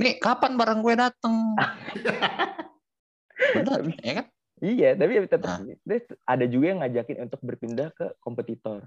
[0.00, 1.34] nih kapan barang gue dateng?
[3.54, 4.26] Benar, ya kan?
[4.62, 5.58] iya tapi tetap Ah.
[5.62, 8.86] dia ada juga yang ngajakin untuk berpindah ke kompetitor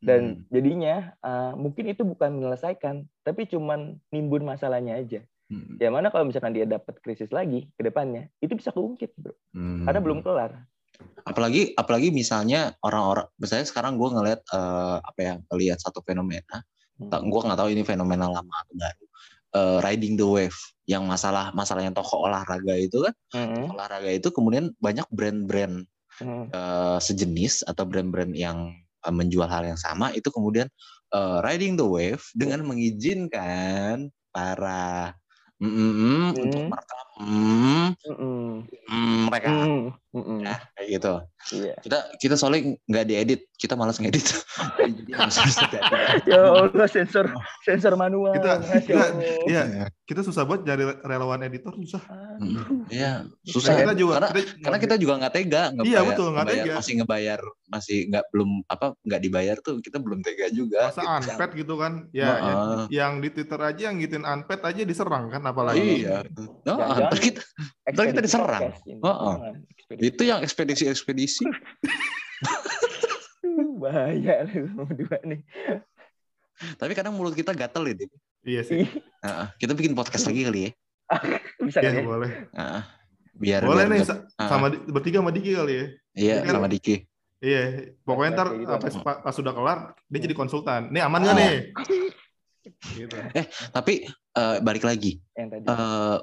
[0.00, 5.82] dan jadinya uh, mungkin itu bukan menyelesaikan tapi cuman nimbun masalahnya aja Hmm.
[5.82, 9.82] ya mana kalau misalkan dia dapat krisis lagi ke depannya itu bisa keungkit bro Hmm.
[9.82, 10.62] karena belum kelar
[11.26, 16.62] apalagi apalagi misalnya orang-orang misalnya sekarang gue ngeliat eh, apa ya ngeliat satu fenomena
[17.02, 17.10] Hmm.
[17.10, 19.04] gue nggak tahu ini fenomena lama atau baru
[19.58, 20.54] eh, riding the wave
[20.86, 23.74] yang masalah masalah yang toko olahraga itu kan Mm-mm.
[23.74, 25.82] olahraga itu kemudian banyak brand-brand
[26.20, 26.52] Mm.
[26.52, 28.70] eh, sejenis atau brand-brand yang
[29.06, 30.66] eh, menjual hal yang sama itu kemudian
[31.14, 35.14] eh, riding the wave dengan mengizinkan para
[35.58, 36.62] mm, mm, mm, untuk
[37.20, 37.92] Hmm.
[37.92, 38.54] merekam mm,
[38.88, 39.82] mm, mereka Mm.
[40.10, 40.38] Mm-mm.
[40.42, 41.12] ya kayak gitu
[41.52, 41.76] Iya.
[41.78, 44.24] kita kita soalnya nggak diedit kita malas ngedit.
[46.26, 47.28] Ya Allah sensor
[47.62, 48.32] sensor manual.
[48.34, 49.12] Kita- Masya kita-.
[49.46, 49.62] Iya,
[50.02, 52.00] kita susah buat cari relawan editor susah.
[52.38, 52.84] Aduh.
[52.88, 53.72] Iya, Nah, susah.
[53.74, 56.74] kita juga karena kita- karena kita juga nggak tega ngebayar, Iya, betul, nggak ngebayar- tega.
[56.76, 57.40] masih ngebayar
[57.70, 60.90] masih nggak belum apa nggak dibayar tuh kita belum tega juga.
[60.90, 61.92] masa unpad gitu kan.
[62.10, 62.40] Ya, Heeh.
[62.42, 62.60] yang,
[62.90, 66.02] yang di Twitter aja yang gituin unpad aja diserang kan apalagi.
[66.02, 66.26] Iya.
[66.66, 66.76] Nah,
[67.10, 67.40] ntar kita
[67.90, 68.62] ntar kita diserang.
[68.86, 69.02] ini.
[69.02, 70.06] Jangan, ekspedisi.
[70.06, 71.44] itu yang ekspedisi-ekspedisi.
[73.80, 75.40] Bahaya lu berdua nih.
[76.76, 78.10] Tapi kadang mulut kita gatel Dik.
[78.44, 78.84] Iya sih.
[79.24, 79.46] Heeh.
[79.58, 80.70] kita bikin podcast lagi kali ya.
[81.66, 82.04] Bisa Iya, kan ya?
[82.06, 82.30] boleh.
[82.54, 82.82] Heeh.
[83.40, 84.04] biar Boleh biar nih
[84.36, 85.84] sama di- bertiga sama Diki kali ya.
[86.12, 86.94] Iya, Kan- sama Diki.
[87.40, 87.62] Iya,
[88.04, 88.68] pokoknya ntar gitu.
[88.68, 90.92] apa, pas, pas sudah kelar dia jadi konsultan.
[90.92, 91.24] Nih aman Oh.
[91.26, 91.52] nggak nih?
[92.92, 93.16] Gitu.
[93.72, 94.04] Tapi
[94.36, 95.16] eh, balik lagi.
[95.32, 95.64] Yang tadi.
[95.64, 96.16] eh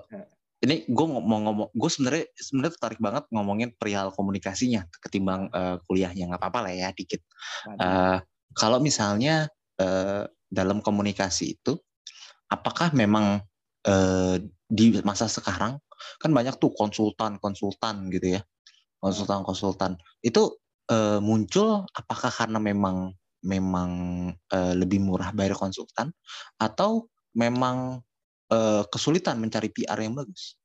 [0.58, 6.34] ini gue mau ngomong, gue sebenarnya sebenarnya tertarik banget ngomongin perihal komunikasinya ketimbang eh, kuliahnya.
[6.34, 7.22] Nggak apa-apa lah ya dikit.
[7.78, 8.18] Eh,
[8.58, 9.45] kalau misalnya
[9.78, 11.78] eh, dalam komunikasi itu,
[12.49, 13.45] apakah memang
[13.86, 15.78] eh, di masa sekarang
[16.18, 18.41] kan banyak tuh konsultan-konsultan gitu ya,
[18.97, 20.01] konsultan-konsultan.
[20.26, 20.58] Itu
[20.89, 23.14] eh, muncul apakah karena memang
[23.45, 23.89] memang
[24.34, 26.10] eh, lebih murah bayar konsultan
[26.58, 27.05] atau
[27.38, 28.01] memang
[28.48, 30.56] eh, kesulitan mencari PR yang bagus?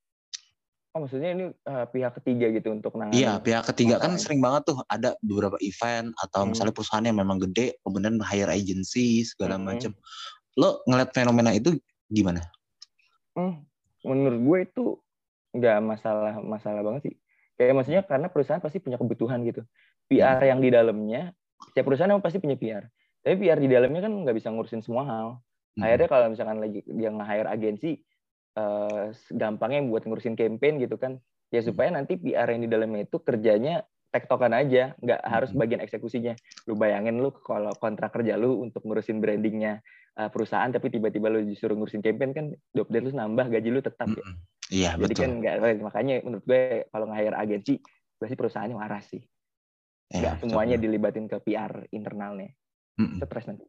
[0.92, 3.16] Oh maksudnya ini eh, pihak ketiga gitu untuk nangani.
[3.16, 6.52] Iya, pihak ketiga kan sering banget tuh ada beberapa event atau Hmm.
[6.52, 9.72] misalnya perusahaan yang memang gede, kemudian hire agency segala Hmm.
[9.72, 9.92] macam.
[10.60, 11.80] Lo ngeliat fenomena itu
[12.12, 12.44] gimana?
[13.32, 13.64] Hmm,
[14.04, 14.84] menurut gue itu
[15.56, 17.14] nggak masalah masalah banget sih.
[17.56, 19.64] Kayak maksudnya karena perusahaan pasti punya kebutuhan gitu.
[20.12, 20.48] PR Hmm.
[20.52, 21.22] yang di dalamnya,
[21.72, 22.84] setiap perusahaan emang pasti punya PR.
[23.24, 25.28] Tapi PR di dalamnya kan nggak bisa ngurusin semua hal.
[25.76, 25.82] Hmm.
[25.88, 27.90] Akhirnya kalau misalkan lagi dia nge-hire agensi,
[28.58, 31.16] eh, gampangnya buat ngurusin campaign gitu kan.
[31.52, 36.36] Ya supaya nanti PR yang di dalamnya itu kerjanya tektokan aja, nggak harus bagian eksekusinya.
[36.68, 39.80] Lu bayangin lu kalau kontrak kerja lu untuk ngurusin brandingnya
[40.20, 42.46] eh, perusahaan, tapi tiba-tiba lu disuruh ngurusin campaign kan
[42.76, 44.24] job lu nambah, gaji lu tetap ya.
[44.72, 45.24] Iya Jadi betul.
[45.24, 45.54] kan nggak
[45.84, 47.74] makanya menurut gue kalau nge-hire agensi
[48.16, 49.22] pasti perusahaannya waras sih.
[50.12, 50.48] Nggak betul.
[50.48, 52.52] semuanya dilibatin ke PR internalnya.
[53.20, 53.64] Stres nanti.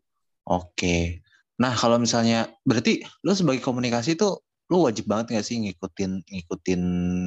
[0.48, 1.24] Oke.
[1.62, 4.34] Nah kalau misalnya berarti lo sebagai komunikasi itu
[4.72, 6.82] lo wajib banget nggak sih ngikutin ngikutin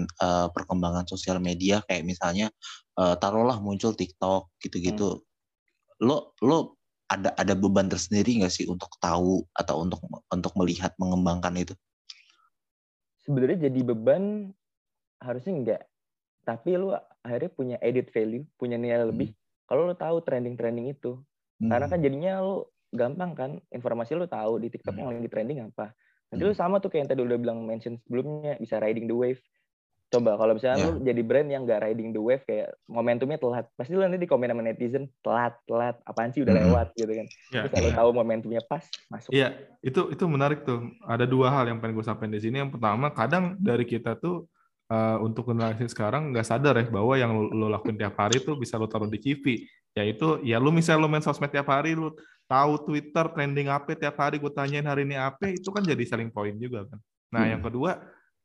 [0.08, 2.50] eh, perkembangan sosial media kayak misalnya
[2.98, 5.22] eh, taruhlah muncul TikTok gitu-gitu.
[6.02, 10.02] Lo lo ada ada beban tersendiri nggak sih untuk tahu atau untuk
[10.32, 11.74] untuk melihat mengembangkan itu?
[13.22, 14.50] Sebenarnya jadi beban
[15.22, 15.82] harusnya enggak.
[16.46, 19.34] Tapi lu akhirnya punya edit value, punya nilai lebih.
[19.66, 21.18] Kalau lu tahu trending-trending itu,
[21.58, 22.62] karena kan jadinya lu
[22.96, 25.92] gampang kan informasi lu tahu di TikTok yang lagi trending apa.
[26.26, 29.38] Nanti lu sama tuh kayak yang tadi udah bilang mention sebelumnya bisa riding the wave.
[30.06, 30.84] Coba kalau misalnya Ya.
[30.86, 34.26] lu jadi brand yang nggak riding the wave kayak momentumnya telat, pasti lu nanti di
[34.26, 36.62] komen sama netizen telat, telat, apaan sih udah Hmm.
[36.62, 37.26] lewat gitu kan.
[37.50, 37.60] Ya.
[37.66, 39.34] Terus kalau tahu momentumnya pas, masuk.
[39.34, 40.78] Iya, itu itu menarik tuh.
[41.02, 42.62] Ada dua hal yang pengen gue sampaikan di sini.
[42.62, 44.46] Yang pertama, kadang dari kita tuh
[44.86, 48.54] eh, untuk generasi sekarang nggak sadar ya bahwa yang lo, lo lakuin tiap hari tuh
[48.54, 49.66] bisa lo taruh di CV.
[49.98, 52.14] Yaitu ya lu misalnya lo main sosmed tiap hari, lu
[52.46, 56.30] tahu Twitter trending apa tiap hari gue tanyain hari ini apa, itu kan jadi selling
[56.30, 56.98] point juga kan.
[57.34, 57.52] Nah, Hmm.
[57.58, 57.90] yang kedua,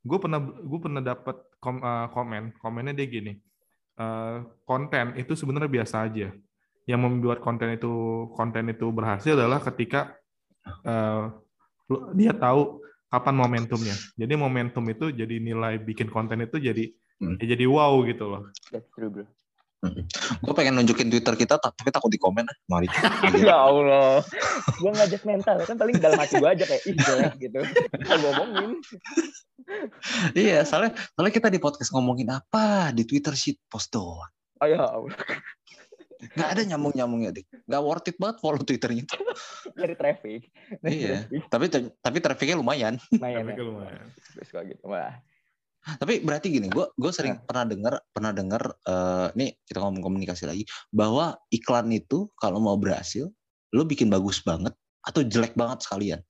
[0.01, 3.33] gue pernah gue pernah dapat kom, eh, komen, komennya dia gini.
[4.01, 6.33] eh, konten itu sebenarnya biasa aja.
[6.89, 7.91] Yang membuat konten itu
[8.33, 10.17] konten itu berhasil adalah ketika
[10.81, 11.23] eh,
[11.85, 12.81] lu- dia tahu
[13.11, 13.93] kapan momentumnya.
[14.17, 16.89] Jadi momentum itu jadi nilai bikin konten itu jadi
[17.21, 17.37] Hmm.
[17.37, 18.49] ya jadi wow gitu loh.
[18.73, 19.29] That's true, bro.
[20.41, 22.57] Gue pengen nunjukin Twitter kita tapi takut di komen ah.
[22.69, 22.85] Mari.
[23.49, 24.21] ya Allah.
[24.77, 27.59] Gue just mental kan paling dalam hati gue aja kayak ih jelek gitu.
[27.97, 28.71] Kita ngomongin.
[30.37, 34.29] iya, soalnya soalnya kita di podcast ngomongin apa di Twitter shit post doang.
[34.61, 35.17] Oh ya Allah.
[36.37, 37.47] Nggak ada nyambung-nyambungnya, Dik.
[37.65, 39.17] Nggak worth it banget follow Twitternya itu.
[39.73, 40.41] Dari traffic.
[40.85, 41.25] Iya.
[41.49, 41.65] Tapi
[41.97, 43.01] tapi trafficnya lumayan.
[43.09, 43.65] Lumayan Tapi ya.
[43.65, 44.05] lumayan.
[44.37, 44.83] Terus kalau gitu.
[44.85, 45.13] Wah.
[45.81, 50.45] Tapi berarti gini, gue gue sering pernah dengar pernah dengar eh, nih kita ngomong komunikasi
[50.45, 50.63] lagi
[50.93, 53.29] bahwa iklan itu kalau mau berhasil,
[53.73, 56.21] lo bikin bagus banget atau jelek banget sekalian.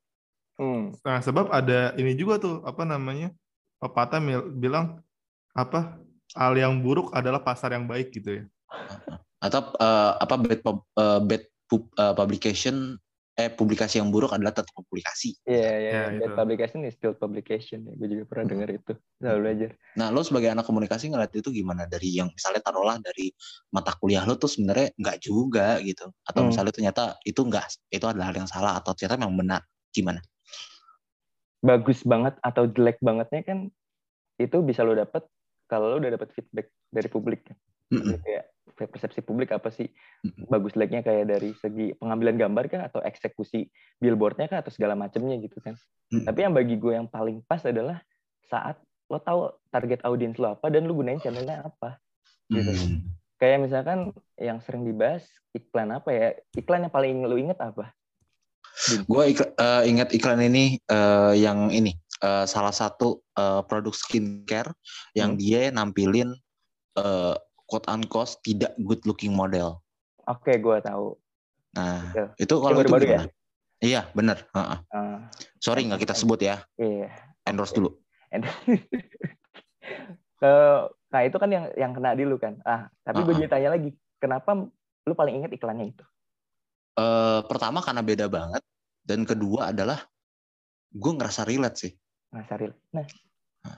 [0.55, 0.95] Hmm.
[1.03, 3.33] Nah, sebab ada ini juga tuh apa namanya?
[3.81, 4.21] Pepatah
[4.55, 5.03] bilang
[5.51, 5.99] apa?
[6.31, 8.43] Hal yang buruk adalah pasar yang baik gitu ya.
[9.43, 12.95] Atau eh, apa bad pub- eh, bad pub- eh, publication
[13.41, 15.33] eh publikasi yang buruk adalah tetap publikasi.
[15.49, 15.91] Iya, iya.
[15.91, 16.37] Ya, Bad itu.
[16.37, 17.89] publication is still publication.
[17.89, 18.51] Ya, gue juga pernah Hmm.
[18.53, 18.93] dengar itu.
[19.17, 19.69] Selalu belajar.
[19.97, 23.33] Nah, lo sebagai anak komunikasi ngeliat itu gimana dari yang misalnya taruhlah dari
[23.73, 26.49] mata kuliah lo tuh sebenarnya nggak juga gitu, atau Hmm.
[26.53, 29.61] misalnya ternyata itu enggak itu adalah hal yang salah atau ternyata memang benar,
[29.91, 30.21] gimana?
[31.59, 33.59] Bagus banget atau jelek bangetnya kan
[34.39, 35.25] itu bisa lo dapet
[35.69, 37.45] kalau lo udah dapet feedback dari publik.
[37.91, 38.17] Mm-mm.
[38.23, 39.91] Kayak persepsi publik apa sih
[40.25, 40.47] Mm-mm.
[40.47, 43.67] bagus jeleknya kayak dari segi pengambilan gambar kan atau eksekusi
[43.99, 45.75] billboardnya kan atau segala macamnya gitu kan.
[46.11, 47.99] Tapi yang bagi gue yang paling pas adalah
[48.47, 48.79] saat
[49.11, 51.99] lo tahu target audiens lo apa dan lo gunain channelnya apa.
[52.47, 52.71] Gitu.
[53.39, 53.99] Kayak misalkan
[54.39, 56.27] yang sering dibahas iklan apa ya?
[56.55, 57.91] Iklan yang paling lo inget apa?
[59.07, 61.91] Gue ik- eh, ingat iklan ini eh, yang ini
[62.23, 64.71] eh, salah satu eh, produk skincare
[65.15, 65.39] yang Hmm.
[65.39, 66.31] dia nampilin
[66.99, 67.35] eh,
[67.71, 69.79] quote unquote tidak good looking model.
[70.27, 71.15] Oke, gue tahu.
[71.71, 72.25] Nah, Ya.
[72.35, 73.23] itu kalau itu baru-baru ya?
[73.79, 74.43] Iya, bener.
[74.51, 74.77] Heeh.
[74.91, 75.31] Ah,
[75.63, 76.67] Sorry nggak kita sebut ya.
[76.75, 77.07] iya.
[77.47, 77.95] Endorse dulu.
[80.35, 82.59] Ke- nah itu kan yang yang kena di lu kan.
[82.67, 83.39] Ah, tapi gue Uh-uh.
[83.39, 84.67] jadi tanya lagi, kenapa
[85.07, 86.03] lu paling inget iklannya itu?
[86.99, 88.61] Eh, pertama karena beda banget
[89.07, 90.03] dan kedua adalah
[90.91, 91.91] gue ngerasa relate sih.
[92.35, 92.75] Nah, Saril.
[92.91, 93.07] Nah,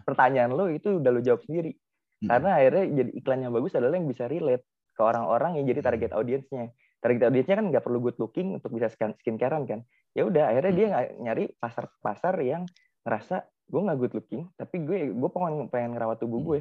[0.03, 1.77] pertanyaan lu itu udah lu jawab sendiri.
[2.23, 4.63] Karena akhirnya jadi iklan yang bagus adalah yang bisa relate
[4.93, 6.71] ke orang-orang yang jadi target audiensnya.
[7.03, 9.83] Target audiensnya kan nggak perlu good looking untuk bisa skin skincarean kan.
[10.15, 12.63] Ya udah, akhirnya dia nggak nyari pasar-pasar yang
[13.03, 16.59] ngerasa gue nggak good looking, tapi gue gue pengen pengen ngerawat tubuh gue.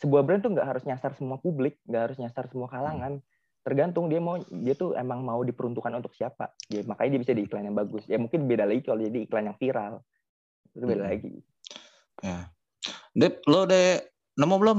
[0.00, 3.20] Sebuah brand tuh nggak harus nyasar semua publik, nggak harus nyasar semua kalangan.
[3.62, 6.50] Tergantung dia mau dia tuh emang mau diperuntukkan untuk siapa.
[6.66, 8.02] Ya, makanya dia bisa di iklan yang bagus.
[8.10, 10.02] Ya mungkin beda lagi kalau jadi iklan yang viral.
[10.72, 11.10] Itu beda Hmm.
[11.12, 11.32] lagi.
[12.22, 12.38] Ya.
[13.12, 14.78] Dep, lo udah nemu belum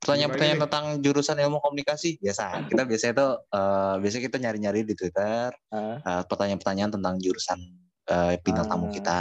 [0.00, 2.20] pertanyaan-pertanyaan tentang jurusan ilmu komunikasi?
[2.20, 2.68] Biasa.
[2.68, 5.96] Kita biasanya itu eh biasanya kita nyari-nyari di Twitter Ah.
[6.00, 7.58] eh, pertanyaan-pertanyaan tentang jurusan
[8.04, 8.92] eh, bintang tamu Ah.
[8.92, 9.20] kita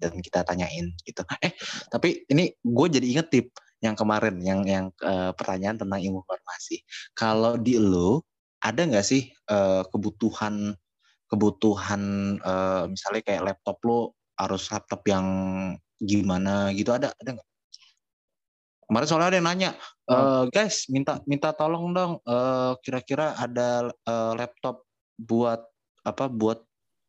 [0.00, 1.20] dan kita tanyain gitu.
[1.44, 1.52] Eh,
[1.92, 3.46] tapi ini gue jadi inget tip
[3.84, 6.80] yang kemarin yang yang eh, pertanyaan tentang ilmu informasi.
[7.12, 8.24] Kalau di lo
[8.64, 10.72] ada nggak sih eh, kebutuhan
[11.28, 12.02] kebutuhan
[12.40, 15.26] eh, misalnya kayak laptop lo harus laptop yang
[16.00, 17.48] gimana gitu ada ada nggak?
[18.92, 19.70] Kemarin soalnya ada yang nanya,
[20.04, 24.84] "Eh, guys minta minta tolong dong eh, kira-kira ada eh, laptop
[25.16, 25.64] buat
[26.04, 26.60] apa buat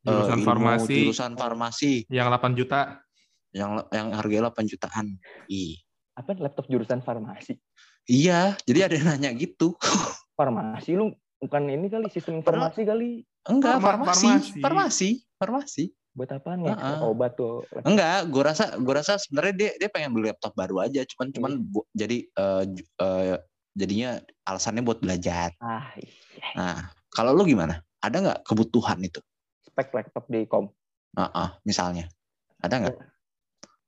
[0.07, 3.03] Jurusan ilmu farmasi jurusan farmasi yang 8 juta.
[3.51, 5.19] yang yang harganya 8 jutaan.
[5.51, 5.75] Ih.
[6.15, 7.59] Apa laptop jurusan farmasi?
[8.07, 9.75] Iya, jadi ada yang nanya gitu.
[10.39, 13.27] Farmasi lu bukan ini kali sistem informasi kali.
[13.45, 14.59] Enggak, Farma- farmasi, farmasi.
[14.63, 15.83] farmasi, farmasi.
[16.13, 16.77] Buat apaan ya?
[16.77, 17.01] Ah.
[17.09, 17.65] Obat tuh.
[17.81, 21.51] Enggak, gue rasa gue rasa sebenarnya dia dia pengen beli laptop baru aja, cuman cuman
[21.57, 23.37] bu- jadi eh, ju- eh,
[23.73, 25.57] jadinya alasannya buat belajar.
[25.57, 26.13] Ah, iya.
[26.53, 26.77] Nah,
[27.09, 27.81] kalau lu gimana?
[27.97, 29.17] Ada nggak kebutuhan itu?
[29.73, 30.69] spek laptop di kom.
[31.17, 32.05] Ah, misalnya,
[32.61, 32.93] ada nggak?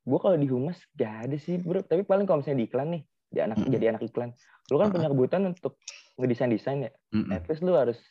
[0.06, 1.86] Gue kalau di humas gak ada sih bro.
[1.86, 3.74] Tapi paling kalau misalnya di iklan nih, di anak Mm-mm.
[3.74, 4.34] jadi anak iklan,
[4.74, 4.94] lu kan ah.
[4.94, 5.78] punya kebutuhan untuk
[6.18, 6.92] ngedesain desain ya.
[7.14, 7.34] Mm-mm.
[7.38, 8.02] At least lu harus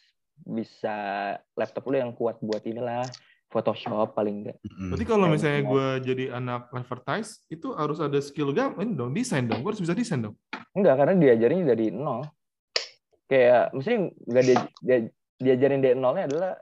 [0.42, 0.94] bisa
[1.54, 3.06] laptop lu yang kuat buat inilah
[3.54, 4.58] Photoshop paling enggak.
[4.66, 5.70] Berarti kalau misalnya gitu.
[5.70, 9.62] gue jadi aanak advertise, itu harus ada skill gam, ini dong, desain dong.
[9.62, 10.34] Gue harus bisa desain dong.
[10.74, 12.26] Enggak, karena diajarinnya dari nol.
[13.30, 14.98] Kayak misalnya nggak dia, dia,
[15.38, 16.52] diajarin dari nolnya adalah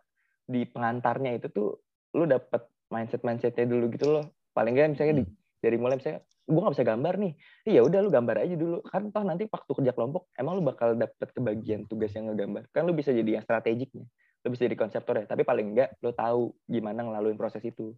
[0.45, 1.80] di pengantarnya itu tuh
[2.12, 4.24] lu dapet mindset mindsetnya dulu gitu loh.
[4.53, 5.24] Paling nggak misalnya di,
[5.64, 7.32] dari mulai misalnya gue nggak bisa gambar nih,
[7.72, 8.78] ya udah lu gambar aja dulu.
[8.84, 12.68] Kan toh nanti waktu kerja kelompok emang lu bakal dapet kebagian tugas yang ngegambar.
[12.68, 14.05] Kan lu bisa jadi yang strategiknya,
[14.43, 15.26] lu bisa jadi konseptornya.
[15.26, 17.95] Tapi paling enggak lu tahu gimana ngelaluin proses itu.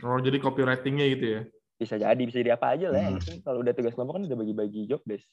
[0.00, 1.40] Oh, jadi copywritingnya gitu ya.
[1.74, 3.02] Bisa jadi, bisa jadi apa aja lah.
[3.02, 3.20] Yang Hmm.
[3.22, 5.26] penting kalau udah tugas kelompok kan udah bagi-bagi job desk.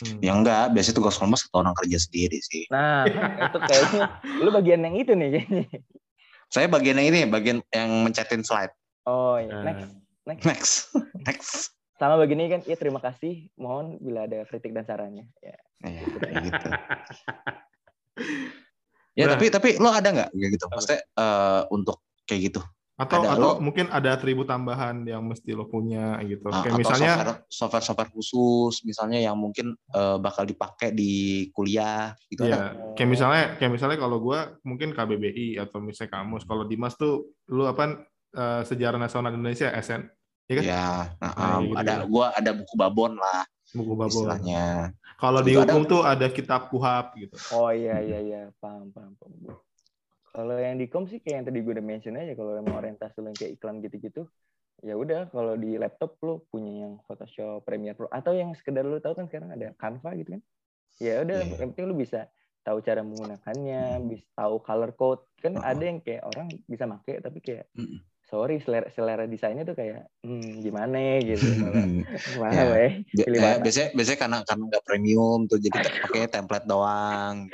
[0.00, 0.18] Hmm.
[0.18, 2.64] Ya enggak, biasanya tugas kelompok satu orang kerja sendiri sih.
[2.72, 4.00] Nah, itu kayaknya
[4.40, 5.64] lu bagian yang itu nih kayaknya.
[6.50, 8.74] Saya bagian yang ini, bagian yang mencetin slide.
[9.06, 9.62] Oh ya, Nah.
[9.62, 9.90] next.
[10.26, 10.44] Next.
[10.46, 10.72] Next,
[11.28, 11.52] next.
[12.00, 13.52] Sama bagian ini kan, ya terima kasih.
[13.54, 15.28] Mohon bila ada kritik dan sarannya.
[15.38, 15.56] Ya.
[15.84, 16.02] Ya,
[16.40, 16.68] gitu.
[19.12, 19.34] Ya Nah.
[19.34, 20.64] tapi tapi lo ada nggak kayak gitu?
[20.70, 22.60] Maksudnya eh, untuk kayak gitu?
[23.00, 26.44] Atau Ada, atau lo- mungkin ada atribut tambahan yang mesti lo punya gitu.
[26.46, 31.12] Ah, Kayak atau misalnya software, software software khusus misalnya yang mungkin eh, bakal dipakai di
[31.50, 32.92] kuliah gitu Iya, ada?
[32.92, 36.44] kayak misalnya kayak misalnya kalau gue mungkin KBBI atau misalnya kamus.
[36.44, 40.04] Kalau Dimas tuh lu apa eh, sejarah nasional Indonesia SN,
[40.46, 40.64] ya kan?
[40.68, 40.86] Ya,
[41.18, 41.80] nah, Nah, um, gitu.
[41.80, 43.42] ada gua ada buku babon lah
[43.72, 44.12] Buku babon.
[44.12, 44.92] istilahnya.
[45.20, 47.36] Kalau di ada- hukum tuh ada kitab kuhap gitu.
[47.52, 49.12] Oh iya iya iya, paham paham.
[49.14, 49.60] paham.
[50.30, 53.18] Kalau yang di kom sih kayak yang tadi gue udah mention aja kalau emang orientasi
[53.18, 54.22] lu yang kayak iklan gitu-gitu,
[54.80, 58.96] ya udah kalau di laptop lu punya yang Photoshop, Premiere Pro atau yang sekedar lu
[58.96, 60.42] tahu kan sekarang ada Canva gitu kan.
[60.96, 61.44] Ya udah Iya.
[61.44, 62.30] yang penting lu bisa
[62.62, 65.22] tahu cara menggunakannya, bisa tahu color code.
[65.36, 65.64] Kan Oh.
[65.64, 67.98] ada yang kayak orang bisa make tapi kayak Mm.
[68.30, 71.42] Sorry selera, selera desainnya tuh kayak hmm, gimana gitu.
[72.40, 72.64] Wah, Ya.
[72.70, 72.92] weh.
[73.10, 73.58] Pilih mana?
[73.58, 77.50] biasanya biasanya karena karena nggak premium tuh jadi pakai template doang.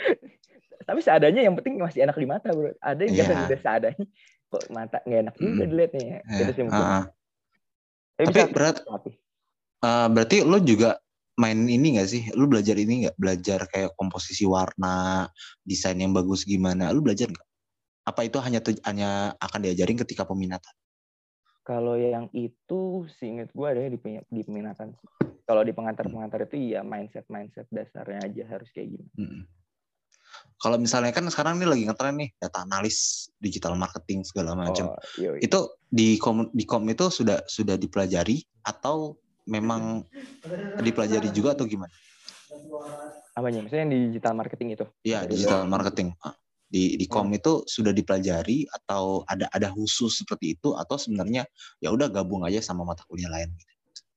[0.87, 2.77] Tapi seadanya yang penting masih enak di mata, Bro.
[2.79, 3.49] Ada yang yeah.
[3.49, 4.05] udah seadanya
[4.47, 5.71] kok mata nggak enak juga Mm.
[5.73, 6.05] dilihatnya.
[6.05, 6.19] Ya.
[6.23, 6.85] Ya, Gitu sih mungkin.
[6.85, 7.05] ah, ah.
[8.17, 9.11] Tapi Tapi bisa berat tapi
[9.83, 10.91] eh, berarti lo juga
[11.37, 12.23] main ini nggak sih?
[12.33, 13.17] Lu belajar ini nggak?
[13.19, 15.29] Belajar kayak komposisi warna,
[15.67, 16.89] desain yang bagus gimana?
[16.95, 17.46] Lu belajar nggak?
[18.07, 20.71] Apa itu hanya hanya akan diajarin ketika peminatan?
[21.67, 23.99] Kalau yang itu seingat gue ada di,
[24.31, 24.95] di peminatan.
[24.95, 25.09] sih.
[25.43, 29.07] Kalau di pengantar-pengantar itu ya mindset-mindset dasarnya aja harus kayak gini.
[29.19, 29.43] Mm-mm.
[30.57, 34.95] Kalau misalnya kan sekarang ini lagi ngetren nih data analis, digital marketing segala macam.
[34.95, 35.43] Oh, yoi.
[35.43, 40.03] Itu di kom di kom itu sudah sudah dipelajari atau memang
[40.81, 41.93] dipelajari juga atau gimana?
[43.37, 43.63] Apanya?
[43.63, 44.87] Maksudnya yang di digital marketing itu?
[45.05, 46.17] Iya, digital marketing.
[46.25, 46.35] Ah,
[46.67, 51.47] Di di kom itu sudah dipelajari atau ada ada khusus seperti itu atau sebenarnya
[51.79, 53.55] ya udah gabung aja sama mata kuliah lain.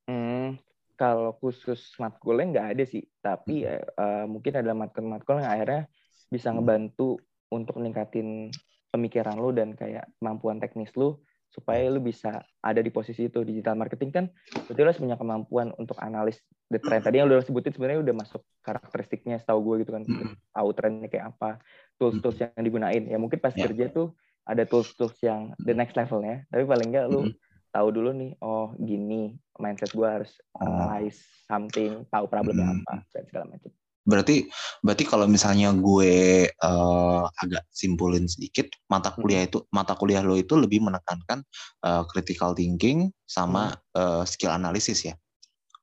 [0.09, 0.57] Hmm,
[0.97, 3.05] kalau khusus matkulnya nggak ada sih.
[3.21, 5.83] Tapi eh, eh, mungkin ada matkul-matkul yang akhirnya
[6.27, 7.21] bisa ngebantu
[7.53, 8.49] untuk ningkatin
[8.89, 11.17] pemikiran lu dan kayak kemampuan teknis lu
[11.49, 13.45] supaya lu bisa ada di posisi itu.
[13.45, 14.25] Digital marketing kan
[14.67, 17.05] berarti lu harus punya kemampuan untuk analis the trend.
[17.05, 20.03] Tadi yang lu udah sebutin sebenarnya udah masuk karakteristiknya setahu gue gitu kan.
[20.05, 20.35] Mm-mm.
[20.51, 21.61] tahu trennya kayak apa
[21.99, 23.67] tools-tools yang digunain ya mungkin pas Ya.
[23.67, 24.15] kerja tuh
[24.47, 27.35] ada tools-tools yang the next levelnya tapi paling enggak lu Mm-mm.
[27.69, 30.65] tahu dulu nih oh gini mindset gue harus Oh.
[30.65, 32.81] analyze something tahu problemnya Mm.
[32.81, 33.69] apa dan segala macam
[34.09, 34.49] Berarti
[34.81, 36.13] berarti kalau misalnya gue
[36.49, 41.45] eh, agak simpulin sedikit, mata kuliah itu mata kuliah lo itu lebih menekankan
[41.85, 45.13] eh, critical thinking sama eh, skill analisis ya.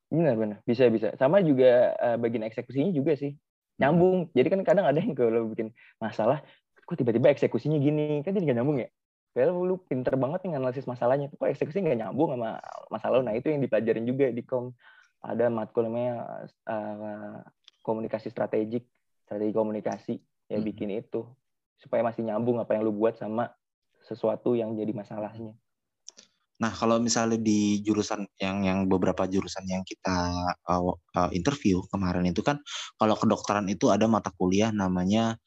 [0.07, 3.35] benar-benar bisa bisa sama juga eh, bagian eksekusinya juga sih
[3.77, 4.29] nyambung.
[4.33, 6.41] Jadi kan kadang ada yang kalau bikin masalah
[6.87, 8.21] kok tiba-tiba eksekusinya gini?
[8.25, 8.89] Kan jadi nggak nyambung ya?
[9.33, 11.29] Padahal lu pinter banget nih analisis masalahnya.
[11.33, 12.57] Kok eksekusi nggak nyambung sama
[12.89, 13.23] masalah lu?
[13.25, 14.73] Nah itu yang dipelajarin juga di kom.
[15.21, 17.37] Ada matkul namanya eh,
[17.85, 18.85] komunikasi strategik.
[19.27, 20.15] Strategi komunikasi
[20.49, 20.65] ya Hmm.
[20.65, 21.27] bikin itu.
[21.77, 23.53] Supaya masih nyambung apa yang lu buat sama
[24.07, 25.53] sesuatu yang jadi masalahnya
[26.57, 30.33] Nah, kalau misalnya di jurusan yang yang beberapa jurusan yang kita
[30.65, 32.57] uh, uh, interview kemarin itu kan
[32.97, 35.37] kalau kedokteran itu ada mata kuliah namanya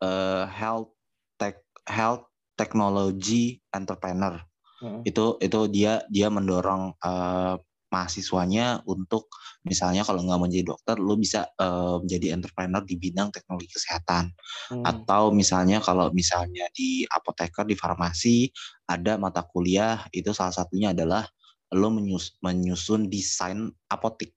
[0.00, 0.96] uh, health
[1.36, 2.24] tech health
[2.56, 4.40] technology entrepreneur.
[4.80, 5.12] Heeh.
[5.12, 7.60] Itu itu dia dia mendorong uh,
[7.94, 9.30] mahasiswanya untuk
[9.62, 14.34] misalnya kalau nggak mau jadi dokter, lu bisa uh, menjadi entrepreneur di bidang teknologi kesehatan.
[14.64, 14.80] Hmm.
[14.80, 18.48] atau misalnya kalau misalnya di apoteker di farmasi
[18.88, 21.28] ada mata kuliah itu salah satunya adalah
[21.74, 24.32] lo menyus- menyusun desain apotik.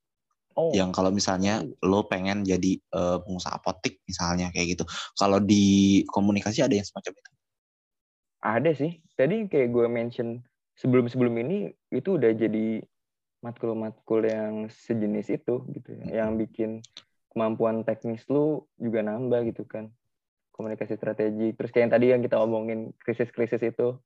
[0.58, 0.74] Oh.
[0.74, 4.84] Yang kalau misalnya lo pengen jadi eh, pengusaha apotik misalnya kayak gitu.
[5.14, 7.32] Kalau di komunikasi ada yang semacam itu?
[8.41, 8.91] Ada sih.
[9.14, 10.41] Tadi kayak gue mention
[10.82, 11.58] sebelum-sebelum ini
[11.93, 12.82] itu udah jadi
[13.42, 16.24] matkul-matkul yang sejenis itu gitu ya.
[16.24, 16.70] Yang bikin
[17.34, 19.94] kemampuan teknis lu juga nambah gitu kan.
[20.54, 21.54] Komunikasi strategi.
[21.54, 23.98] Terus kayak yang tadi yang kita omongin krisis-krisis itu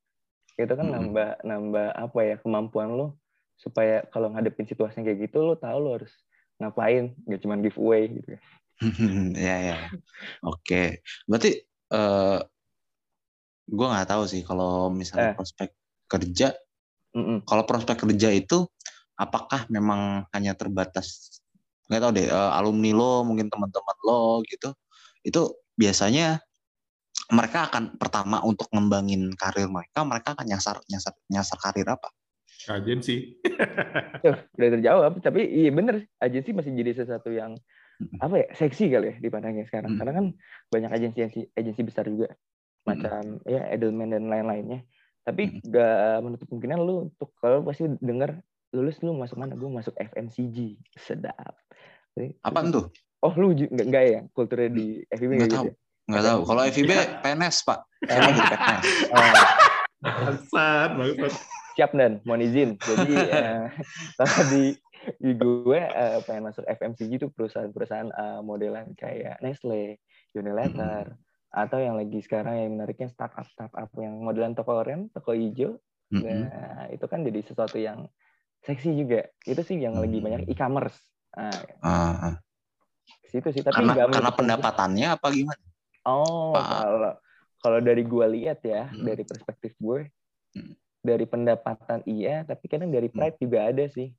[0.59, 1.15] itu kan Mm-mm.
[1.15, 3.07] nambah nambah apa ya kemampuan lu
[3.55, 6.11] supaya kalau ngadepin situasi yang kayak gitu lu tahu lu harus
[6.59, 8.39] ngapain gak cuma giveaway gitu ya.
[9.47, 9.77] ya ya
[10.43, 11.63] oke berarti
[11.93, 12.39] eh
[13.71, 15.35] gue nggak tahu sih kalau misalnya Eh.
[15.39, 15.69] prospek
[16.11, 16.51] kerja
[17.15, 17.47] Mm-mm.
[17.47, 18.67] kalau prospek kerja itu
[19.21, 21.37] apakah memang hanya terbatas
[21.85, 24.73] nggak tahu deh eh, alumni lo mungkin teman-teman lo gitu
[25.21, 26.41] itu biasanya
[27.31, 32.11] mereka akan pertama untuk ngembangin karir mereka mereka akan nyasar nyasar nyasar karir apa?
[32.69, 33.41] Agensi.
[34.23, 37.57] Tuh, udah terjawab tapi iya bener agensi masih jadi sesuatu yang
[38.21, 39.97] apa ya seksi kali ya dipandangnya sekarang.
[39.97, 40.25] Karena kan
[40.69, 42.29] banyak agensi agensi besar juga
[42.85, 44.85] macam ya Edelman dan lain-lainnya.
[45.21, 45.69] Tapi Mm.
[45.69, 48.41] gak menutup kemungkinan lu untuk kalau pasti denger
[48.71, 49.53] lulus lu masuk mana?
[49.55, 51.55] Gue masuk FMCG sedap.
[52.15, 52.87] Jadi, apaan tuh?
[53.21, 54.19] Oh lu nggak nggak ya?
[54.33, 55.65] Kulturnya di FIB nggak gitu tahu.
[55.69, 55.73] ya?
[56.09, 56.39] nggak tahu.
[56.43, 56.91] Kalau FIB
[57.21, 57.79] PNS pak.
[58.03, 58.61] Saya PNS
[59.11, 59.31] Oh,
[60.01, 61.33] Bangsat, bangsat.
[61.77, 62.17] siap dan.
[62.25, 62.69] Mohon izin.
[62.81, 63.65] Jadi eh,
[64.17, 64.63] kalau di
[65.21, 70.01] di gue eh, pengen masuk FMCG itu perusahaan-perusahaan eh, modelan kayak Nestle,
[70.33, 71.13] Unilever,
[71.53, 75.77] atau yang lagi sekarang yang menariknya startup startup yang modelan toko oranye, toko hijau.
[76.11, 76.43] Mm-mm.
[76.43, 78.03] Nah, itu kan jadi sesuatu yang
[78.65, 79.29] seksi juga.
[79.45, 80.25] Itu sih yang lagi Hmm.
[80.25, 80.97] banyak e-commerce.
[81.33, 82.35] Nah, Ah, ah.
[83.29, 83.61] situ sih.
[83.63, 85.61] Tapi karena karena pendapatannya apa gimana
[86.01, 87.13] Oh, kalau
[87.61, 89.05] kalau dari gue lihat ya, Hmm.
[89.05, 90.09] dari perspektif gue,
[90.57, 90.73] Hmm.
[91.05, 93.17] dari pendapatan iya, tapi kadang dari Hmm.
[93.21, 94.09] pride juga ada sih.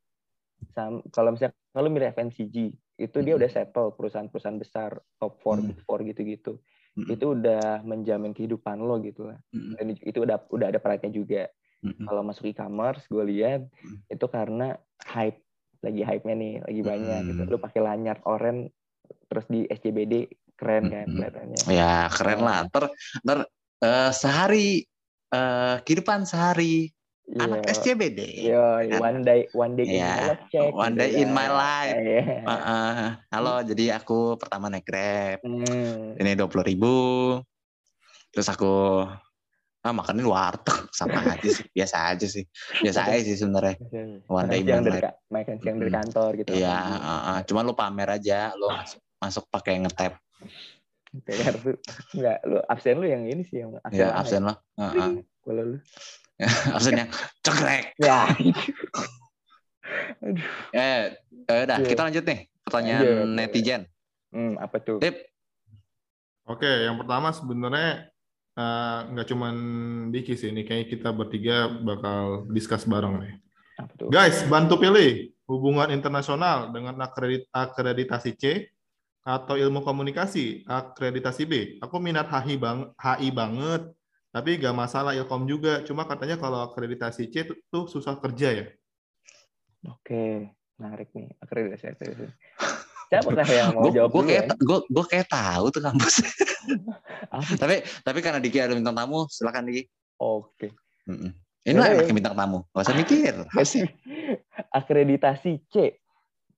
[0.73, 2.57] Sam, kalau misalnya kalau milih FNCG,
[3.03, 3.41] itu dia Mm-mm.
[3.43, 5.75] udah settle perusahaan-perusahaan besar top four, Mm.
[5.75, 6.63] big four gitu-gitu.
[6.95, 7.13] Mm-mm.
[7.13, 9.43] Itu udah menjamin kehidupan lo gitu lah.
[9.51, 11.51] Dan itu udah udah ada perannya juga.
[11.83, 12.07] Mm-mm.
[12.07, 13.99] Kalau masuk e-commerce, gue lihat Mm.
[14.07, 15.43] itu karena hype
[15.83, 17.43] lagi hype-nya nih, lagi banyak gitu.
[17.43, 17.51] Mm.
[17.51, 18.71] Lu pakai lanyard oren
[19.27, 21.19] terus di SCBD keren kan Mm-mm.
[21.19, 21.61] kelihatannya.
[21.67, 22.71] Ya keren lah.
[22.71, 22.85] Ntar,
[23.27, 23.39] ntar
[23.83, 24.87] eh, sehari
[25.35, 26.87] eh, kehidupan sehari
[27.35, 27.75] anak Iya.
[27.75, 28.21] SCBD.
[28.47, 29.01] Yo, Kan?
[29.03, 30.71] one day one day in Iya, my life check.
[30.71, 31.35] one gitu day in kan.
[31.35, 31.99] my life.
[31.99, 32.23] Iya.
[32.47, 33.11] Heeh.
[33.33, 35.43] halo, jadi aku pertama naik Grab.
[35.43, 36.15] Hmm.
[36.15, 36.95] Ini dua puluh ribu.
[38.31, 39.03] Terus aku
[39.83, 42.45] ah makanin warteg sama aja sih, biasa aja sih,
[42.79, 43.77] biasa aja sih sebenarnya.
[43.91, 44.47] Siang my
[44.87, 46.49] dari makan siang dari kantor gitu.
[46.55, 47.39] Iya, di- heeh.
[47.51, 50.23] cuman lu pamer aja, lu masuk, masuk pakai ngetap.
[51.29, 51.77] PR tuh
[52.17, 54.01] enggak lu absen lu yang ini sih yang absen.
[54.01, 55.11] Ya lama absen lah, Heeh.
[55.45, 55.79] Kalau lu.
[56.79, 57.11] absen yang
[57.43, 57.85] cekrek.
[57.99, 58.31] Ya.
[60.71, 61.03] Eh,
[61.51, 61.89] eh udah Iya.
[61.91, 63.35] kita lanjut nih pertanyaan Lanjut, boleh.
[63.35, 63.83] netizen.
[64.31, 65.03] Hmm, apa tuh?
[65.03, 65.27] Tip,
[66.43, 68.12] Oke, yang pertama sebenarnya
[68.57, 69.55] eh, nggak cuman
[70.13, 73.35] Diki sih, ini kayaknya kita bertiga bakal discuss bareng nih.
[73.99, 74.09] Tuh?
[74.13, 78.45] Guys, bantu pilih hubungan internasional dengan akredit akreditasi C
[79.23, 81.53] atau ilmu komunikasi akreditasi B.
[81.83, 83.83] Aku minat HI bang HI banget,
[84.35, 85.83] tapi gak masalah ilkom juga.
[85.87, 88.67] Cuma katanya kalau akreditasi C tuh, tuh susah kerja ya.
[89.91, 91.35] Oke, menarik nih.
[91.43, 92.35] Akreditasi akreditasi.
[93.13, 96.15] Siapakah yang mau gue jawab gue kayak gue gue kayak tahu tuh kampus.
[97.29, 97.53] Apa?
[97.61, 99.85] tapi tapi karena Diki ada bintang tamu, silakan Diki.
[100.17, 100.73] Oke.
[101.05, 101.31] Mm-mm.
[101.63, 103.35] Ini lah enaknya bintang tamu, gak usah mikir.
[104.79, 106.01] Akreditasi C.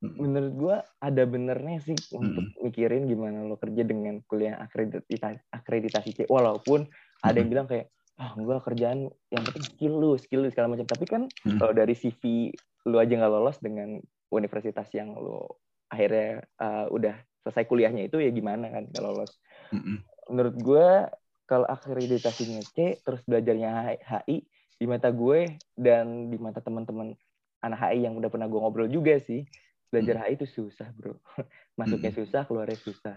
[0.05, 2.69] Menurut gua ada benernya sih untuk Hmm.
[2.69, 6.19] mikirin gimana lo kerja dengan kuliah akreditasi akreditasi C.
[6.29, 6.87] Walaupun
[7.25, 7.89] ada yang bilang kayak
[8.21, 10.87] ah gua kerjaan yang penting skill lu, skill lu segala macam.
[10.87, 11.59] Tapi kan Hmm.
[11.59, 12.53] kalau dari CV
[12.85, 13.97] lu aja nggak lolos dengan
[14.29, 15.41] universitas yang lu
[15.95, 17.15] akhirnya uh, udah
[17.47, 19.39] selesai kuliahnya itu ya gimana kan nggak lolos.
[19.71, 20.03] Mm-mm.
[20.33, 20.89] menurut gue
[21.45, 24.45] kalau akreditasinya C terus belajarnya HI
[24.81, 27.13] di mata gue dan di mata teman-teman
[27.61, 29.45] anak HI yang udah pernah gue ngobrol juga sih
[29.93, 31.17] belajar HI itu susah bro
[31.79, 32.21] masuknya Mm-mm.
[32.25, 33.17] susah keluarnya susah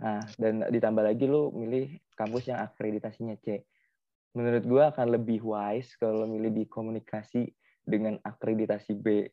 [0.00, 3.60] nah dan ditambah lagi lo milih kampus yang akreditasinya C
[4.32, 7.52] menurut gue akan lebih wise kalau milih di komunikasi
[7.84, 9.28] dengan akreditasi B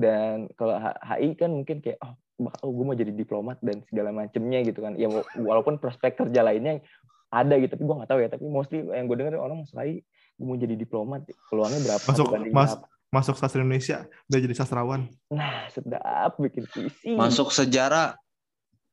[0.00, 4.64] dan kalau HI kan mungkin kayak oh oh gue mau jadi diplomat dan segala macemnya
[4.64, 6.80] gitu kan ya wa- walaupun prospek kerja lainnya
[7.28, 10.00] ada gitu tapi gue nggak tahu ya tapi mostly yang gue dengar orang masuk HI
[10.40, 11.20] gue mau jadi diplomat
[11.52, 12.88] peluangnya berapa Masuk- mas- berapa.
[13.10, 15.10] Masuk sastra Indonesia, udah jadi sastrawan.
[15.26, 18.14] nah sedap bikin puisi Masuk sejarah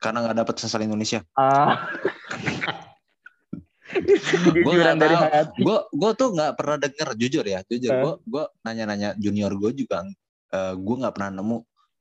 [0.01, 1.21] karena nggak dapet sastra Indonesia.
[1.37, 1.85] ah
[3.93, 5.21] nggak tahu.
[5.61, 7.93] Gue gue tuh nggak pernah denger jujur ya, jujur.
[7.93, 10.01] Gue gue nanya-nanya junior gue juga,
[10.53, 11.57] eh, gue nggak pernah nemu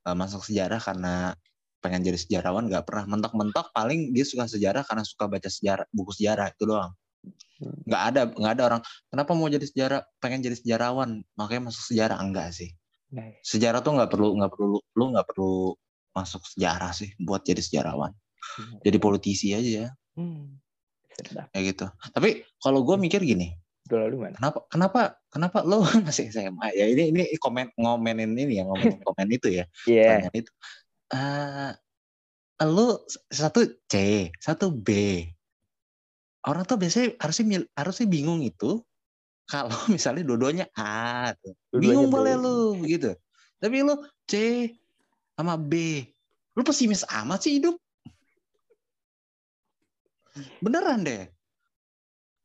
[0.07, 1.35] eh, masuk sejarah karena
[1.81, 3.05] pengen jadi sejarawan nggak pernah.
[3.07, 6.93] Mentok-mentok paling dia suka sejarah karena suka baca sejarah buku sejarah itu doang.
[7.87, 11.23] Nggak ada nggak ada orang kenapa mau jadi sejarah pengen jadi sejarawan?
[11.39, 12.75] Makanya masuk sejarah enggak sih.
[13.47, 15.55] Sejarah tuh nggak perlu nggak perlu lu nggak perlu
[16.17, 18.11] masuk sejarah sih buat jadi sejarawan.
[18.83, 19.91] Jadi politisi aja ya.
[20.17, 20.57] Hmm,
[21.53, 21.87] kayak gitu.
[22.13, 23.53] Tapi kalau gue mikir gini
[23.87, 28.59] itu lalu mana kenapa kenapa kenapa lo masih SMA ya ini ini komen ngomenin ini
[28.59, 30.27] ya ngomenin komen itu ya iya.
[30.27, 30.53] pertanyaan itu.
[31.15, 31.71] Eh
[32.67, 32.99] lu
[33.31, 33.95] satu C
[34.43, 35.23] satu B.
[36.47, 38.83] Orang tuh biasanya harusnya harusnya bingung itu
[39.47, 41.55] kalau misalnya dua-duanya A tuh.
[41.71, 42.15] Dua-duanya bingung B.
[42.19, 42.59] boleh lu
[42.91, 43.15] gitu.
[43.63, 43.95] Tapi lu
[44.27, 44.35] C
[45.39, 46.03] sama B
[46.59, 47.79] lu pesimis amat sih hidup.
[50.61, 51.36] Beneran deh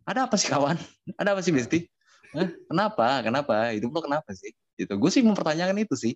[0.04, 0.78] ada apa sih kawan
[1.22, 1.86] ada apa sih Besti
[2.32, 2.48] Hah?
[2.66, 6.14] kenapa kenapa hidup lo kenapa sih gitu gue sih mempertanyakan itu sih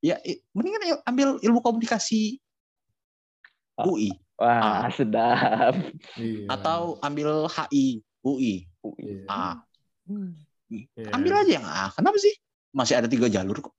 [0.00, 0.16] ya
[0.50, 2.40] mendingan il- ambil ilmu komunikasi
[3.74, 3.84] Ah.
[3.84, 5.72] UI wah sedap
[6.14, 6.48] Iya.
[6.48, 9.00] atau ambil HI UI UI.
[9.00, 9.24] Iya.
[9.26, 9.64] A
[10.04, 10.36] Hmm.
[10.68, 11.12] Iya.
[11.12, 12.34] ambil aja yang A kenapa sih
[12.72, 13.72] masih ada tiga jalur kok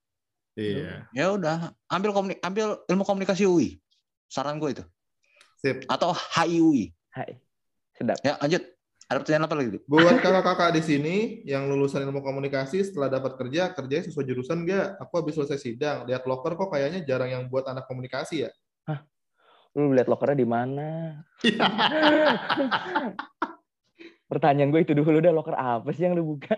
[0.53, 1.05] Iya.
[1.13, 3.77] ya udah ambil komuni- ambil ilmu komunikasi UI
[4.25, 4.83] saran gue itu
[5.57, 5.85] Sip.
[5.85, 7.37] atau HI UI Hai.
[7.93, 8.17] Sedap.
[8.21, 8.63] ya lanjut
[9.11, 13.35] ada pertanyaan apa lagi tuh Buat kakak-kakak di sini yang lulusan ilmu komunikasi setelah dapat
[13.35, 15.03] kerja, kerjanya sesuai jurusan nggak?
[15.03, 18.51] Aku habis selesai sidang, lihat loker kok kayaknya jarang yang buat anak komunikasi ya.
[19.75, 21.19] Lu lihat lokernya di mana?
[24.31, 26.55] Pertanyaan gue itu dulu udah loker apa sih yang lu buka?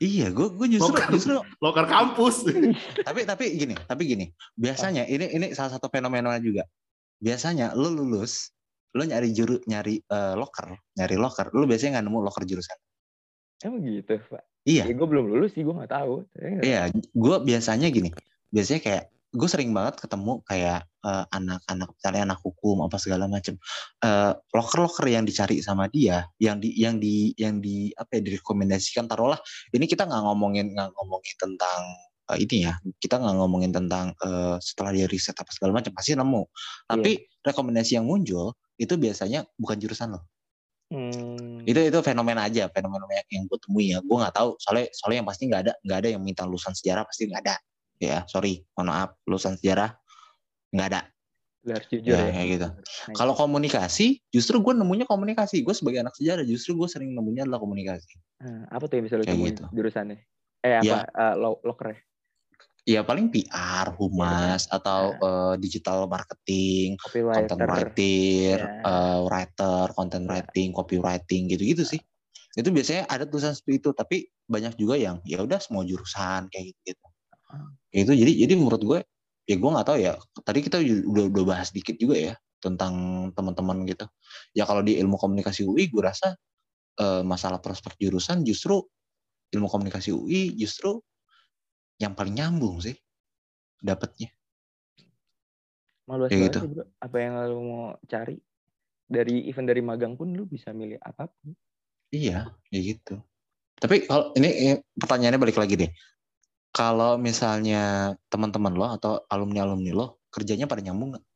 [0.00, 1.08] iya gue gue justru Bukan.
[1.12, 2.48] justru loker kampus.
[3.06, 4.26] tapi tapi gini tapi gini
[4.56, 6.64] biasanya ini ini salah satu fenomena juga
[7.20, 8.48] biasanya lu lulus
[8.96, 12.78] lu nyari juru nyari eh, loker nyari loker lu biasanya nggak nemu loker jurusan.
[13.60, 14.42] Emang gitu, Pak?
[14.64, 14.88] iya.
[14.88, 16.24] Ya, gue belum lulus sih, gue nggak tahu.
[16.32, 18.08] Nggak- iya gue biasanya gini
[18.50, 23.54] biasanya kayak gue sering banget ketemu kayak eh, anak-anak misalnya anak hukum apa segala macem
[24.02, 29.06] Eh, loker-loker yang dicari sama dia yang di yang di yang di apa ya direkomendasikan
[29.06, 29.38] taruhlah
[29.70, 31.80] ini kita nggak ngomongin nggak ngomongin tentang
[32.32, 36.16] eh, ini ya kita nggak ngomongin tentang eh, setelah dia riset apa segala macam pasti
[36.18, 36.42] nemu.
[36.90, 37.10] Tapi
[37.46, 40.24] rekomendasi yang muncul itu biasanya bukan jurusan lo
[40.90, 41.62] Hmm.
[41.70, 45.28] itu itu fenomena aja fenomena yang, gue temui ya gue nggak tahu soalnya soalnya yang
[45.30, 47.54] pasti nggak ada nggak ada yang minta lulusan sejarah pasti nggak ada
[48.02, 49.94] ya sorry mohon maaf lulusan sejarah
[50.74, 51.00] nggak ada
[51.62, 52.32] harus jujur Ya, ya.
[52.34, 52.68] kayak gitu.
[53.14, 57.62] Kalau komunikasi justru gue nemunya komunikasi gue sebagai anak sejarah justru gue sering nemunya adalah
[57.62, 59.64] komunikasi Nah, apa tuh yang bisa Kayak temuin gitu.
[59.70, 60.18] jurusannya?
[60.66, 60.96] Eh apa?
[60.96, 60.98] Ya.
[61.06, 61.94] eh, lo loker
[62.86, 63.00] ya?
[63.02, 68.82] paling PR humas atau eh, digital marketing content writer Ya.
[68.86, 70.30] eh, writer content Ya.
[70.30, 72.00] writing copywriting gitu-gitu sih
[72.50, 76.74] itu biasanya ada tulisan seperti itu tapi banyak juga yang ya udah semua jurusan kayak
[76.74, 77.06] gitu gitu
[77.50, 77.66] Ah.
[77.90, 78.98] itu jadi jadi menurut gue
[79.46, 80.14] ya gue nggak tahu ya
[80.46, 82.94] tadi kita udah udah bahas dikit juga ya tentang
[83.34, 84.06] teman-teman gitu
[84.54, 86.34] ya kalau di ilmu komunikasi UI gue rasa
[86.98, 88.82] eh, masalah prospek jurusan justru
[89.50, 91.02] ilmu komunikasi UI justru
[92.00, 92.96] yang paling nyambung sih
[93.84, 94.32] dapatnya
[96.10, 96.58] banget gitu.
[96.74, 96.84] bro.
[96.98, 98.36] Apa yang lu mau cari?
[99.10, 101.54] Dari event dari magang pun lu bisa milih apa pun.
[102.10, 103.22] Iya, ya gitu.
[103.78, 105.90] Tapi kalau ini, pertanyaannya balik lagi deh.
[106.70, 111.26] Kalau misalnya teman-teman lo atau alumni-alumni lo kerjanya pada nyambung nggak?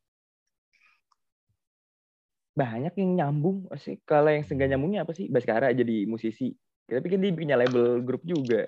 [2.55, 3.99] Banyak yang nyambung sih.
[4.07, 5.27] Kalau yang seenggak nyambungnya apa sih?
[5.27, 6.55] Baskara jadi musisi.
[6.87, 8.63] Tapi kan dia punya label grup juga.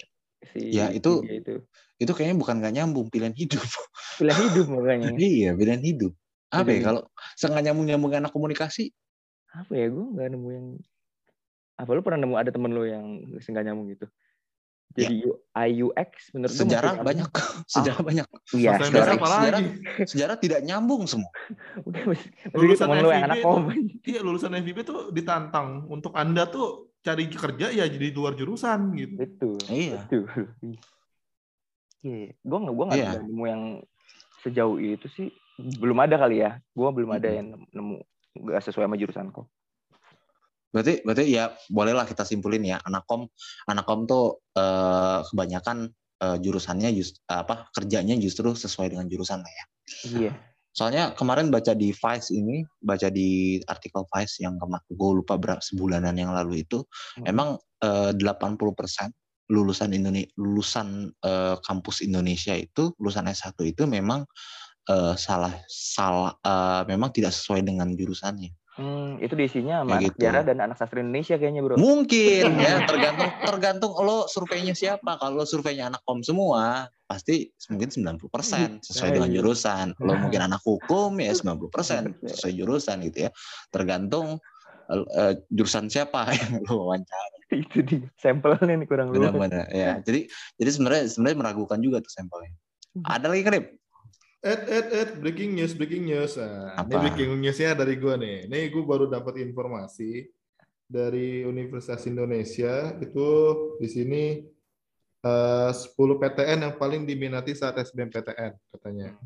[0.54, 1.66] Si Ya, itu- itu.
[1.98, 3.62] Itu kayaknya bukan nggak nyambung, pilihan hidup.
[4.22, 5.10] Pilihan hidup makanya.
[5.18, 6.14] iya, pilihan hidup.
[6.54, 7.02] Apa ya Pilihan kalau
[7.34, 8.94] sengaja nyambung nyambung anak komunikasi?
[9.52, 9.90] Apa ya?
[9.90, 10.68] Gue nggak nemu yang...
[11.78, 13.06] Apa lu pernah nemu ada temen lu yang
[13.42, 14.06] seenggak nyambung gitu?
[14.98, 17.30] Jadi IUX menurut Sejarah banyak,
[17.74, 18.26] sejarah banyak.
[18.56, 19.72] Iya, sejarah- apa sejarah- lagi?
[20.10, 21.30] Sejarah tidak nyambung semua.
[22.58, 23.78] Lulusan temen lu yang FIB anak.
[24.02, 29.16] Iya lulusan FIB tuh ditantang untuk anda tuh cari kerja ya jadi luar jurusan gitu.
[29.16, 29.56] Betul.
[29.72, 30.04] Iya.
[30.04, 30.28] Betul.
[32.04, 32.36] Iya.
[32.44, 33.12] Gue nggak gue nggak Iya.
[33.24, 33.64] nemu yang
[34.44, 35.28] sejauh itu sih.
[35.80, 36.60] Belum ada kali ya.
[36.76, 37.96] Gue belum ada yang nemu
[38.44, 39.48] nggak sesuai sama jurusan kok.
[40.76, 43.32] Berarti berarti ya bolehlah kita simpulin ya anak kom
[43.72, 45.88] anak kom tuh eh, kebanyakan
[46.20, 49.66] eh, jurusannya just, apa kerjanya justru sesuai dengan jurusan lah ya.
[50.12, 50.34] Iya.
[50.78, 55.58] Soalnya kemarin baca di Vice ini, baca di artikel Vice yang kemarin gue lupa berapa
[55.58, 56.86] sebulanan yang lalu itu,
[57.18, 57.26] Hmm.
[57.26, 57.50] emang
[57.82, 59.10] eh, 80%
[59.50, 64.22] lulusan Indonesia lulusan eh, kampus Indonesia itu lulusan S1 itu memang
[64.86, 68.54] eh, salah salah eh, memang tidak sesuai dengan jurusannya.
[68.78, 70.16] Hmm, itu diisinya sama Ya anak gitu.
[70.22, 71.82] sejarah dan anak sastra Indonesia kayaknya bro.
[71.82, 75.18] Mungkin ya tergantung tergantung lo surveinya siapa.
[75.18, 79.36] Kalau lo surveinya anak kom semua, pasti mungkin 90% sesuai dengan Iya.
[79.42, 79.88] jurusan.
[79.98, 83.30] Lo mungkin anak hukum ya 90% sesuai jurusan gitu ya.
[83.74, 84.38] Tergantung
[84.94, 87.36] eh, jurusan siapa yang lo wawancara.
[87.50, 88.06] itu dia.
[88.22, 89.10] Sampelnya nih kurang.
[89.10, 89.98] Benar-benar ya.
[90.06, 92.54] Jadi jadi sebenarnya sebenarnya meragukan juga tuh sampelnya.
[93.10, 93.66] Ada lagi Krip?
[94.38, 96.38] Ed, ed, ed, breaking news, breaking news.
[96.38, 98.46] Nah, ini breaking newsnya dari gue nih.
[98.46, 100.30] Nih gue baru dapat informasi
[100.86, 103.30] dari Universitas Indonesia itu
[103.82, 104.46] di sini
[105.26, 109.18] eh, 10 PTN yang paling diminati saat SBMPTN katanya.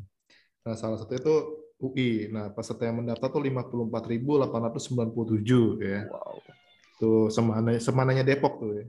[0.64, 1.34] Nah salah satu itu
[1.82, 2.30] UI.
[2.32, 6.08] Nah peserta yang mendaftar tuh 54.897 ya.
[6.08, 6.40] Wow.
[6.96, 8.88] Tuh semananya semananya Depok tuh ya.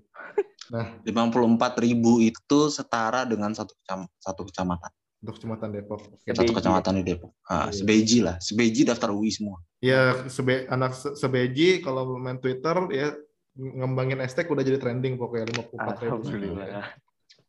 [1.03, 4.87] 54 ribu itu setara dengan satu kecam, satu kecamatan.
[5.23, 5.99] Untuk kecamatan Depok.
[6.19, 6.35] Sebeji.
[6.35, 7.31] Satu kecamatan di Depok.
[7.47, 7.71] Ah, Iya.
[7.71, 8.35] sebeji lah.
[8.37, 9.63] Sebeji daftar UI semua.
[9.79, 13.15] Ya sebe, anak se- sebeji kalau main Twitter ya
[13.55, 16.59] ngembangin estek udah jadi trending pokoknya 54 ribu.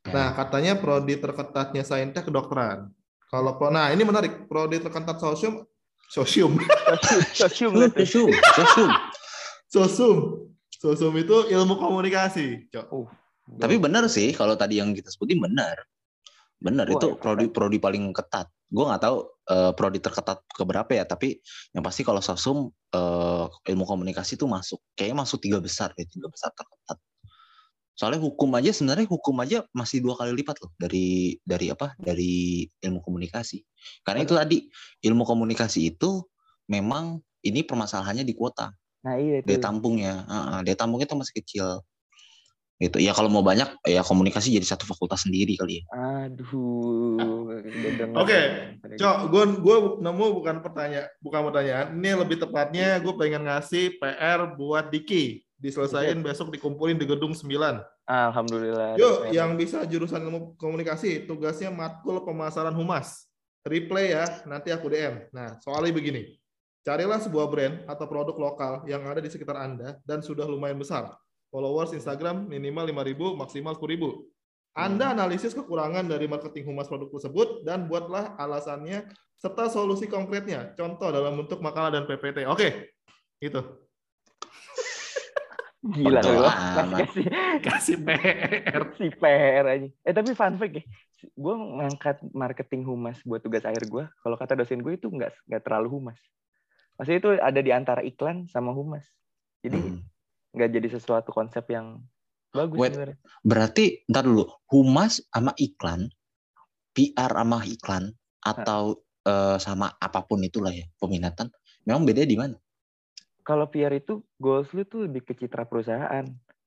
[0.04, 2.94] Nah katanya prodi terketatnya saintek kedokteran.
[3.26, 5.66] Kalau pro, nah ini menarik prodi terketat sosium
[6.06, 6.54] sosium
[7.34, 7.72] Sosium.
[7.74, 8.90] Sosum, sosum.
[9.66, 10.16] sosum
[10.70, 12.70] sosum itu ilmu komunikasi.
[12.70, 12.86] Cok.
[12.92, 13.08] Uh,
[13.56, 15.80] Tapi benar sih kalau tadi yang kita sebutin benar.
[16.60, 18.48] Benar Wah, itu ya, prodi prodi paling ketat.
[18.70, 19.16] Gue nggak tahu
[19.50, 21.38] eh, prodi terketat ke berapa ya, tapi
[21.76, 24.80] yang pasti kalau sosum eh, ilmu komunikasi itu masuk.
[24.98, 26.98] Kayaknya masuk tiga besar ya, tiga besar terketat.
[27.94, 31.94] Soalnya hukum aja sebenarnya hukum aja masih dua kali lipat loh dari dari apa?
[31.94, 33.62] Dari ilmu komunikasi.
[34.02, 34.66] Karena itu tadi
[35.06, 36.26] ilmu komunikasi itu
[36.66, 38.74] memang ini permasalahannya di kuota.
[39.04, 39.46] Nah iya itu.
[39.46, 41.66] Daya tampungnya, Heeh, daya tampungnya itu masih kecil.
[42.82, 42.98] Gitu.
[42.98, 45.82] Ya kalau mau banyak ya komunikasi jadi satu fakultas sendiri kali ya.
[46.26, 47.46] Aduh.
[48.18, 48.40] Oke,
[48.98, 51.86] Cok, gue gue nemu bukan pertanyaan, bukan pertanyaan.
[51.94, 55.46] Ini lebih tepatnya gue pengen ngasih PR buat Diki.
[55.54, 57.46] Diselesain besok dikumpulin di gedung 9.
[58.04, 59.00] Alhamdulillah.
[59.00, 63.30] Yuk, yang bisa jurusan ilmu komunikasi, tugasnya matkul pemasaran humas.
[63.64, 65.32] replay ya, nanti aku DM.
[65.32, 66.36] Nah, soalnya begini.
[66.84, 71.16] Carilah sebuah brand atau produk lokal yang ada di sekitar Anda dan sudah lumayan besar.
[71.54, 73.94] Followers Instagram minimal 5.000, maksimal 10.000.
[74.74, 79.06] Anda analisis kekurangan dari marketing humas produk tersebut dan buatlah alasannya
[79.38, 80.74] serta solusi konkretnya.
[80.74, 82.42] Contoh dalam bentuk makalah dan PPT.
[82.50, 82.90] Oke,
[83.38, 83.62] itu.
[85.84, 86.42] Gila Betul.
[86.96, 87.24] Kasih,
[87.62, 88.82] Kasih PR.
[88.90, 89.88] kasih PR aja.
[90.02, 90.84] Eh tapi fun fact ya,
[91.28, 94.04] gue ngangkat marketing humas buat tugas akhir gue.
[94.24, 96.18] Kalau kata dosen gue itu nggak nggak terlalu humas.
[96.98, 99.06] Maksudnya itu ada di antara iklan sama humas.
[99.62, 100.00] Jadi Hmm.
[100.54, 102.00] Nggak jadi sesuatu konsep yang
[102.54, 102.94] bagus Wait.
[103.42, 106.06] Berarti ntar dulu humas sama iklan,
[106.94, 111.50] PR sama iklan atau eh, sama apa pun itulah ya peminatan.
[111.84, 112.56] Memang beda di mana?
[113.44, 116.24] Kalau PR itu goals lu tuh lebih ke citra perusahaan.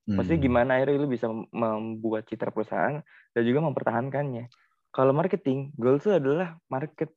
[0.08, 0.46] Maksudnya Hmm.
[0.46, 3.02] gimana akhirnya lu bisa membuat citra perusahaan
[3.34, 4.48] dan juga mempertahankannya.
[4.94, 7.12] Kalau marketing, goals lu adalah market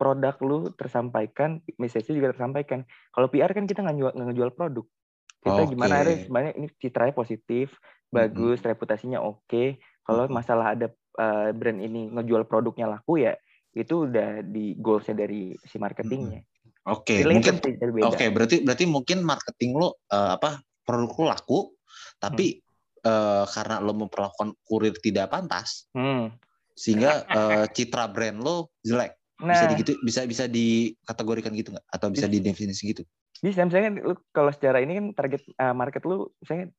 [0.00, 2.88] produk lu tersampaikan, message juga tersampaikan.
[3.12, 4.86] Kalau PR kan kita nggak ngejual, ngejual produk.
[5.40, 5.72] Kita Oke.
[5.72, 7.72] gimana akhirnya sebenarnya ini citranya positif,
[8.12, 9.80] bagus, reputasinya oke.
[10.04, 10.36] Kalau Mm-mm.
[10.36, 13.34] masalah ada uh, brand ini ngejual produknya laku ya,
[13.72, 16.44] itu udah di goalsnya dari si marketingnya.
[16.90, 18.04] Oke, Nilainya mungkin.
[18.04, 21.58] Oke, berarti berarti mungkin marketing lo eh, apa produk lo laku,
[22.18, 22.60] tapi
[23.04, 26.32] eh, karena lo memperlakukan kurir tidak pantas, Hmm.
[26.74, 29.16] sehingga eh, citra brand lo jelek.
[29.40, 31.86] Bisa Nah, digitu, bisa bisa dikategorikan gitu nggak?
[31.88, 33.08] Atau bisa didefinisi gitu?
[33.38, 36.74] Bisa misalnya kan lu kalau secara ini kan target uh, market lu misalnya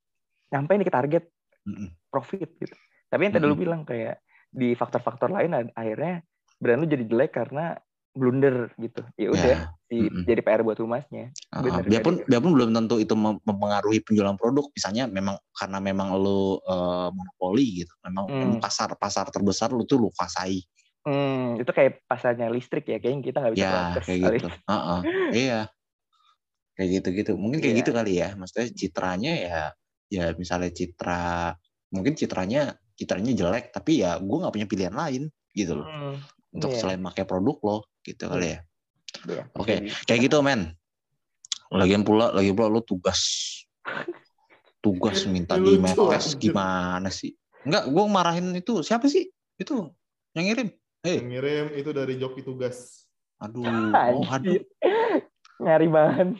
[0.51, 1.23] nyampe nih ke target
[1.63, 1.89] Mm-mm.
[2.11, 2.75] profit gitu.
[3.07, 4.19] Tapi yang tadi lu bilang kayak
[4.51, 6.21] di faktor-faktor lain akhirnya
[6.59, 7.79] brand lu jadi jelek karena
[8.11, 9.01] blunder gitu.
[9.15, 10.27] Ya udah, Ya, di- mm-mm.
[10.27, 11.31] jadi PR buat humasnya.
[11.49, 14.67] Uh, Bener, biarpun jadi- biarpun belum tentu itu mem- mempengaruhi penjualan produk.
[14.75, 18.39] Misalnya memang karena memang lo eh, monopoli gitu, memang, Hmm.
[18.43, 20.59] memang pasar pasar terbesar lo tuh lo kuasai.
[21.01, 24.47] Hmm, itu kayak pasarnya listrik ya, kayaknya kita nggak bisa Ya, kayak gitu.
[24.69, 24.99] Heeh,
[25.33, 25.59] iya.
[26.73, 27.31] Kayak gitu-gitu.
[27.35, 27.81] Mungkin kayak Iya.
[27.83, 28.29] gitu kali ya.
[28.35, 29.61] Maksudnya citranya ya
[30.11, 31.55] ya misalnya citra
[31.87, 36.15] mungkin citranya citranya jelek tapi ya gue nggak punya pilihan lain gitu loh Hmm,
[36.51, 36.79] untuk iya.
[36.83, 38.59] selain pakai produk lo gitu kali ya.
[39.23, 40.75] iya, Oke, di- kayak gitu men.
[41.71, 43.23] Lagian pula lagi pula lo tugas
[44.83, 46.51] tugas minta di anjir.
[46.51, 47.31] gimana sih?
[47.63, 49.31] Enggak, gue marahin itu siapa sih?
[49.55, 49.95] Itu
[50.35, 50.69] yang ngirim.
[51.07, 53.07] Hei, Yang ngirim itu dari joki tugas.
[53.39, 53.63] aduh,
[54.11, 54.59] oh, aduh.
[55.61, 56.35] Nyari bahan.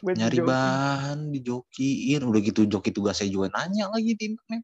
[0.00, 0.46] Nyari joki.
[0.46, 4.62] bahan dijokiin udah gitu joki tugasnya juga nanya lagi di internet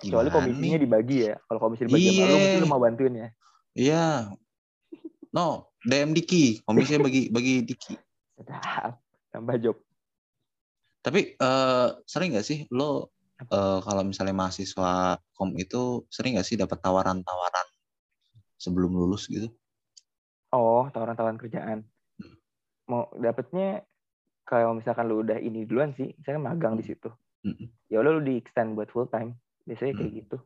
[0.00, 0.82] Kecuali komisinya nih?
[0.84, 1.36] dibagi ya.
[1.44, 2.40] Kalau komisi dibagi sama lu, Iya.
[2.40, 3.28] mungkin lu mau bantuin ya.
[3.74, 4.06] iya
[5.30, 5.46] no
[5.82, 7.94] DM Diki komisinya bagi bagi Diki.
[9.28, 9.76] Tambah job.
[11.00, 16.56] tapi eh, sering nggak sih lo eh, kalau misalnya mahasiswa kom itu sering nggak sih
[16.56, 17.66] dapat tawaran-tawaran
[18.56, 19.52] sebelum lulus gitu
[20.48, 21.82] Oh, tawaran-tawaran kerjaan.
[22.16, 22.36] Hmm.
[22.86, 23.82] Mau dapetnya
[24.44, 27.08] kalau misalkan lu udah ini duluan sih, misalkan magang di situ.
[27.44, 27.68] Mm-mm.
[27.88, 29.36] Ya udah lu di extend buat full time.
[29.64, 30.20] Biasanya kayak Hmm.
[30.20, 30.36] gitu.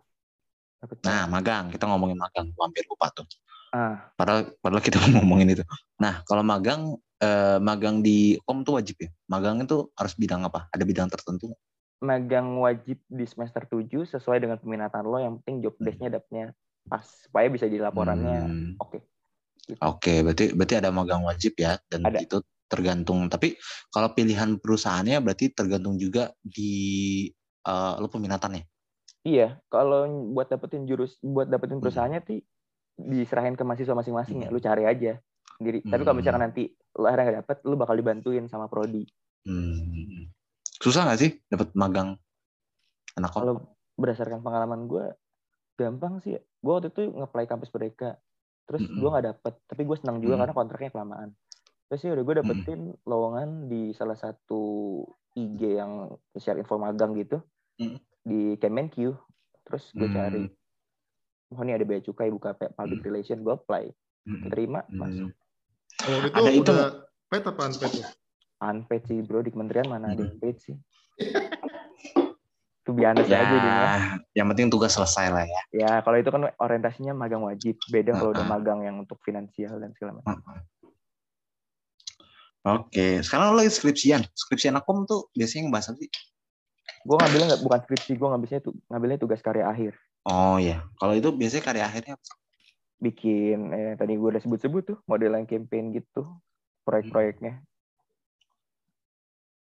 [1.03, 3.27] Nah magang kita ngomongin magang Gua hampir lupa tuh
[3.69, 5.65] Ah, padahal padahal kita ngomongin itu
[6.01, 10.73] nah kalau magang eh, magang di kom tuh wajib ya magang itu harus bidang apa
[10.73, 11.53] ada bidang tertentu
[12.01, 16.57] magang wajib di semester 7 sesuai dengan peminatan lo, yang penting job desk-nya dapetnya
[16.89, 18.73] pas supaya bisa di laporannya Hmm.
[18.81, 18.99] oke.
[19.85, 22.25] Oke, berarti berarti ada magang wajib ya dan Ada.
[22.25, 23.27] itu tergantung.
[23.27, 23.57] Tapi
[23.89, 27.27] kalau pilihan perusahaannya berarti tergantung juga di
[27.65, 28.65] eh, lo peminatannya.
[29.27, 31.85] Iya, kalau buat dapetin jurus buat dapetin Hmm.
[31.85, 32.41] perusahaannya sih
[32.97, 34.49] diserahin ke mahasiswa masing-masing ya.
[34.49, 34.55] Hmm.
[34.57, 35.21] Lu cari aja
[35.59, 35.85] sendiri.
[35.85, 36.23] Tapi kalau Hmm.
[36.23, 39.05] misalkan nanti lu akhirnya nggak dapet, lu bakal dibantuin sama prodi.
[39.45, 40.31] Hmm.
[40.79, 42.17] Susah nggak sih dapat magang
[43.19, 43.35] anak?
[43.35, 45.05] Kalau berdasarkan pengalaman gue,
[45.75, 46.39] gampang sih.
[46.63, 48.17] Gue waktu itu nge-apply kampus mereka.
[48.65, 49.03] Terus Mm-mm.
[49.03, 49.55] gue nggak dapet.
[49.67, 50.41] Tapi gue senang juga Mm.
[50.47, 51.29] karena kontraknya kelamaan.
[51.89, 54.61] Terus ya udah gue dapetin lowongan di salah satu
[55.33, 55.93] IG yang
[56.35, 57.41] share info magang gitu.
[57.77, 57.97] Mm.
[58.23, 58.97] Di Kemenq.
[59.65, 60.15] Terus gue Hmm.
[60.15, 60.45] cari.
[61.49, 63.07] Oh ini ada bea cukai buka pe- public Mm.
[63.07, 63.39] relation.
[63.39, 63.89] Gue apply.
[64.23, 64.49] Hmm.
[64.49, 64.85] Terima.
[64.85, 65.01] Hmm.
[65.01, 65.31] Masuk.
[65.99, 66.73] Kalau itu Ada itu
[67.27, 68.05] pet apa unpaid tuh?
[68.61, 69.41] Unpaid sih bro.
[69.41, 70.29] Di kementerian mana ada Mm.
[70.29, 70.77] yang paid sih.
[72.79, 73.89] Itu biasa Ya, aja jadinya.
[74.35, 75.61] yang penting tugas selesai lah ya.
[75.71, 77.77] Ya, kalau itu kan orientasinya magang wajib.
[77.87, 80.41] Beda kalau udah magang yang untuk finansial dan segala macam.
[82.67, 84.27] Oke, sekarang lo lagi skripsian.
[84.35, 86.11] Skripsian akom tuh biasanya ngebahas apa sih?
[87.07, 89.93] Gue ngambilnya nggak bukan skripsi, gue ngambilnya tuh ngambilnya tugas karya akhir.
[90.27, 92.27] Oh ya, kalau itu biasanya karya akhirnya apa?
[92.99, 96.27] Bikin eh, tadi gue udah sebut-sebut tuh modelan campaign gitu,
[96.83, 97.63] proyek-proyeknya.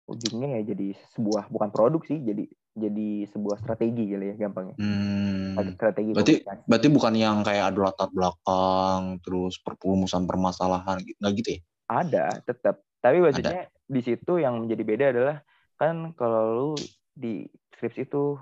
[0.07, 2.47] Ujungnya ya jadi sebuah bukan produk sih, jadi
[2.77, 4.80] jadi sebuah strategi kali ya gampangnya.
[4.80, 5.76] Hmm.
[5.76, 6.64] Strategi Berarti komunikasi.
[6.69, 11.18] berarti bukan yang kayak ada latar belakang terus perumusan permasalahan gitu.
[11.19, 11.61] Nggak gitu ya?
[11.88, 12.84] Ada tetap.
[12.99, 15.38] Tapi maksudnya di situ yang menjadi beda adalah
[15.80, 16.69] kan kalau lu
[17.15, 18.35] di skripsi itu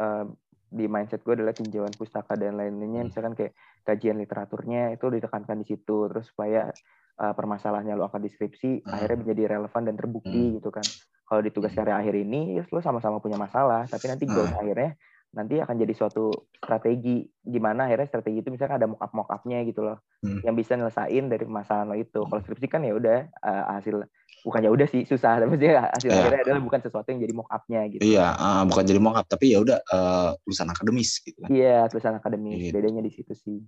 [0.00, 0.24] eh,
[0.68, 3.08] di mindset gue adalah tinjauan pustaka dan lain-lainnya Hmm.
[3.08, 3.52] misalkan kayak
[3.88, 6.72] kajian literaturnya itu ditekankan di situ terus supaya
[7.18, 8.92] eh, permasalahannya lu akan deskripsi Hmm.
[8.92, 10.84] akhirnya menjadi relevan dan terbukti gitu kan
[11.28, 11.84] kalau di tugas Hmm.
[11.84, 14.60] karya akhir ini ya lu sama-sama punya masalah tapi nanti goals Hmm.
[14.64, 14.90] akhirnya
[15.28, 19.60] nanti akan jadi suatu strategi gimana akhirnya strategi itu misalkan ada mock up mock upnya
[19.62, 20.42] gitu loh Hmm.
[20.42, 24.02] yang bisa nyelesain dari masalah lo itu kalau skripsi kan ya udah eh, hasil
[24.42, 26.18] bukan ya udah sih susah tapi maksudnya hasil Iya.
[26.18, 29.26] akhirnya adalah bukan sesuatu yang jadi mock upnya gitu Iya, ah, bukan jadi mock up
[29.30, 31.48] tapi ya udah eh, tulisan akademis gitu kan.
[31.54, 32.58] Iya, tulisan akademis.
[32.58, 32.74] Gitu.
[32.74, 33.58] Bedanya di situ sih.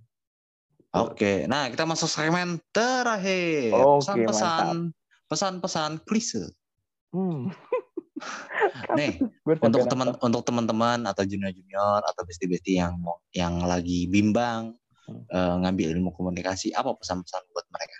[0.91, 3.71] Oke, nah kita masuk segmen terakhir.
[3.71, 4.91] Oke, Pesan-pesan,
[5.31, 6.51] pesan-pesan klise.
[7.15, 7.47] Hmm.
[8.95, 9.19] Nih,
[9.61, 14.75] untuk teman untuk teman-teman atau junior-junior atau bestie-bestie yang mau yang lagi bimbang
[15.09, 15.25] Hmm.
[15.33, 17.97] eh, ngambil ilmu komunikasi, apa pesan-pesan buat mereka?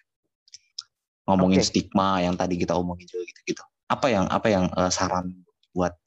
[1.26, 1.68] Ngomongin Oke.
[1.68, 3.66] stigma yang tadi kita omongin juga gitu-gitu.
[3.90, 5.34] Apa yang apa yang eh, saran
[5.74, 5.98] buat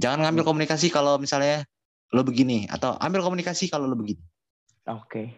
[0.00, 0.50] jangan ngambil Hmm.
[0.56, 1.68] komunikasi kalau misalnya
[2.16, 4.24] lo begini atau ambil komunikasi kalau lo begini.
[4.88, 5.36] Oke.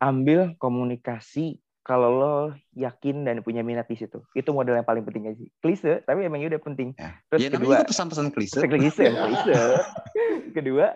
[0.00, 1.60] Ambil komunikasi
[1.90, 2.34] kalau lo
[2.78, 4.22] yakin dan punya minat di situ.
[4.30, 5.42] Itu modal yang paling penting aja.
[5.58, 6.94] Klise, tapi emang udah penting.
[6.94, 8.62] Ya, Terus ya kedua, pesan-pesan klise.
[8.62, 9.58] klise, klise.
[10.54, 10.94] kedua,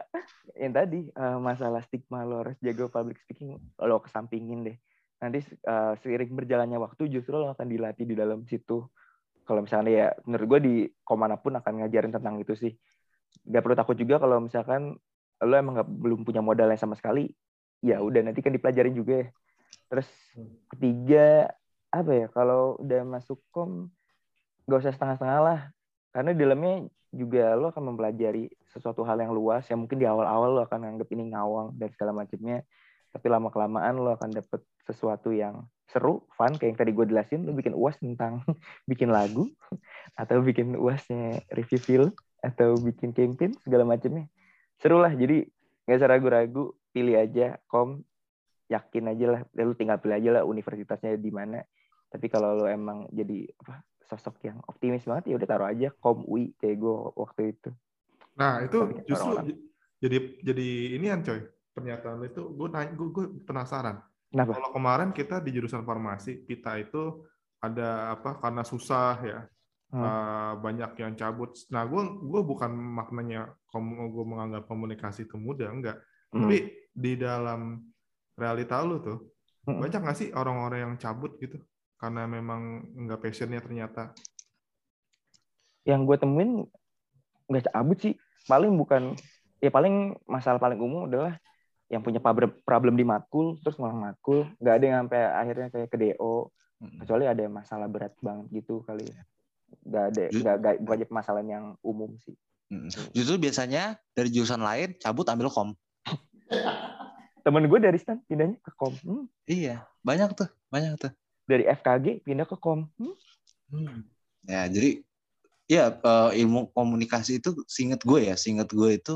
[0.54, 4.76] yang tadi eh, masalah stigma lo harus jaga public speaking, lo kesampingin deh.
[5.18, 8.86] Nanti eh, seiring berjalannya waktu justru lo akan dilatih di dalam situ.
[9.42, 12.70] Kalau misalnya ya menurut gue di komana pun akan ngajarin tentang itu sih.
[13.50, 14.94] Gak perlu takut juga kalau misalkan
[15.42, 17.26] lo emang nggak belum punya modalnya sama sekali,
[17.82, 19.28] ya udah nanti kan dipelajarin juga ya.
[19.88, 20.08] Terus
[20.72, 21.50] ketiga
[21.94, 23.90] apa ya kalau udah masuk kom
[24.66, 25.60] gak usah setengah-setengah lah.
[26.10, 26.74] Karena di dalamnya
[27.14, 31.08] juga lo akan mempelajari sesuatu hal yang luas yang mungkin di awal-awal lo akan anggap
[31.14, 32.66] ini ngawang dan segala macamnya.
[33.14, 37.46] Tapi lama kelamaan lo akan dapet sesuatu yang seru fun kayak yang tadi gue jelasin.
[37.46, 38.42] Lo bikin uas tentang
[38.90, 39.46] bikin lagu
[40.20, 42.10] atau bikin uasnya review film
[42.42, 44.26] atau bikin campaign segala macamnya.
[44.82, 45.46] Seru lah jadi
[45.86, 48.02] nggak usah ragu-ragu pilih aja kom
[48.70, 51.60] yakin aja lah lu tinggal pilih aja lah universitasnya di mana
[52.08, 56.24] tapi kalau lo emang jadi apa sosok yang optimis banget ya udah taruh aja kom
[56.24, 57.70] UI kayak gue waktu itu
[58.34, 59.32] Nah, itu Tapi justru
[60.02, 60.68] jadi jadi
[60.98, 61.40] ini kan coy.
[61.74, 63.98] Pernyataan itu gue nanya gue, gue penasaran.
[64.30, 67.26] kenapa Kalau kemarin kita di jurusan farmasi, kita itu
[67.62, 69.40] ada apa karena susah ya.
[69.94, 70.02] Hmm.
[70.02, 71.54] eh, banyak yang cabut.
[71.70, 75.98] Nah, gue gue bukan maknanya gue menganggap komunikasi itu mudah, enggak.
[76.34, 76.46] Hmm.
[76.46, 76.58] Tapi
[76.94, 77.78] di dalam
[78.34, 79.18] realita lu tuh
[79.64, 79.80] Hmm.
[79.80, 81.56] banyak nggak sih orang-orang yang cabut gitu
[81.96, 84.12] karena memang nggak passionnya ternyata.
[85.88, 86.68] yang gue temuin
[87.48, 89.16] nggak cabut sih paling bukan
[89.60, 91.36] ya paling masalah paling umum adalah
[91.88, 92.20] yang punya
[92.64, 97.00] problem di matkul terus ngulang matkul nggak ada yang sampai akhirnya kayak ke DO Hmm.
[97.00, 99.22] kecuali ada masalah berat banget gitu kali ya
[99.88, 102.36] nggak ada nggak nggak bukan masalah yang umum sih.
[103.16, 105.72] Justru biasanya dari jurusan lain cabut ambil kom.
[107.44, 109.28] temen gue dari stan pindahnya ke kom Hmm.
[109.44, 111.12] Iya, banyak tuh, banyak tuh.
[111.44, 113.14] dari FKG pindah ke kom Hmm.
[113.68, 114.00] Hmm.
[114.48, 115.04] Ya, jadi
[115.68, 119.14] ya eh, ilmu komunikasi itu singkat gue ya, singkat gue itu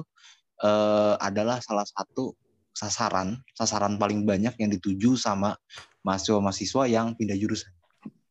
[0.61, 2.37] eh, adalah salah satu
[2.77, 5.57] sasaran, sasaran paling banyak yang dituju sama
[6.07, 7.73] mahasiswa-mahasiswa yang pindah jurusan.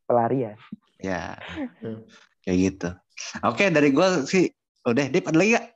[0.07, 0.55] pelarian
[0.97, 1.35] Ya,
[1.83, 2.01] Hmm.
[2.41, 2.89] kayak gitu.
[3.43, 4.49] Oke, dari gue sih
[4.87, 5.67] udah, Dip ada lagi gak?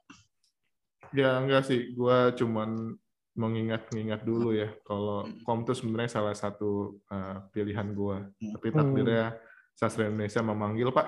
[1.11, 2.95] Ya enggak sih, gue cuman
[3.31, 5.39] mengingat-ingat dulu ya kalau Hmm.
[5.47, 8.17] kom itu sebenarnya salah satu uh, pilihan gue.
[8.27, 8.51] Hmm.
[8.57, 9.35] Tapi takdirnya
[9.73, 11.07] sastra Indonesia memanggil Pak.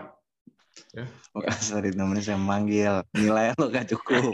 [1.37, 3.05] Oh, sorry namanya saya manggil.
[3.13, 4.33] Nilai lo gak cukup.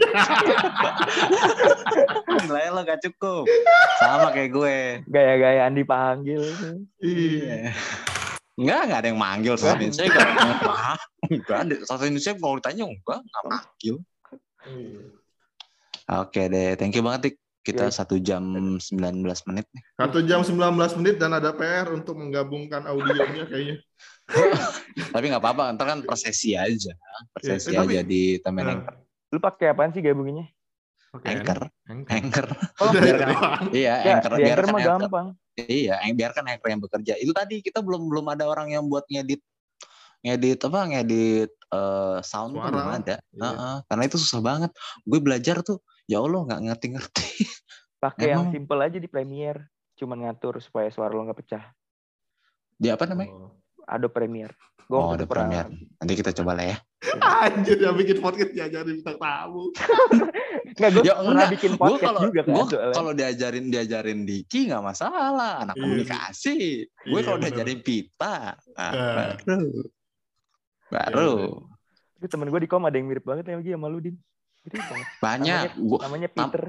[2.48, 3.44] Nilai lo gak cukup.
[4.00, 4.76] Sama kayak gue.
[5.04, 6.40] gaya-gayaan dipanggil
[7.04, 7.76] Iya.
[8.56, 10.04] Enggak, enggak ada yang manggil sastra Indonesia.
[10.04, 10.96] Enggak, enggak,
[11.28, 11.74] enggak ada.
[11.84, 13.96] Sastra Indonesia kalau ditanya enggak, enggak manggil.
[14.64, 15.00] Iya.
[16.10, 17.36] Oke deh, thank you banget, Dik.
[17.60, 17.92] Kita Iya.
[17.92, 18.40] satu jam
[18.80, 19.82] 19 menit nih.
[19.94, 20.56] Satu jam 19
[20.96, 23.76] menit dan ada PR untuk menggabungkan audionya kayaknya.
[25.12, 26.96] Tapi nggak apa-apa, ntar kan persesi aja.
[27.30, 28.94] Persesi Ya, tapi- aja di temen Nah, Anchor.
[29.30, 30.48] lu pakai apaan sih gabunginnya
[31.12, 31.26] Oke.
[31.26, 31.68] Anchor.
[31.84, 32.14] Anchor.
[32.16, 32.46] Anchor.
[32.80, 33.68] Oh, biarkan-.
[33.70, 34.32] Iya, ya Anchor.
[34.32, 35.26] di Anchor Biarkan mah gampang
[35.60, 37.12] Iya, yang biarkan Anchor yang bekerja.
[37.14, 39.42] Itu tadi kita belum belum ada orang yang buat ngedit
[40.20, 42.66] ngedit apa ngedit eh, sound Suara.
[42.66, 43.16] belum ada.
[43.26, 43.42] Iya.
[43.44, 44.70] Heeh, karena itu susah banget.
[45.02, 45.78] Gue belajar tuh
[46.10, 47.28] ya Allah nggak ngerti-ngerti.
[48.02, 51.64] pakai yang simple aja di Premiere cuman ngatur supaya suara lo nggak pecah
[52.74, 53.30] Di apa namanya?
[53.30, 53.52] Oh.
[53.86, 55.70] Adobe Premiere gue Oh, ada Premiere.
[56.02, 56.76] Nanti kita coba lah ya.
[57.46, 59.70] Anjir yang bikin podcast diajarin bintang tamu.
[60.74, 61.50] Nggak, gue Ya, pernah enggak.
[61.52, 62.50] bikin podcast kalau juga kan.
[62.50, 66.58] gua kalau diajarin diajarin Diki nggak masalah, anak Iya komunikasi.
[67.04, 67.46] Gue Iya, kalau bener.
[67.48, 68.36] diajarin Pita,
[68.72, 69.60] nah, Nah.
[70.88, 71.34] baru, baru
[72.16, 74.16] Tapi temen gue di kom ada yang mirip banget ya Gi, sama lu, Din.
[75.20, 75.76] Banyak.
[75.80, 76.62] Gua, Namanya Peter.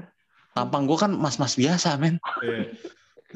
[0.52, 2.20] tampang gue kan mas-mas biasa, men.
[2.44, 2.72] Iya.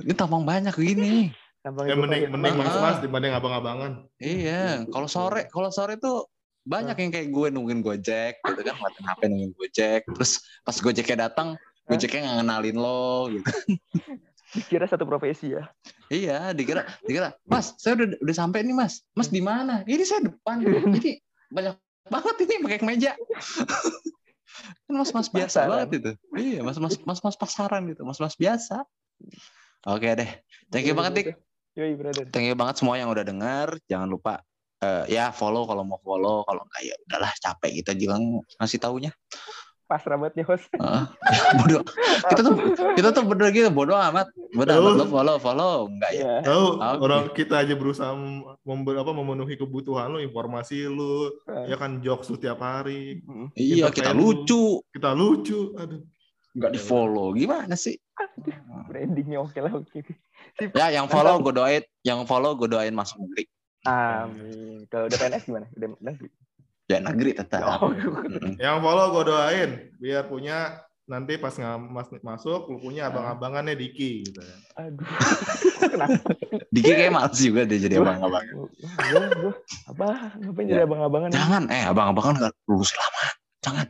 [0.04, 1.32] Ini tampang banyak gini.
[1.64, 4.04] Tampangnya Ya mending mending mas-mas dibanding abang-abangan.
[4.20, 6.28] Iya, kalau sore kalau sore tuh
[6.66, 10.02] banyak yang kayak gue nungguin Gojek gitu kan, ngeliatin HP nungguin Gojek.
[10.12, 11.56] Terus pas Gojeknya datang,
[11.88, 13.48] Gojeknya nggak ngenalin lo gitu.
[14.52, 15.66] Dikira satu profesi ya.
[16.06, 19.02] Iya, dikira dikira, "Mas, saya udah udah sampai nih, Mas.
[19.16, 20.62] Mas di mana?" Ini saya depan.
[21.02, 21.18] Ini
[21.50, 21.74] banyak
[22.06, 23.12] banget ini pakai kemeja.
[24.86, 25.70] Kan mas-mas biasa Pasaran.
[25.70, 26.10] banget itu.
[26.36, 28.84] Iya, mas-mas mas-mas pasaran gitu, mas-mas biasa.
[29.86, 30.30] Oke deh.
[30.72, 31.26] Thank you banget, Dik.
[31.76, 32.24] Yoi, brother.
[32.32, 33.76] Thank you banget semua yang udah dengar.
[33.86, 34.40] Jangan lupa
[34.80, 39.12] eh, ya follow kalau mau follow, kalau enggak ya udahlah capek kita bilang ngasih taunya.
[39.86, 40.66] Pas rabatnya host.
[40.74, 41.04] Heeh.
[41.62, 41.82] bodoh.
[42.26, 42.54] Kita tuh
[42.98, 44.26] kita tuh bener gitu bodoh amat.
[44.50, 46.26] Bodoh amat lo follow follow enggak ya.
[46.26, 46.36] Ya.
[46.42, 47.02] Tahu Oke.
[47.06, 51.30] orang kita aja berusaha mem- member, apa, memenuhi kebutuhan lu, informasi lu,
[51.70, 53.22] ya kan jokes lu tiap hari.
[53.22, 53.54] Mm.
[53.54, 54.82] Iya, kita Entertain lucu.
[54.90, 55.60] Kita lucu.
[55.78, 56.02] Aduh.
[56.56, 57.30] Enggak di follow.
[57.36, 57.94] Gimana sih?
[58.90, 60.00] Brandingnya oke lah oke.
[60.56, 60.72] Sip.
[60.72, 63.44] Ya, yang follow gue doain, yang follow gue doain masuk negeri.
[63.86, 64.88] Amin.
[64.90, 65.66] Kalau udah PNS gimana?
[65.76, 66.28] Udah negeri.
[66.86, 67.82] Ya negeri tetap.
[67.82, 67.90] Oh.
[68.62, 74.26] Yang follow gue doain biar punya nanti pas nggak mas, masuk lu punya abang-abangannya Diki
[74.26, 74.56] gitu ya.
[74.82, 75.06] Aduh.
[75.94, 76.18] Kenapa?
[76.74, 78.42] Diki kayak males juga dia jadi abang-abang.
[78.46, 79.52] Gue, gue,
[79.86, 80.34] apa?
[80.42, 81.30] Ngapain jadi abang-abangan?
[81.30, 83.24] Jangan, eh abang-abang kan nggak lulus lama.
[83.62, 83.86] Jangan.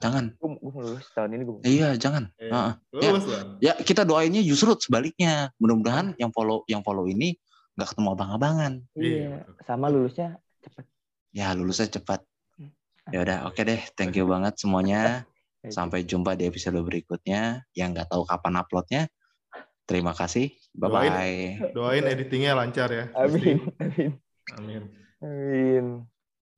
[0.00, 0.24] Jangan.
[0.40, 1.56] Gue lulus tahun ini gue.
[1.68, 2.32] Iya, jangan.
[2.40, 2.72] Eh, Heeh.
[2.96, 3.48] Lulus Bang.
[3.60, 5.52] Ya kita doainnya justru sebaliknya.
[5.60, 7.36] Mudah-mudahan yang follow yang follow ini
[7.76, 8.72] nggak ketemu abang-abangan.
[8.96, 9.44] Iya.
[9.68, 10.89] Sama lulusnya cepet.
[11.30, 12.22] Ya lulusnya cepat.
[13.10, 13.80] Ya udah, oke deh.
[13.98, 15.26] Thank you banget semuanya.
[15.76, 17.66] Sampai jumpa di episode berikutnya.
[17.74, 19.02] Yang nggak tahu kapan uploadnya.
[19.84, 20.54] Terima kasih.
[20.70, 21.74] Bye bye.
[21.74, 23.10] Doain editingnya lancar ya.
[23.18, 23.66] Amin.
[23.82, 24.10] Amin.
[24.54, 24.82] Amin.
[25.20, 26.09] Amin.